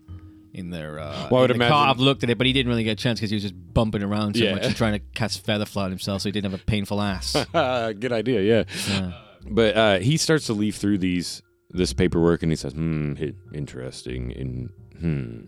in 0.54 0.70
their. 0.72 1.00
Uh, 1.00 1.28
Well, 1.30 1.40
I 1.40 1.42
would 1.42 1.52
in 1.52 1.58
the 1.60 1.66
imagine- 1.66 1.72
car. 1.74 1.90
I've 1.90 2.00
looked 2.00 2.24
at 2.24 2.30
it, 2.30 2.38
but 2.38 2.48
he 2.48 2.54
didn't 2.54 2.70
really 2.70 2.84
get 2.84 2.92
a 2.92 2.96
chance 3.04 3.20
because 3.20 3.30
he 3.32 3.36
was 3.36 3.44
just 3.44 3.56
bumping 3.74 4.02
around 4.04 4.36
so 4.36 4.44
Yeah. 4.44 4.54
much 4.56 4.66
and 4.66 4.76
trying 4.76 4.94
to 4.94 5.00
cast 5.14 5.46
feather 5.46 5.66
fly 5.66 5.90
himself, 5.90 6.22
so 6.22 6.30
he 6.30 6.32
didn't 6.32 6.52
have 6.52 6.60
a 6.60 6.64
painful 6.64 7.02
ass. 7.02 7.34
Good 7.54 8.12
idea, 8.12 8.42
yeah. 8.42 8.64
Yeah. 8.90 9.12
But 9.50 9.78
uh, 9.78 10.00
he 10.00 10.18
starts 10.18 10.48
to 10.48 10.54
leaf 10.54 10.76
through 10.76 10.98
these 11.00 11.42
this 11.70 11.94
paperwork 11.94 12.44
and 12.44 12.52
he 12.52 12.56
says, 12.56 12.74
"Hmm, 12.74 13.16
hi- 13.16 13.34
interesting. 13.54 14.32
In 14.32 14.70
hmm, 15.00 15.42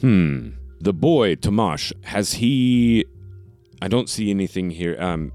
hmm. 0.00 0.48
The 0.80 0.92
boy 0.92 1.34
Tomash 1.36 1.92
has 2.04 2.34
he? 2.34 3.04
I 3.82 3.88
don't 3.88 4.08
see 4.08 4.30
anything 4.30 4.70
here. 4.70 4.96
Um, 5.00 5.32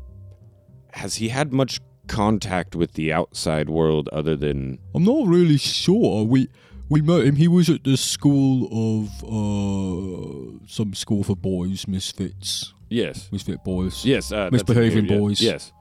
has 0.94 1.16
he 1.16 1.30
had 1.30 1.52
much 1.54 1.80
contact 2.08 2.76
with 2.76 2.94
the 2.94 3.12
outside 3.14 3.70
world 3.70 4.08
other 4.10 4.36
than? 4.36 4.80
I'm 4.96 5.04
not 5.04 5.28
really 5.28 5.58
sure. 5.58 6.24
We 6.24 6.48
we 6.89 7.02
met 7.02 7.26
him. 7.26 7.36
He 7.36 7.48
was 7.48 7.70
at 7.70 7.84
the 7.84 7.98
school 7.98 8.68
of 8.72 9.24
uh 9.24 10.66
some 10.68 10.94
school 10.94 11.24
for 11.24 11.36
boys, 11.36 11.88
misfits, 11.88 12.74
Yes, 12.89 13.30
misfit 13.32 13.64
boys, 13.64 14.06
yes. 14.06 14.32
Uh, 14.32 14.50
Misbehaving 14.52 15.06
yeah. 15.08 15.18
boys. 15.18 15.41
Yes. 15.41 15.72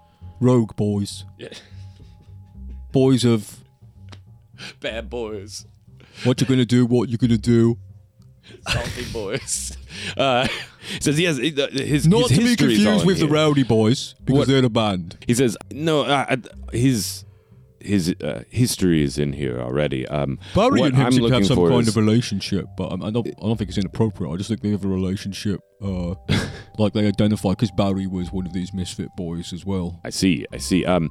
rogue 0.40 0.74
boys, 0.76 1.24
Yeah. 1.38 1.48
boys 2.90 3.24
of 3.24 3.58
Bad 4.80 5.10
boys. 5.10 5.66
what 6.24 6.40
you're 6.40 6.48
gonna 6.48 6.64
do, 6.64 6.86
what 6.86 7.08
you're 7.08 7.18
gonna 7.18 7.36
do. 7.38 7.78
Salty 8.68 9.04
boys. 9.12 9.76
Uh, 10.16 10.48
says 11.00 11.16
he 11.18 11.26
uh, 11.26 11.34
His 11.34 12.08
Not 12.08 12.28
his 12.28 12.28
to 12.30 12.36
be 12.38 12.48
history 12.48 12.72
is 12.72 12.78
confused 12.82 13.06
with 13.06 13.18
the 13.18 13.26
here. 13.26 13.34
rowdy 13.34 13.62
boys 13.62 14.14
because 14.24 14.38
What- 14.38 14.48
they're 14.48 14.62
the 14.62 14.70
band. 14.70 15.18
He 15.26 15.34
says, 15.34 15.56
"No, 15.70 16.02
uh, 16.02 16.36
his 16.72 17.24
his 17.78 18.14
uh, 18.24 18.42
history 18.48 19.02
is 19.02 19.18
in 19.18 19.34
here 19.34 19.60
already." 19.60 20.08
Um, 20.08 20.38
Barry 20.54 20.80
what 20.80 20.86
and 20.88 20.96
him 20.96 21.06
I'm 21.06 21.12
seem 21.12 21.26
to 21.28 21.34
have 21.34 21.46
some 21.46 21.56
for 21.56 21.68
kind 21.68 21.82
is- 21.82 21.88
of 21.88 21.96
relationship, 21.96 22.66
but 22.76 22.90
um, 22.90 23.02
I 23.04 23.10
don't. 23.10 23.28
I 23.28 23.42
don't 23.42 23.56
think 23.58 23.68
it's 23.68 23.78
inappropriate. 23.78 24.32
I 24.32 24.36
just 24.36 24.48
think 24.48 24.62
they 24.62 24.70
have 24.70 24.84
a 24.84 24.88
relationship, 24.88 25.60
uh, 25.82 26.14
like 26.78 26.92
they 26.92 27.06
identify 27.06 27.50
because 27.50 27.70
Barry 27.72 28.06
was 28.06 28.32
one 28.32 28.46
of 28.46 28.52
these 28.52 28.72
misfit 28.72 29.08
boys 29.16 29.52
as 29.52 29.64
well. 29.66 30.00
I 30.04 30.10
see, 30.10 30.46
I 30.52 30.58
see. 30.58 30.84
Um, 30.84 31.10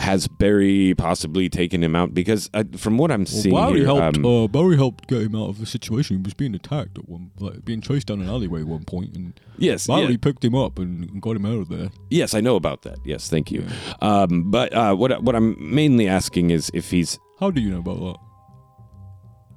has 0.00 0.28
Barry 0.28 0.94
possibly 0.96 1.48
taken 1.48 1.82
him 1.82 1.96
out? 1.96 2.14
Because 2.14 2.48
uh, 2.54 2.64
from 2.76 2.98
what 2.98 3.10
I'm 3.10 3.20
Well, 3.20 3.26
seeing 3.26 3.54
Barry 3.54 3.78
here, 3.78 3.86
helped. 3.86 4.16
um, 4.18 4.24
uh, 4.26 4.46
Barry 4.46 4.76
helped 4.76 5.06
get 5.08 5.22
him 5.22 5.34
out 5.34 5.48
of 5.48 5.58
the 5.58 5.66
situation. 5.66 6.16
He 6.18 6.22
was 6.22 6.34
being 6.34 6.54
attacked 6.54 6.98
at 6.98 7.08
one, 7.08 7.30
like 7.40 7.64
being 7.64 7.80
chased 7.80 8.06
down 8.08 8.20
an 8.20 8.28
alleyway 8.28 8.60
at 8.60 8.66
one 8.68 8.84
point, 8.84 9.16
and 9.16 9.38
yes, 9.56 9.86
Barry 9.86 10.12
yeah, 10.12 10.16
picked 10.20 10.44
him 10.44 10.54
up 10.54 10.78
and, 10.78 11.20
got 11.20 11.36
him 11.36 11.46
out 11.46 11.58
of 11.58 11.68
there. 11.68 11.88
yes, 12.10 12.34
I 12.34 12.40
know 12.40 12.56
about 12.56 12.82
that. 12.82 12.98
Yes, 13.04 13.28
thank 13.28 13.50
you. 13.50 13.64
Um, 14.00 14.50
but 14.50 14.72
uh, 14.72 14.94
what 14.94 15.22
what 15.22 15.34
I'm 15.34 15.56
mainly 15.58 16.06
asking 16.08 16.50
is 16.50 16.70
if 16.74 16.90
he's 16.90 17.18
How 17.40 17.50
do 17.50 17.60
you 17.60 17.70
know 17.70 17.80
about 17.80 17.98
that? 18.00 18.16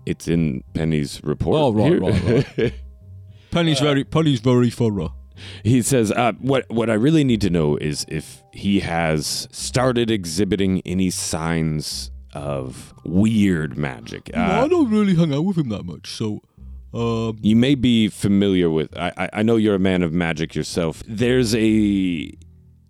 it's 0.08 0.28
in 0.28 0.64
Penny's 0.74 1.22
report. 1.24 1.58
Oh, 1.60 1.72
right, 1.74 1.92
here. 1.92 2.00
right, 2.02 2.58
right. 2.58 2.74
Penny's 3.52 3.80
very 3.80 4.04
Penny's 4.04 4.40
very 4.40 4.70
thorough. 4.70 5.14
He 5.64 5.82
says, 5.82 6.12
uh, 6.12 6.34
"What 6.40 6.66
what 6.70 6.90
I 6.90 6.94
really 6.94 7.24
need 7.24 7.42
to 7.42 7.50
know 7.50 7.76
is 7.78 8.06
if 8.08 8.44
he 8.54 8.80
has 8.82 9.48
started 9.52 10.12
exhibiting 10.12 10.82
any 10.86 11.10
signs 11.10 12.12
of 12.34 12.94
weird 13.04 13.78
magic. 13.78 14.30
Well, 14.34 14.52
I 14.52 14.64
Uh, 14.66 14.68
don't 14.68 14.90
really 14.90 15.16
hang 15.16 15.34
out 15.34 15.44
with 15.46 15.58
him 15.58 15.70
that 15.70 15.84
much, 15.84 16.08
so 16.12 16.42
um, 16.94 17.38
you 17.42 17.56
may 17.56 17.76
be 17.76 18.08
familiar 18.08 18.70
with. 18.70 18.96
I, 18.98 19.12
I 19.18 19.30
I 19.40 19.44
know 19.44 19.56
you're 19.58 19.76
a 19.76 19.80
man 19.80 20.04
of 20.04 20.14
magic 20.14 20.54
yourself. 20.56 21.02
There's 21.08 21.54
a 21.56 22.32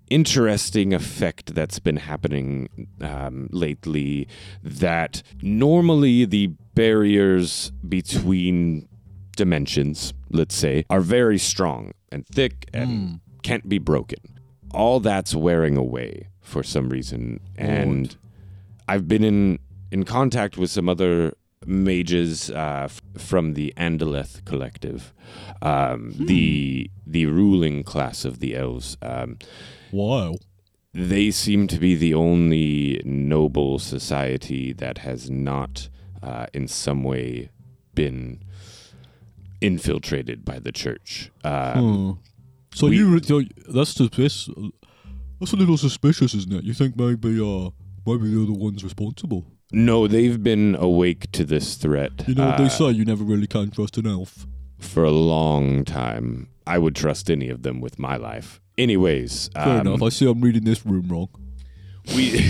interesting 0.09 0.93
effect 0.93 1.55
that's 1.55 1.79
been 1.79 1.97
happening 1.97 2.87
um, 2.99 3.47
lately. 3.51 4.27
That 4.61 5.23
normally 5.41 6.25
the 6.25 6.47
barriers 6.75 7.71
between 7.87 8.87
dimensions, 9.37 10.13
let's 10.33 10.55
say, 10.55 10.85
are 10.89 11.01
very 11.01 11.37
strong 11.37 11.91
and 12.11 12.25
thick 12.27 12.69
and 12.73 13.19
can't 13.43 13.67
be 13.67 13.79
broken. 13.79 14.19
All 14.73 14.99
that's 14.99 15.35
wearing 15.35 15.77
away 15.77 16.29
for 16.41 16.63
some 16.63 16.89
reason, 16.89 17.39
and 17.57 18.15
I've 18.87 19.07
been 19.07 19.23
in 19.23 19.59
in 19.91 20.03
contact 20.05 20.57
with 20.57 20.69
some 20.69 20.87
other 20.87 21.33
mages 21.65 22.49
uh, 22.49 22.83
f- 22.85 23.01
from 23.17 23.53
the 23.53 23.73
Andaleth 23.77 24.43
collective, 24.45 25.13
um, 25.61 26.13
the 26.17 26.89
the 27.05 27.25
ruling 27.25 27.83
class 27.83 28.25
of 28.25 28.39
the 28.39 28.55
elves. 28.55 28.97
Um, 29.01 29.37
wow. 29.91 30.35
they 30.93 31.31
seem 31.31 31.67
to 31.67 31.77
be 31.77 31.95
the 31.95 32.13
only 32.13 33.01
noble 33.05 33.77
society 33.79 34.73
that 34.73 34.99
has 34.99 35.29
not, 35.29 35.89
uh, 36.23 36.47
in 36.53 36.67
some 36.67 37.03
way, 37.03 37.49
been 37.93 38.41
infiltrated 39.61 40.43
by 40.43 40.59
the 40.59 40.71
church. 40.71 41.31
Um, 41.43 41.79
Hmm. 41.79 42.11
So 42.73 42.87
we- 42.87 42.97
you 42.97 43.07
re- 43.09 43.21
so 43.23 43.41
that's 43.69 43.91
suspicious. 43.91 44.49
That's 45.39 45.53
a 45.53 45.57
little 45.57 45.77
suspicious, 45.77 46.33
isn't 46.33 46.53
it? 46.53 46.63
You 46.63 46.73
think 46.73 46.95
maybe 46.97 47.39
uh 47.41 47.69
maybe 48.05 48.29
they're 48.33 48.45
the 48.45 48.53
ones 48.57 48.83
responsible. 48.83 49.45
No, 49.73 50.07
they've 50.07 50.41
been 50.41 50.75
awake 50.75 51.31
to 51.31 51.43
this 51.45 51.75
threat. 51.75 52.11
You 52.27 52.35
know 52.35 52.47
what 52.47 52.57
they 52.57 52.65
uh, 52.65 52.69
say, 52.69 52.91
you 52.91 53.05
never 53.05 53.23
really 53.23 53.47
can 53.47 53.71
trust 53.71 53.97
an 53.97 54.05
elf. 54.07 54.45
for 54.79 55.03
a 55.03 55.11
long 55.11 55.85
time. 55.85 56.47
I 56.67 56.77
would 56.77 56.95
trust 56.95 57.29
any 57.29 57.49
of 57.49 57.61
them 57.63 57.79
with 57.81 57.97
my 57.99 58.17
life. 58.17 58.59
Anyways, 58.77 59.49
Fair 59.53 59.79
um, 59.81 59.87
enough. 59.87 60.01
I 60.01 60.09
see 60.09 60.27
I'm 60.29 60.41
reading 60.41 60.63
this 60.63 60.85
room 60.85 61.07
wrong. 61.09 61.29
we 62.15 62.49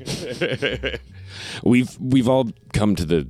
we've 1.64 1.96
we've 2.00 2.28
all 2.28 2.50
come 2.72 2.94
to 2.96 3.04
the 3.04 3.28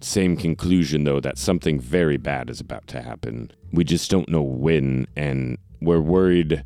same 0.00 0.36
conclusion 0.36 1.04
though 1.04 1.20
that 1.20 1.38
something 1.38 1.80
very 1.80 2.16
bad 2.16 2.50
is 2.50 2.60
about 2.60 2.86
to 2.88 3.02
happen. 3.02 3.50
We 3.72 3.84
just 3.84 4.10
don't 4.10 4.28
know 4.28 4.42
when 4.42 5.06
and 5.16 5.58
we're 5.80 6.00
worried 6.00 6.64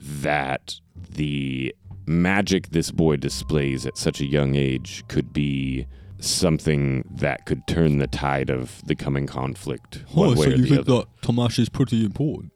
that 0.00 0.74
the 0.96 1.74
magic 2.06 2.70
this 2.70 2.90
boy 2.90 3.16
displays 3.16 3.86
at 3.86 3.96
such 3.96 4.20
a 4.20 4.26
young 4.26 4.54
age 4.56 5.04
could 5.08 5.32
be 5.32 5.86
something 6.18 7.04
that 7.10 7.46
could 7.46 7.66
turn 7.66 7.98
the 7.98 8.06
tide 8.06 8.50
of 8.50 8.80
the 8.86 8.94
coming 8.94 9.26
conflict 9.26 10.04
Oh, 10.16 10.34
so 10.34 10.48
you 10.50 10.64
think 10.66 10.80
other. 10.80 10.82
that 10.98 11.06
Tomash 11.22 11.58
is 11.58 11.68
pretty 11.68 12.04
important? 12.04 12.52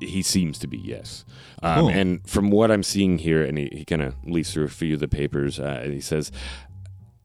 He 0.00 0.22
seems 0.22 0.58
to 0.60 0.66
be, 0.66 0.78
yes. 0.78 1.24
Um, 1.62 1.84
Oh. 1.84 1.88
And 1.90 2.26
from 2.28 2.50
what 2.50 2.70
I'm 2.70 2.82
seeing 2.82 3.18
here, 3.18 3.44
and 3.44 3.58
he, 3.58 3.68
he 3.72 3.84
kind 3.84 4.02
of 4.02 4.14
leafs 4.24 4.52
through 4.54 4.64
a 4.64 4.68
few 4.68 4.94
of 4.94 5.00
the 5.00 5.08
papers, 5.08 5.60
uh, 5.60 5.80
and 5.84 5.92
he 5.92 6.00
says, 6.00 6.32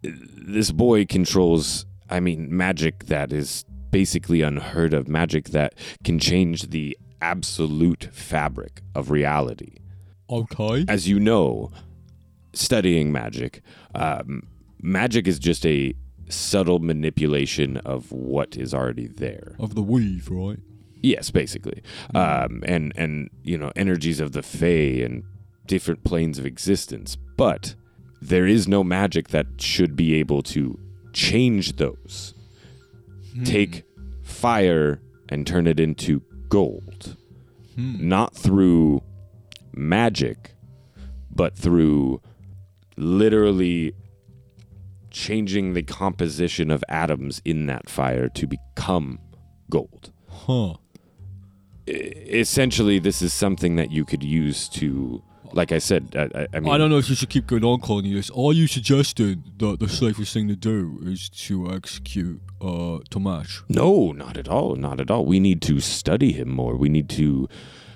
This 0.03 0.71
boy 0.71 1.05
controls, 1.05 1.85
I 2.09 2.19
mean, 2.19 2.55
magic 2.55 3.05
that 3.05 3.31
is 3.31 3.65
basically 3.91 4.41
unheard 4.41 4.93
of, 4.93 5.07
magic 5.07 5.49
that 5.49 5.73
can 6.03 6.19
change 6.19 6.69
the 6.69 6.97
absolute 7.21 8.09
fabric 8.11 8.81
of 8.93 9.09
reality. 9.09 9.77
Okay. 10.29 10.85
As 10.87 11.07
you 11.07 11.19
know, 11.19 11.71
studying 12.53 13.11
magic, 13.11 13.61
um, 13.93 14.47
magic 14.81 15.27
is 15.27 15.39
just 15.39 15.65
a 15.65 15.93
subtle 16.29 16.79
manipulation 16.79 17.77
of 17.77 18.11
what 18.11 18.57
is 18.57 18.73
already 18.73 19.07
there. 19.07 19.55
Of 19.59 19.75
the 19.75 19.81
weave, 19.81 20.29
right? 20.29 20.59
Yes, 21.01 21.29
basically, 21.29 21.83
um, 22.15 22.63
and 22.65 22.91
and 22.95 23.29
you 23.43 23.57
know 23.57 23.71
energies 23.75 24.19
of 24.19 24.31
the 24.31 24.41
Fae 24.41 25.03
and 25.05 25.23
different 25.67 26.03
planes 26.03 26.39
of 26.39 26.45
existence. 26.45 27.15
But 27.37 27.75
there 28.21 28.47
is 28.47 28.67
no 28.67 28.83
magic 28.83 29.29
that 29.29 29.45
should 29.59 29.95
be 29.95 30.15
able 30.15 30.41
to 30.43 30.79
change 31.15 31.77
those. 31.77 32.35
Hmm. 33.33 33.43
Take 33.43 33.83
fire 34.23 35.01
and 35.29 35.47
turn 35.47 35.65
it 35.65 35.79
into 35.79 36.21
gold, 36.49 37.17
hmm. 37.75 38.07
not 38.07 38.35
through 38.35 39.01
magic, 39.73 40.53
but 41.33 41.57
through 41.57 42.21
literally 42.97 43.93
changing 45.11 45.73
the 45.73 45.83
composition 45.83 46.69
of 46.69 46.83
atoms 46.89 47.41
in 47.45 47.65
that 47.67 47.89
fire 47.89 48.27
to 48.29 48.45
become 48.45 49.17
gold 49.69 50.11
Huh. 50.27 50.75
essentially 51.87 52.99
this 52.99 53.21
is 53.21 53.33
something 53.33 53.77
that 53.77 53.91
you 53.91 54.05
could 54.05 54.23
use 54.23 54.67
to 54.69 55.23
like 55.55 55.71
i 55.71 55.79
said 55.79 56.03
i, 56.15 56.47
I- 56.53 56.59
mean 56.59 56.71
I 56.73 56.77
don't 56.77 56.89
know 56.91 56.97
if 57.03 57.09
you 57.09 57.15
should 57.15 57.29
keep 57.29 57.47
going 57.47 57.63
on 57.63 57.79
calling 57.79 58.13
this. 58.13 58.29
Are 58.29 58.53
you 58.53 58.67
suggesting 58.67 59.43
that 59.57 59.79
the 59.79 59.89
safest 59.89 60.33
thing 60.33 60.47
to 60.49 60.55
do 60.55 60.99
is 61.13 61.29
to 61.47 61.71
execute 61.71 62.39
uh, 62.61 62.99
Tomash? 63.11 63.63
no 63.69 64.11
not 64.11 64.35
at 64.37 64.47
all 64.55 64.75
not 64.75 64.99
at 64.99 65.09
all 65.09 65.25
we 65.25 65.39
need 65.39 65.61
to 65.63 65.79
study 65.79 66.31
him 66.39 66.49
more 66.49 66.75
we 66.75 66.89
need 66.89 67.09
to 67.21 67.47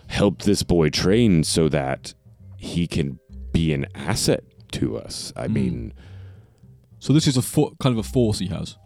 help 0.07 0.35
this 0.43 0.63
boy 0.63 0.89
train 0.89 1.43
so 1.43 1.69
that 1.69 2.13
he 2.57 2.87
can 2.87 3.19
be 3.51 3.73
an 3.73 3.85
asset 3.93 4.43
to 4.71 4.97
us 4.97 5.31
i 5.35 5.47
mean 5.47 5.93
So 6.99 7.13
this 7.13 7.27
is 7.27 7.37
a 7.37 7.41
fo- 7.41 7.73
kind 7.79 7.93
of 7.97 7.99
a 8.05 8.07
force 8.15 8.39
he 8.39 8.47
has. 8.57 8.77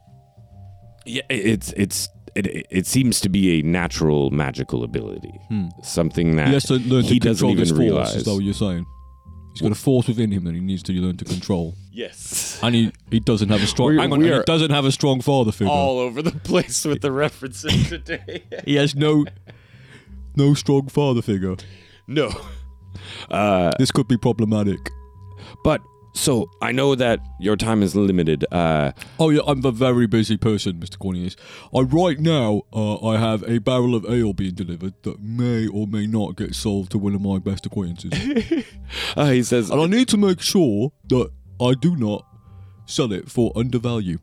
yeah 1.06 1.24
it's 1.30 1.74
it's 1.84 2.10
it, 2.36 2.66
it 2.70 2.88
seems 2.88 3.20
to 3.22 3.30
be 3.30 3.60
a 3.60 3.62
natural 3.64 4.30
magical 4.32 4.84
ability 4.84 5.40
something 5.84 6.36
that 6.38 6.48
He 6.48 6.54
has 6.54 6.64
to 6.66 6.76
learn 6.76 7.04
he 7.04 7.20
to 7.20 7.28
doesn't 7.30 7.48
control 7.48 7.52
even 7.52 7.62
this 7.62 7.70
force. 7.70 7.80
realize 7.80 8.16
Is 8.16 8.24
that 8.26 8.34
what 8.34 8.44
you're 8.44 8.54
saying? 8.54 8.86
He's 9.54 9.62
got 9.62 9.72
a 9.72 9.76
force 9.76 10.08
within 10.08 10.32
him 10.32 10.46
that 10.46 10.56
he 10.56 10.62
needs 10.62 10.82
to 10.84 10.94
learn 10.94 11.16
to 11.18 11.26
control. 11.26 11.76
Yes. 11.92 12.60
And 12.64 12.74
he, 12.74 12.92
he 13.12 13.20
doesn't 13.20 13.50
have 13.50 13.62
a 13.62 13.68
strong. 13.68 13.90
We- 13.90 13.98
hang 14.00 14.12
on, 14.12 14.20
we're 14.20 14.38
he 14.40 14.44
doesn't 14.46 14.72
have 14.72 14.84
a 14.86 14.92
strong 14.92 15.22
father 15.22 15.52
figure. 15.52 15.72
All 15.72 16.00
over 16.00 16.24
the 16.24 16.32
place 16.32 16.84
with 16.86 17.02
the 17.02 17.12
references 17.12 17.90
today. 17.90 18.44
He 18.66 18.76
has 18.76 18.96
no 18.96 19.26
no 20.36 20.56
strong 20.56 20.88
father 20.88 21.22
figure. 21.22 21.56
no. 22.08 22.32
Uh, 23.30 23.72
This 23.78 23.92
could 23.92 24.08
be 24.08 24.18
problematic. 24.18 24.80
but 25.64 25.82
so 26.14 26.49
I 26.61 26.72
know 26.72 26.95
that 26.95 27.20
your 27.39 27.55
time 27.55 27.82
is 27.84 27.95
limited. 27.95 28.45
Uh, 28.51 28.91
Oh 29.20 29.30
yeah, 29.30 29.41
I'm 29.47 29.64
a 29.66 29.72
very 29.72 30.07
busy 30.07 30.38
person, 30.38 30.74
Mr. 30.80 30.97
Cornelius. 30.99 31.36
I 31.76 31.82
right 31.82 32.20
now 32.20 32.61
uh, 32.72 33.05
I 33.05 33.18
have 33.20 33.43
a 33.43 33.59
barrel 33.59 33.95
of 33.95 34.05
ale 34.05 34.34
being 34.34 34.53
delivered 34.55 34.93
that 35.03 35.22
may 35.22 35.68
or 35.68 35.88
may 35.88 36.05
not 36.07 36.36
get 36.36 36.55
sold 36.55 36.89
to 36.91 36.97
one 36.97 37.16
of 37.16 37.22
my 37.22 37.39
best 37.39 37.66
acquaintances, 37.66 38.64
uh, 39.18 39.30
he 39.30 39.43
says, 39.43 39.70
and 39.70 39.82
I 39.82 39.86
need 39.88 40.07
to 40.09 40.18
make 40.18 40.41
sure 40.41 40.91
that 41.09 41.30
I 41.61 41.74
do 41.74 41.95
not 41.95 42.26
sell 42.86 43.11
it 43.11 43.30
for 43.32 43.51
undervalue. 43.55 44.20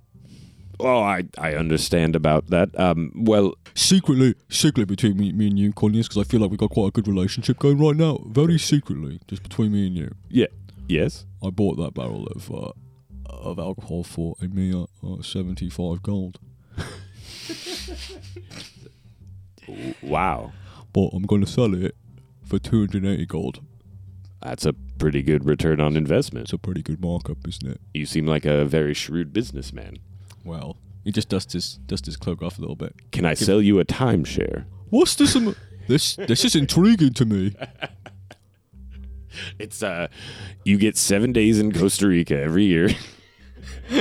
"Oh, 0.79 1.01
I 1.01 1.25
I 1.39 1.55
understand 1.55 2.17
about 2.17 2.49
that. 2.51 2.69
Um, 2.79 3.13
well, 3.15 3.55
Secretly, 3.75 4.35
secretly 4.49 4.85
between 4.85 5.17
me, 5.17 5.33
me 5.33 5.47
and 5.47 5.59
you, 5.59 5.73
Cornelius, 5.73 6.09
because 6.09 6.27
I 6.27 6.29
feel 6.29 6.41
like 6.41 6.51
we've 6.51 6.59
got 6.59 6.71
quite 6.71 6.89
a 6.89 6.91
good 6.91 7.07
relationship 7.09 7.59
going 7.59 7.79
right 7.79 7.95
now. 7.97 8.19
Very 8.27 8.59
secretly, 8.59 9.21
just 9.29 9.43
between 9.43 9.73
me 9.73 9.87
and 9.87 9.97
you. 9.97 10.15
yeah, 10.29 10.47
yes. 10.89 11.25
I 11.43 11.51
bought 11.51 11.77
that 11.77 11.95
barrel 11.95 12.27
of 12.29 12.51
uh, 12.53 12.73
of 13.27 13.59
alcohol 13.59 14.03
for 14.05 14.35
a 14.43 14.49
mere 14.49 14.85
uh, 15.07 15.23
seventy 15.23 15.69
five 15.71 16.03
gold. 16.03 16.39
Wow, 20.03 20.53
But 20.93 21.11
I'm 21.13 21.23
going 21.23 21.43
to 21.43 21.47
sell 21.47 21.75
it 21.75 21.95
for 22.45 22.59
two 22.59 22.81
hundred 22.81 23.05
eighty 23.07 23.27
gold. 23.27 23.61
that's 24.43 24.67
a 24.67 24.73
pretty 24.73 25.23
good 25.23 25.45
return 25.45 25.81
on 25.81 25.97
investment. 25.97 26.45
It's 26.45 26.53
a 26.53 26.59
pretty 26.59 26.83
good 26.83 27.01
markup, 27.01 27.47
isn't 27.47 27.71
it? 27.71 27.81
You 27.95 28.05
seem 28.07 28.27
like 28.27 28.45
a 28.45 28.65
very 28.65 28.95
shrewd 28.95 29.33
businessman. 29.33 29.99
Well, 30.45 30.77
he 31.05 31.13
just 31.13 31.29
dusts 31.29 31.53
his 31.53 31.75
dusts 31.87 32.07
his 32.07 32.17
cloak 32.17 32.43
off 32.43 32.59
a 32.59 32.61
little 32.61 32.75
bit. 32.77 33.13
Can 33.13 33.25
I 33.25 33.35
sell 33.35 33.63
you 33.63 33.79
a 33.79 33.85
timeshare? 33.85 34.65
What's 34.89 35.15
this? 35.15 35.37
this 35.87 36.17
this 36.17 36.45
is 36.45 36.57
intriguing 36.57 37.13
to 37.15 37.25
me. 37.25 37.55
It's 39.59 39.83
uh, 39.83 40.09
you 40.65 40.79
get 40.79 40.97
seven 40.97 41.33
days 41.33 41.59
in 41.59 41.73
Costa 41.73 42.09
Rica 42.09 42.39
every 42.41 42.65
year. 42.65 42.91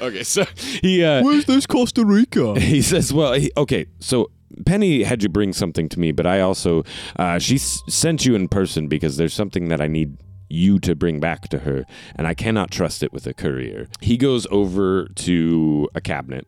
okay, 0.00 0.22
so 0.22 0.44
he 0.82 1.04
uh, 1.04 1.22
Where's 1.22 1.44
this 1.44 1.66
Costa 1.66 2.04
Rica? 2.04 2.58
he 2.60 2.82
says, 2.82 3.12
"Well, 3.12 3.34
he, 3.34 3.50
okay, 3.56 3.86
so." 4.00 4.30
Penny 4.64 5.02
had 5.02 5.22
you 5.22 5.28
bring 5.28 5.52
something 5.52 5.86
to 5.90 6.00
me, 6.00 6.12
but 6.12 6.24
I 6.24 6.40
also 6.40 6.84
uh, 7.18 7.38
she 7.38 7.56
s- 7.56 7.82
sent 7.88 8.24
you 8.24 8.34
in 8.34 8.48
person 8.48 8.88
because 8.88 9.18
there's 9.18 9.34
something 9.34 9.68
that 9.68 9.82
I 9.82 9.86
need 9.86 10.16
you 10.48 10.78
to 10.78 10.94
bring 10.94 11.20
back 11.20 11.48
to 11.48 11.58
her, 11.58 11.84
and 12.14 12.26
I 12.26 12.32
cannot 12.32 12.70
trust 12.70 13.02
it 13.02 13.12
with 13.12 13.26
a 13.26 13.34
courier. 13.34 13.86
He 14.00 14.16
goes 14.16 14.46
over 14.50 15.08
to 15.16 15.88
a 15.94 16.00
cabinet, 16.00 16.46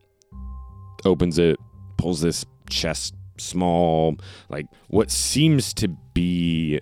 opens 1.04 1.38
it, 1.38 1.58
pulls 1.98 2.22
this 2.22 2.46
chest, 2.70 3.14
small, 3.36 4.16
like 4.48 4.66
what 4.86 5.10
seems 5.10 5.74
to 5.74 5.88
be 6.14 6.80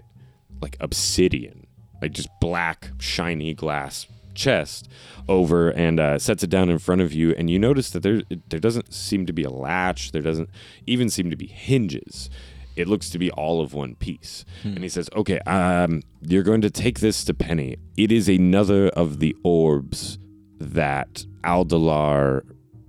like 0.60 0.76
obsidian, 0.80 1.66
like 2.00 2.12
just 2.12 2.28
black, 2.40 2.90
shiny 2.98 3.54
glass 3.54 4.06
chest 4.36 4.88
over 5.28 5.70
and 5.70 5.98
uh, 5.98 6.18
sets 6.18 6.44
it 6.44 6.50
down 6.50 6.68
in 6.68 6.78
front 6.78 7.00
of 7.00 7.12
you. 7.12 7.34
And 7.36 7.50
you 7.50 7.58
notice 7.58 7.90
that 7.90 8.02
there 8.02 8.22
there 8.48 8.60
doesn't 8.60 8.92
seem 8.92 9.26
to 9.26 9.32
be 9.32 9.42
a 9.42 9.50
latch. 9.50 10.12
There 10.12 10.22
doesn't 10.22 10.50
even 10.86 11.10
seem 11.10 11.30
to 11.30 11.36
be 11.36 11.46
hinges. 11.46 12.30
It 12.76 12.86
looks 12.86 13.08
to 13.10 13.18
be 13.18 13.30
all 13.30 13.62
of 13.62 13.72
one 13.72 13.94
piece. 13.96 14.44
And 14.74 14.82
he 14.82 14.88
says 14.88 15.08
okay 15.16 15.40
um, 15.40 16.02
you're 16.20 16.42
going 16.42 16.60
to 16.60 16.70
take 16.70 17.00
this 17.00 17.24
to 17.24 17.34
penny. 17.34 17.76
It 17.96 18.12
is 18.12 18.28
another 18.28 18.88
of 18.88 19.18
the 19.18 19.34
orbs 19.42 20.18
that 20.58 21.26
aldalar 21.42 22.42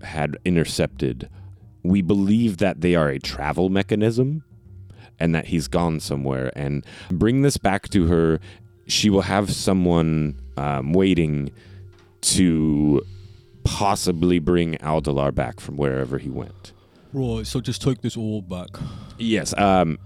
had 0.03 0.38
intercepted. 0.45 1.30
We 1.84 2.01
believe 2.01 2.57
that 2.57 2.82
they 2.82 2.95
are 2.95 3.09
a 3.09 3.20
travel 3.20 3.70
mechanism 3.70 4.43
and 5.20 5.34
that 5.36 5.47
he's 5.47 5.68
gone 5.68 5.99
somewhere. 5.99 6.51
And 6.55 6.86
bring 7.11 7.41
this 7.41 7.57
back 7.57 7.89
to 7.89 8.07
her. 8.07 8.39
She 8.88 9.09
will 9.09 9.22
have 9.22 9.51
someone 9.51 10.39
um, 10.55 10.93
waiting 10.93 11.51
to 12.22 13.01
possibly 13.63 14.39
bring 14.39 14.76
aldalar 14.76 15.34
back 15.34 15.59
from 15.59 15.76
wherever 15.78 16.18
he 16.18 16.30
went. 16.30 16.72
Right, 17.13 17.45
so 17.45 17.59
just 17.61 17.82
take 17.82 18.01
this 18.01 18.15
orb 18.18 18.47
back. 18.49 18.68
yes 19.18 19.53
um 19.57 19.97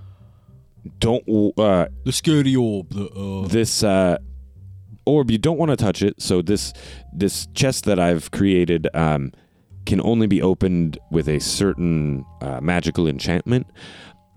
don't 1.00 1.24
uh 1.58 1.88
The 2.06 2.12
scary 2.12 2.56
orb 2.56 2.90
that 2.90 3.12
uh 3.16 3.48
this 3.48 3.84
uh 3.84 4.18
orb 5.06 5.30
you 5.30 5.38
don't 5.38 5.58
want 5.58 5.70
to 5.72 5.78
touch 5.78 6.02
it. 6.02 6.22
So 6.22 6.42
this 6.42 6.74
this 7.14 7.48
chest 7.54 7.86
that 7.86 8.00
i've 8.00 8.32
created 8.32 8.88
um 8.94 9.32
can 9.86 10.02
only 10.02 10.28
be 10.28 10.42
opened 10.42 10.98
with 11.12 11.28
a 11.28 11.40
certain 11.40 12.24
uh, 12.42 12.60
magical 12.62 13.08
enchantment 13.08 13.68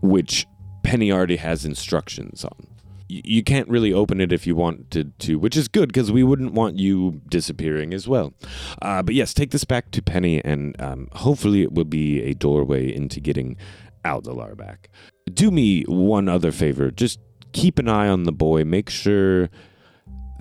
which 0.02 0.46
penny 0.94 1.10
already 1.10 1.38
has 1.38 1.64
instructions 1.64 2.44
on. 2.44 2.68
You 3.08 3.42
can't 3.42 3.68
really 3.68 3.92
open 3.92 4.20
it 4.20 4.32
if 4.32 4.46
you 4.46 4.54
wanted 4.54 5.18
to 5.18 5.40
which 5.40 5.56
is 5.56 5.66
good 5.66 5.88
because 5.88 6.12
we 6.12 6.22
wouldn't 6.22 6.52
want 6.52 6.78
you 6.78 7.20
disappearing 7.28 7.92
as 7.92 8.06
well. 8.06 8.32
Uh, 8.80 9.02
but 9.02 9.12
yes 9.12 9.34
take 9.34 9.50
this 9.50 9.64
back 9.64 9.90
to 9.90 10.00
penny 10.00 10.40
and 10.44 10.80
um, 10.80 11.08
hopefully 11.12 11.62
it 11.62 11.72
will 11.72 11.84
be 11.84 12.22
a 12.22 12.32
doorway 12.32 12.94
into 12.94 13.18
getting 13.18 13.56
aldalar 14.04 14.56
back. 14.56 14.88
Do 15.32 15.50
me 15.50 15.82
one 15.88 16.28
other 16.28 16.52
favor. 16.52 16.92
Just 16.92 17.18
keep 17.50 17.80
an 17.80 17.88
eye 17.88 18.06
on 18.06 18.22
the 18.22 18.32
boy. 18.32 18.64
Make 18.64 18.88
sure 18.88 19.50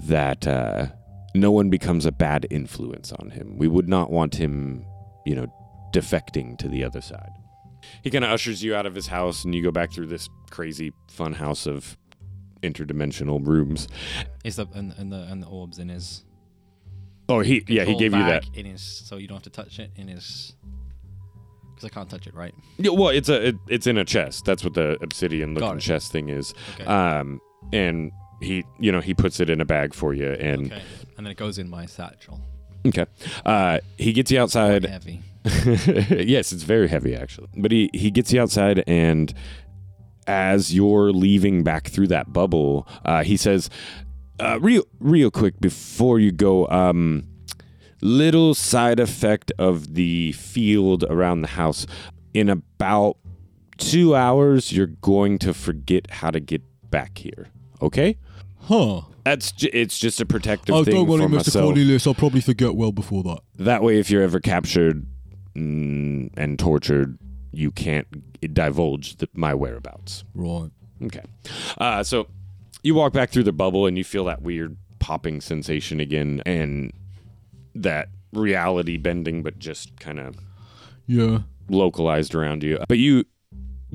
that 0.03 0.45
uh, 0.45 0.85
no 1.33 1.49
one 1.49 1.71
becomes 1.71 2.05
a 2.05 2.11
bad 2.11 2.45
influence 2.51 3.11
on 3.13 3.31
him. 3.31 3.57
We 3.57 3.67
would 3.67 3.89
not 3.89 4.11
want 4.11 4.35
him, 4.35 4.85
you 5.25 5.33
know, 5.33 5.47
defecting 5.91 6.59
to 6.59 6.67
the 6.67 6.83
other 6.83 7.01
side. 7.01 7.32
He 8.03 8.09
kind 8.09 8.23
of 8.23 8.31
ushers 8.31 8.63
you 8.63 8.75
out 8.75 8.85
of 8.85 8.95
his 8.95 9.07
house, 9.07 9.43
and 9.43 9.53
you 9.53 9.61
go 9.63 9.71
back 9.71 9.91
through 9.91 10.07
this 10.07 10.29
crazy 10.49 10.93
fun 11.07 11.33
house 11.33 11.65
of 11.65 11.97
interdimensional 12.61 13.45
rooms. 13.45 13.87
Is 14.43 14.55
the 14.55 14.67
and, 14.73 14.93
and 14.97 15.11
the 15.11 15.27
and 15.29 15.43
the 15.43 15.47
orbs 15.47 15.79
in 15.79 15.89
his 15.89 16.23
Oh, 17.29 17.39
he 17.39 17.63
yeah, 17.67 17.83
he 17.83 17.95
gave 17.95 18.13
you 18.13 18.23
that. 18.23 18.45
in 18.53 18.65
his 18.65 18.81
so 18.81 19.17
you 19.17 19.27
don't 19.27 19.37
have 19.37 19.43
to 19.43 19.49
touch 19.49 19.79
it 19.79 19.91
in 19.95 20.07
his 20.07 20.55
because 21.69 21.85
I 21.85 21.89
can't 21.89 22.09
touch 22.09 22.27
it, 22.27 22.35
right? 22.35 22.53
Yeah, 22.77 22.91
well, 22.91 23.09
it's 23.09 23.29
a 23.29 23.49
it, 23.49 23.55
it's 23.67 23.87
in 23.87 23.97
a 23.97 24.05
chest. 24.05 24.45
That's 24.45 24.63
what 24.63 24.73
the 24.73 24.97
obsidian 25.01 25.53
looking 25.53 25.79
chest 25.79 26.11
thing 26.11 26.29
is. 26.29 26.53
Okay. 26.75 26.85
Um, 26.85 27.39
and 27.71 28.11
he 28.41 28.65
you 28.79 28.91
know 28.91 28.99
he 28.99 29.13
puts 29.13 29.39
it 29.39 29.49
in 29.49 29.61
a 29.61 29.65
bag 29.65 29.93
for 29.93 30.13
you, 30.13 30.31
and 30.33 30.67
okay. 30.71 30.81
And 31.17 31.25
then 31.25 31.31
it 31.31 31.37
goes 31.37 31.57
in 31.57 31.69
my 31.69 31.85
satchel. 31.85 32.41
okay, 32.85 33.05
uh, 33.45 33.79
he 33.97 34.11
gets 34.11 34.31
you 34.31 34.39
outside. 34.41 34.83
Heavy. 34.85 35.21
yes, 35.45 36.51
it's 36.51 36.63
very 36.63 36.87
heavy 36.87 37.15
actually. 37.15 37.49
But 37.57 37.71
he 37.71 37.89
he 37.93 38.11
gets 38.11 38.31
you 38.31 38.41
outside, 38.41 38.83
and 38.87 39.33
as 40.27 40.73
you're 40.73 41.11
leaving 41.11 41.63
back 41.63 41.87
through 41.87 42.07
that 42.07 42.31
bubble, 42.31 42.87
uh, 43.03 43.23
he 43.23 43.35
says, 43.37 43.69
uh, 44.39 44.59
"Real 44.61 44.83
real 44.99 45.31
quick 45.31 45.59
before 45.59 46.19
you 46.19 46.31
go, 46.31 46.67
um, 46.69 47.25
little 48.01 48.53
side 48.53 48.99
effect 48.99 49.51
of 49.57 49.95
the 49.95 50.31
field 50.33 51.03
around 51.09 51.41
the 51.41 51.49
house. 51.49 51.85
In 52.33 52.49
about 52.49 53.17
two 53.77 54.15
hours, 54.15 54.71
you're 54.71 54.87
going 54.87 55.37
to 55.39 55.53
forget 55.53 56.09
how 56.09 56.31
to 56.31 56.39
get 56.39 56.61
back 56.89 57.17
here. 57.17 57.47
Okay." 57.81 58.17
Huh. 58.61 59.01
That's 59.25 59.51
j- 59.51 59.69
it's 59.73 59.97
just 59.99 60.21
a 60.21 60.25
protective 60.25 60.73
Oh, 60.73 60.83
thing 60.85 60.93
don't 60.95 61.07
worry, 61.07 61.21
for 61.23 61.27
Mr. 61.27 61.35
myself. 61.35 61.65
Cornelius. 61.65 62.07
I'll 62.07 62.13
probably 62.13 62.39
forget 62.39 62.75
well 62.75 62.93
before 62.93 63.23
that. 63.23 63.39
That 63.57 63.83
way, 63.83 63.97
if 63.99 64.09
you're 64.09 64.21
ever 64.23 64.39
captured 64.39 65.05
and 65.55 66.57
tortured, 66.59 67.17
you 67.51 67.71
can't 67.71 68.07
divulge 68.53 69.17
the, 69.17 69.29
my 69.33 69.53
whereabouts. 69.53 70.23
Right. 70.33 70.69
Okay. 71.03 71.23
Uh, 71.77 72.03
so 72.03 72.27
you 72.83 72.95
walk 72.95 73.13
back 73.13 73.29
through 73.29 73.43
the 73.43 73.51
bubble 73.51 73.85
and 73.85 73.97
you 73.97 74.03
feel 74.03 74.25
that 74.25 74.41
weird 74.41 74.77
popping 74.99 75.41
sensation 75.41 75.99
again 75.99 76.41
and 76.45 76.91
that 77.75 78.09
reality 78.31 78.97
bending, 78.97 79.43
but 79.43 79.59
just 79.59 79.99
kind 79.99 80.19
of 80.19 80.35
Yeah. 81.07 81.39
localized 81.69 82.33
around 82.35 82.63
you. 82.63 82.79
But 82.87 82.97
you 82.99 83.25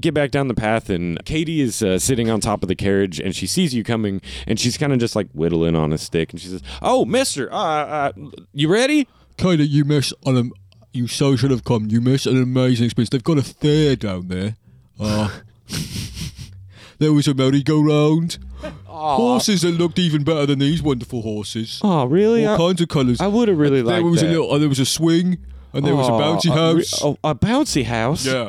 get 0.01 0.15
back 0.15 0.31
down 0.31 0.47
the 0.49 0.55
path, 0.55 0.91
and 0.91 1.19
Katie 1.25 1.61
is 1.61 1.83
uh, 1.83 1.99
sitting 1.99 2.31
on 2.31 2.39
top 2.41 2.63
of 2.63 2.69
the 2.69 2.77
carriage, 2.77 3.19
and 3.19 3.35
she 3.35 3.47
sees 3.49 3.75
you 3.75 3.83
coming, 3.83 4.21
and 4.47 4.61
she's 4.61 4.77
kind 4.79 4.93
of 4.93 5.01
just 5.01 5.17
like 5.17 5.29
whittling 5.33 5.75
on 5.75 5.93
a 5.93 5.99
stick, 5.99 6.31
and 6.33 6.41
she 6.41 6.47
says, 6.49 6.63
"Oh, 6.81 7.05
Mister, 7.05 7.53
uh, 7.53 7.57
uh, 7.57 8.13
you 8.53 8.69
ready?" 8.69 9.09
Katie, 9.39 9.67
you 9.67 9.85
miss 9.85 10.13
on 10.25 10.37
am- 10.37 10.53
you 10.93 11.07
so 11.07 11.37
should 11.37 11.51
have 11.51 11.65
come. 11.65 11.87
You 11.91 12.01
miss 12.01 12.27
an 12.27 12.41
amazing 12.41 12.87
experience. 12.87 13.11
They've 13.11 13.23
got 13.23 13.39
a 13.39 13.43
fair 13.43 13.97
down 13.97 14.29
there. 14.29 14.57
Uh, 14.99 15.29
there 16.99 17.13
was 17.13 17.29
a 17.29 17.35
merry-go-round. 17.35 18.39
Horses 18.87 19.63
that 19.63 19.73
looked 19.73 19.99
even 19.99 20.25
better 20.25 20.47
than 20.47 20.59
these 20.59 20.83
wonderful 20.83 21.23
horses. 21.23 21.81
Oh, 21.85 22.05
really? 22.07 22.45
All 22.45 22.55
I, 22.55 22.59
kinds 22.59 22.81
of 22.81 22.89
colours. 22.89 23.21
I 23.21 23.29
would 23.29 23.47
have 23.49 23.57
really 23.59 23.83
there 23.83 23.95
liked 24.01 24.05
was 24.05 24.21
that. 24.21 24.27
a 24.29 24.31
little. 24.31 24.51
Uh, 24.53 24.59
there 24.59 24.69
was 24.69 24.81
a 24.81 24.85
swing, 24.87 25.39
and 25.73 25.87
there 25.87 25.95
was 25.95 26.09
a 26.09 26.13
Oh, 26.13 26.19
bouncy 26.19 26.47
re- 26.47 26.57
house. 26.81 27.03
oh, 27.05 27.17
a 27.23 27.35
bouncy 27.35 27.85
house. 27.85 28.27
Yeah. 28.27 28.49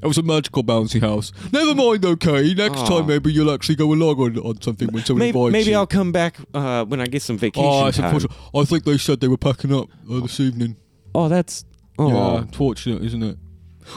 It 0.00 0.06
was 0.06 0.18
a 0.18 0.22
magical 0.22 0.62
bouncy 0.64 1.00
house. 1.00 1.32
Never 1.52 1.74
mind, 1.74 2.04
okay. 2.04 2.54
Next 2.54 2.78
Aw. 2.78 2.86
time, 2.88 3.06
maybe 3.06 3.32
you'll 3.32 3.52
actually 3.52 3.76
go 3.76 3.92
along 3.92 4.20
on, 4.20 4.38
on 4.38 4.60
something 4.60 4.88
when 4.92 5.04
someone 5.04 5.20
Maybe, 5.20 5.38
invites 5.38 5.52
maybe 5.52 5.70
you. 5.70 5.76
I'll 5.76 5.86
come 5.86 6.10
back 6.12 6.36
uh, 6.54 6.84
when 6.84 7.00
I 7.00 7.06
get 7.06 7.22
some 7.22 7.38
vacation 7.38 7.64
Oh, 7.64 7.86
unfortunate. 7.86 8.32
I 8.54 8.64
think 8.64 8.84
they 8.84 8.98
said 8.98 9.20
they 9.20 9.28
were 9.28 9.36
packing 9.36 9.72
up 9.74 9.88
uh, 10.10 10.20
this 10.20 10.38
evening. 10.40 10.76
Oh, 11.14 11.28
that's 11.28 11.64
oh. 11.98 12.08
Yeah, 12.08 12.42
unfortunate, 12.42 13.04
isn't 13.04 13.22
it? 13.22 13.38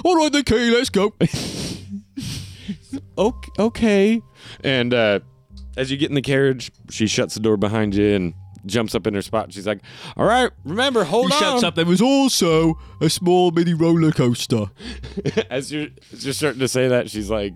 All 0.04 0.16
right, 0.16 0.32
then, 0.32 0.44
Key, 0.44 0.72
let's 0.72 0.90
go. 0.90 1.14
okay, 3.18 3.52
okay. 3.60 4.22
And 4.64 4.94
uh, 4.94 5.20
as 5.78 5.92
you 5.92 5.98
get 5.98 6.10
in 6.10 6.16
the 6.16 6.22
carriage, 6.22 6.72
she 6.90 7.08
shuts 7.08 7.36
the 7.36 7.40
door 7.40 7.58
behind 7.58 7.96
you 7.96 8.16
and 8.16 8.34
jumps 8.66 8.96
up 8.96 9.06
in 9.06 9.14
her 9.14 9.22
spot. 9.22 9.54
She's 9.54 9.68
like, 9.68 9.82
"All 10.18 10.26
right, 10.26 10.52
remember, 10.64 11.04
hold 11.04 11.30
he 11.30 11.36
on." 11.36 11.40
shuts 11.40 11.64
up. 11.64 11.76
There 11.76 11.86
was 11.86 12.02
also 12.02 12.80
a 13.00 13.10
small 13.10 13.52
mini 13.52 13.74
roller 13.74 14.12
coaster. 14.12 14.66
as 15.50 15.72
you're 15.72 15.88
as 16.12 16.26
you're 16.26 16.34
starting 16.34 16.60
to 16.60 16.68
say 16.68 16.88
that, 16.88 17.10
she's 17.10 17.30
like, 17.30 17.56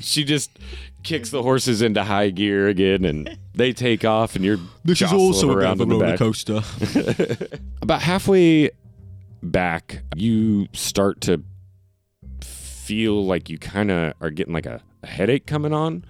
she 0.00 0.24
just 0.24 0.50
kicks 1.02 1.30
the 1.30 1.42
horses 1.42 1.82
into 1.82 2.02
high 2.04 2.30
gear 2.30 2.68
again, 2.68 3.04
and 3.04 3.38
they 3.54 3.72
take 3.72 4.04
off, 4.04 4.36
and 4.36 4.44
you're 4.44 4.58
This 4.84 5.02
is 5.02 5.12
also 5.12 5.50
a 5.50 5.54
bit 5.56 5.64
around 5.64 5.80
of 5.80 5.80
a 5.80 5.84
the 5.86 5.90
roller 5.94 6.06
back. 6.06 6.18
coaster. 6.18 6.62
About 7.82 8.02
halfway 8.02 8.70
back, 9.42 10.02
you 10.16 10.66
start 10.72 11.20
to 11.22 11.42
feel 12.40 13.24
like 13.24 13.48
you 13.48 13.58
kind 13.58 13.90
of 13.90 14.14
are 14.20 14.30
getting 14.30 14.52
like 14.54 14.66
a, 14.66 14.80
a 15.02 15.06
headache 15.06 15.46
coming 15.46 15.72
on, 15.72 16.04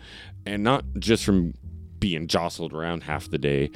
and 0.47 0.63
not 0.63 0.85
just 0.99 1.25
from 1.25 1.55
being 2.01 2.27
jostled 2.27 2.73
around 2.73 3.03
half 3.05 3.31
the 3.31 3.39
day. 3.39 3.71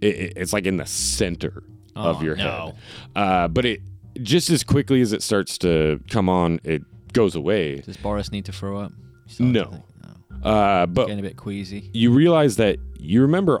It, 0.00 0.06
it- 0.06 0.32
it's 0.36 0.52
like 0.52 0.66
in 0.66 0.76
the 0.76 0.86
center 0.86 1.62
of 1.96 2.18
Oh, 2.18 2.22
your 2.22 2.36
no. 2.36 2.44
head. 2.44 2.74
Uh, 3.16 3.48
but 3.48 3.64
it 3.64 3.80
just 4.22 4.50
as 4.50 4.62
quickly 4.64 5.00
as 5.00 5.12
it 5.12 5.22
starts 5.22 5.58
to 5.58 6.00
come 6.10 6.28
on, 6.28 6.60
it 6.64 6.82
goes 7.18 7.34
away. 7.34 7.76
Does 7.80 7.96
Boris 7.96 8.30
need 8.32 8.44
to 8.46 8.52
throw 8.52 8.78
up? 8.78 8.92
No. 9.38 9.82
no. 10.42 10.48
Uh, 10.48 10.86
but 10.86 11.06
Getting 11.06 11.18
a 11.18 11.22
bit 11.22 11.36
queasy. 11.36 11.90
you 11.92 12.10
realize 12.12 12.56
that 12.56 12.78
you 12.98 13.22
remember 13.22 13.60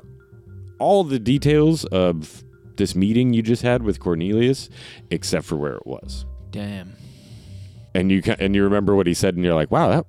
all 0.78 1.02
the 1.04 1.18
details 1.18 1.84
of 1.86 2.44
this 2.76 2.94
meeting 2.94 3.32
you 3.34 3.42
just 3.42 3.62
had 3.62 3.82
with 3.82 3.98
Cornelius, 3.98 4.68
except 5.10 5.44
for 5.44 5.56
where 5.56 5.74
it 5.74 5.86
was. 5.86 6.24
Damn. 6.52 6.92
And 7.94 8.12
you 8.12 8.22
ca- 8.22 8.36
and 8.38 8.54
you 8.54 8.62
remember 8.62 8.94
what 8.94 9.06
he 9.08 9.14
said, 9.14 9.34
and 9.34 9.44
you're 9.44 9.54
like, 9.54 9.70
"Wow, 9.72 9.88
that 9.88 10.06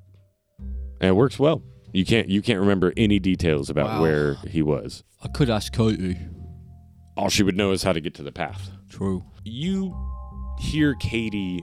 and 1.02 1.10
it 1.10 1.14
works 1.16 1.40
well." 1.40 1.64
You 1.92 2.06
can't 2.06 2.30
you 2.30 2.44
can't 2.44 2.60
remember 2.60 2.94
any 2.96 3.18
details 3.18 3.72
about 3.72 3.88
Wow. 3.88 4.02
where 4.02 4.34
he 4.48 4.62
was. 4.62 5.04
I 5.24 5.28
could 5.30 5.50
ask 5.50 5.74
Katie. 5.74 6.18
All 7.18 7.30
she 7.30 7.42
would 7.42 7.58
know 7.58 7.72
is 7.72 7.82
how 7.82 7.94
to 7.94 8.00
get 8.00 8.14
to 8.16 8.24
the 8.24 8.32
path. 8.32 8.70
True. 8.90 9.24
You 9.44 9.96
hear 10.60 10.94
Katie 11.00 11.62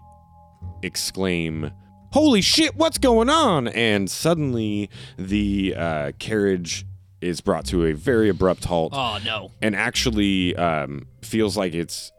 exclaim, 0.83 1.71
"Holy 2.13 2.41
shit! 2.41 2.77
What's 2.77 2.99
going 2.99 3.29
on?" 3.29 3.69
And 3.69 4.11
suddenly, 4.11 4.91
the 5.19 5.75
uh, 5.77 6.13
carriage 6.19 6.87
is 7.21 7.41
brought 7.41 7.65
to 7.67 7.87
a 7.87 7.93
very 7.93 8.29
abrupt 8.29 8.65
halt. 8.65 8.93
Oh 8.95 9.19
no. 9.25 9.51
and 9.63 9.75
actually 9.75 10.55
um, 10.57 11.07
feels 11.23 11.57
like 11.57 11.75
it's 11.75 12.13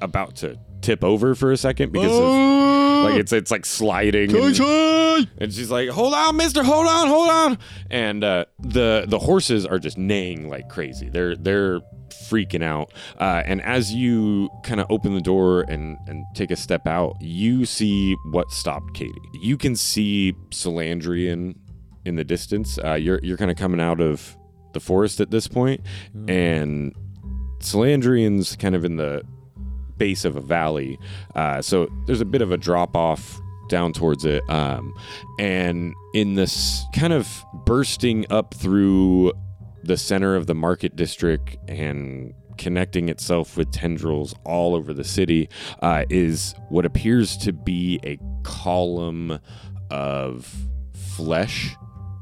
about 0.00 0.36
to 0.36 0.58
tip 0.80 1.02
over 1.04 1.34
for 1.34 1.52
a 1.52 1.56
second 1.56 1.92
because 1.92 2.12
of, 2.12 2.22
Oh, 2.22 3.02
like 3.04 3.20
it's 3.20 3.32
it's 3.32 3.50
like 3.50 3.64
sliding 3.66 4.30
and, 4.34 5.28
and 5.38 5.52
she's 5.52 5.70
like 5.70 5.88
hold 5.88 6.14
on 6.14 6.36
mister 6.36 6.62
hold 6.62 6.86
on 6.86 7.08
hold 7.08 7.30
on. 7.30 7.58
And 7.90 8.24
uh, 8.24 8.46
the 8.58 9.04
the 9.06 9.18
horses 9.18 9.66
are 9.66 9.78
just 9.78 9.98
neighing 9.98 10.48
like 10.48 10.68
crazy. 10.68 11.08
They're 11.08 11.36
they're 11.36 11.80
freaking 12.28 12.62
out. 12.62 12.92
Uh, 13.20 13.42
and 13.44 13.62
as 13.62 13.92
you 13.92 14.48
kind 14.64 14.80
of 14.80 14.86
open 14.90 15.14
the 15.14 15.20
door 15.20 15.62
and 15.62 15.96
and 16.06 16.24
take 16.34 16.50
a 16.50 16.56
step 16.56 16.86
out 16.86 17.16
you 17.20 17.64
see 17.64 18.14
what 18.32 18.50
stopped 18.50 18.94
Katie. 18.94 19.12
You 19.42 19.56
can 19.56 19.76
see 19.76 20.32
Salandrian 20.50 21.56
in 22.04 22.16
the 22.16 22.24
distance. 22.24 22.78
Uh, 22.82 22.94
you're 22.94 23.20
you're 23.22 23.36
kind 23.36 23.50
of 23.50 23.56
coming 23.56 23.80
out 23.80 24.00
of 24.00 24.36
the 24.72 24.80
forest 24.80 25.20
at 25.20 25.30
this 25.30 25.48
point. 25.48 25.80
And 26.28 26.94
Salandrian's 27.60 28.56
kind 28.56 28.74
of 28.74 28.84
in 28.84 28.96
the 28.96 29.22
base 29.98 30.24
of 30.24 30.36
a 30.36 30.40
valley, 30.40 30.98
uh, 31.34 31.62
so 31.62 31.88
there's 32.06 32.20
a 32.20 32.26
bit 32.26 32.42
of 32.42 32.52
a 32.52 32.56
drop 32.56 32.96
off 32.96 33.40
down 33.68 33.92
towards 33.92 34.24
it. 34.24 34.42
Um, 34.48 34.94
and 35.38 35.94
in 36.14 36.34
this 36.34 36.84
kind 36.94 37.12
of 37.12 37.44
bursting 37.64 38.26
up 38.30 38.54
through 38.54 39.32
the 39.82 39.96
center 39.96 40.36
of 40.36 40.46
the 40.46 40.54
market 40.54 40.96
district 40.96 41.56
and 41.68 42.34
connecting 42.58 43.08
itself 43.08 43.56
with 43.56 43.70
tendrils 43.70 44.34
all 44.44 44.74
over 44.74 44.94
the 44.94 45.04
city 45.04 45.48
uh, 45.82 46.04
is 46.08 46.54
what 46.70 46.86
appears 46.86 47.36
to 47.36 47.52
be 47.52 48.00
a 48.04 48.18
column 48.42 49.38
of 49.90 50.52
flesh, 51.16 51.76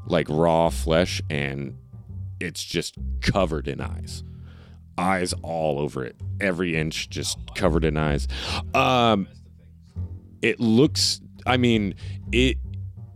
like 0.07 0.27
raw 0.29 0.70
flesh, 0.70 1.22
and 1.31 1.77
it's 2.41 2.64
just 2.64 2.97
covered 3.20 3.68
in 3.68 3.81
eyes 3.81 4.25
eyes 4.99 5.33
all 5.43 5.79
over 5.81 6.05
it. 6.05 6.17
Every 6.41 6.77
inch 6.77 7.09
just 7.11 7.39
covered 7.55 7.85
in 7.85 7.97
eyes. 7.97 8.29
Um 8.75 9.29
it 10.43 10.61
looks 10.61 11.21
i 11.47 11.57
mean 11.57 11.95
it 12.33 12.59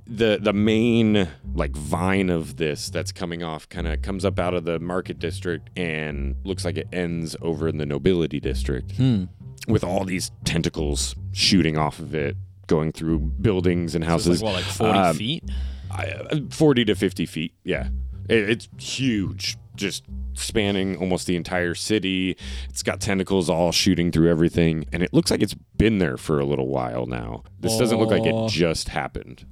the 0.06 0.38
the 0.40 0.52
main 0.54 1.28
like 1.54 1.72
vine 1.76 2.30
of 2.30 2.56
this 2.56 2.88
that's 2.88 3.12
coming 3.12 3.42
off 3.42 3.68
kind 3.68 3.86
of 3.86 4.00
comes 4.00 4.24
up 4.24 4.38
out 4.38 4.54
of 4.54 4.64
the 4.64 4.78
market 4.78 5.18
district 5.18 5.68
and 5.76 6.34
looks 6.44 6.64
like 6.64 6.78
it 6.78 6.88
ends 6.92 7.36
over 7.42 7.68
in 7.68 7.76
the 7.76 7.84
nobility 7.84 8.40
district 8.40 8.92
Hmm. 8.92 9.24
with 9.66 9.84
all 9.84 10.04
these 10.04 10.30
tentacles 10.44 11.14
shooting 11.32 11.76
off 11.76 11.98
of 11.98 12.14
it 12.14 12.34
going 12.66 12.92
through 12.92 13.18
buildings 13.18 13.94
and 13.94 14.02
houses 14.04 14.42
like 14.42 14.52
what, 14.54 14.62
like 14.62 14.64
forty 14.72 14.98
Um, 14.98 15.16
feet? 15.16 15.44
I- 15.90 16.42
40 16.50 16.84
to 16.86 16.94
50 16.94 17.26
feet 17.26 17.52
yeah. 17.64 17.88
It, 18.30 18.48
it's 18.50 18.68
huge 18.78 19.58
just 19.78 20.04
spanning 20.34 20.96
almost 20.98 21.26
the 21.26 21.34
entire 21.36 21.74
city 21.74 22.36
it's 22.68 22.82
got 22.82 23.00
tentacles 23.00 23.48
all 23.48 23.72
shooting 23.72 24.12
through 24.12 24.28
everything 24.30 24.84
and 24.92 25.02
it 25.02 25.12
looks 25.14 25.30
like 25.30 25.42
it's 25.42 25.54
been 25.76 25.98
there 25.98 26.16
for 26.16 26.38
a 26.38 26.44
little 26.44 26.68
while 26.68 27.06
now 27.06 27.42
this 27.60 27.76
doesn't 27.78 27.98
look 27.98 28.10
like 28.10 28.26
it 28.26 28.48
just 28.50 28.88
happened 28.90 29.46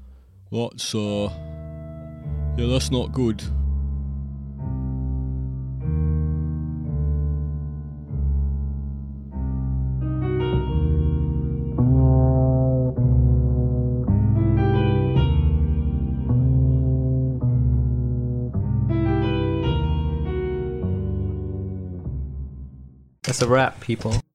That's, 0.53 0.95
uh. 0.95 1.29
Yeah, 2.57 2.69
that's 2.69 2.91
not 2.91 3.13
good. 3.13 3.43
That's 23.37 23.43
a 23.47 23.53
wrap, 23.53 23.81
people. 23.81 24.26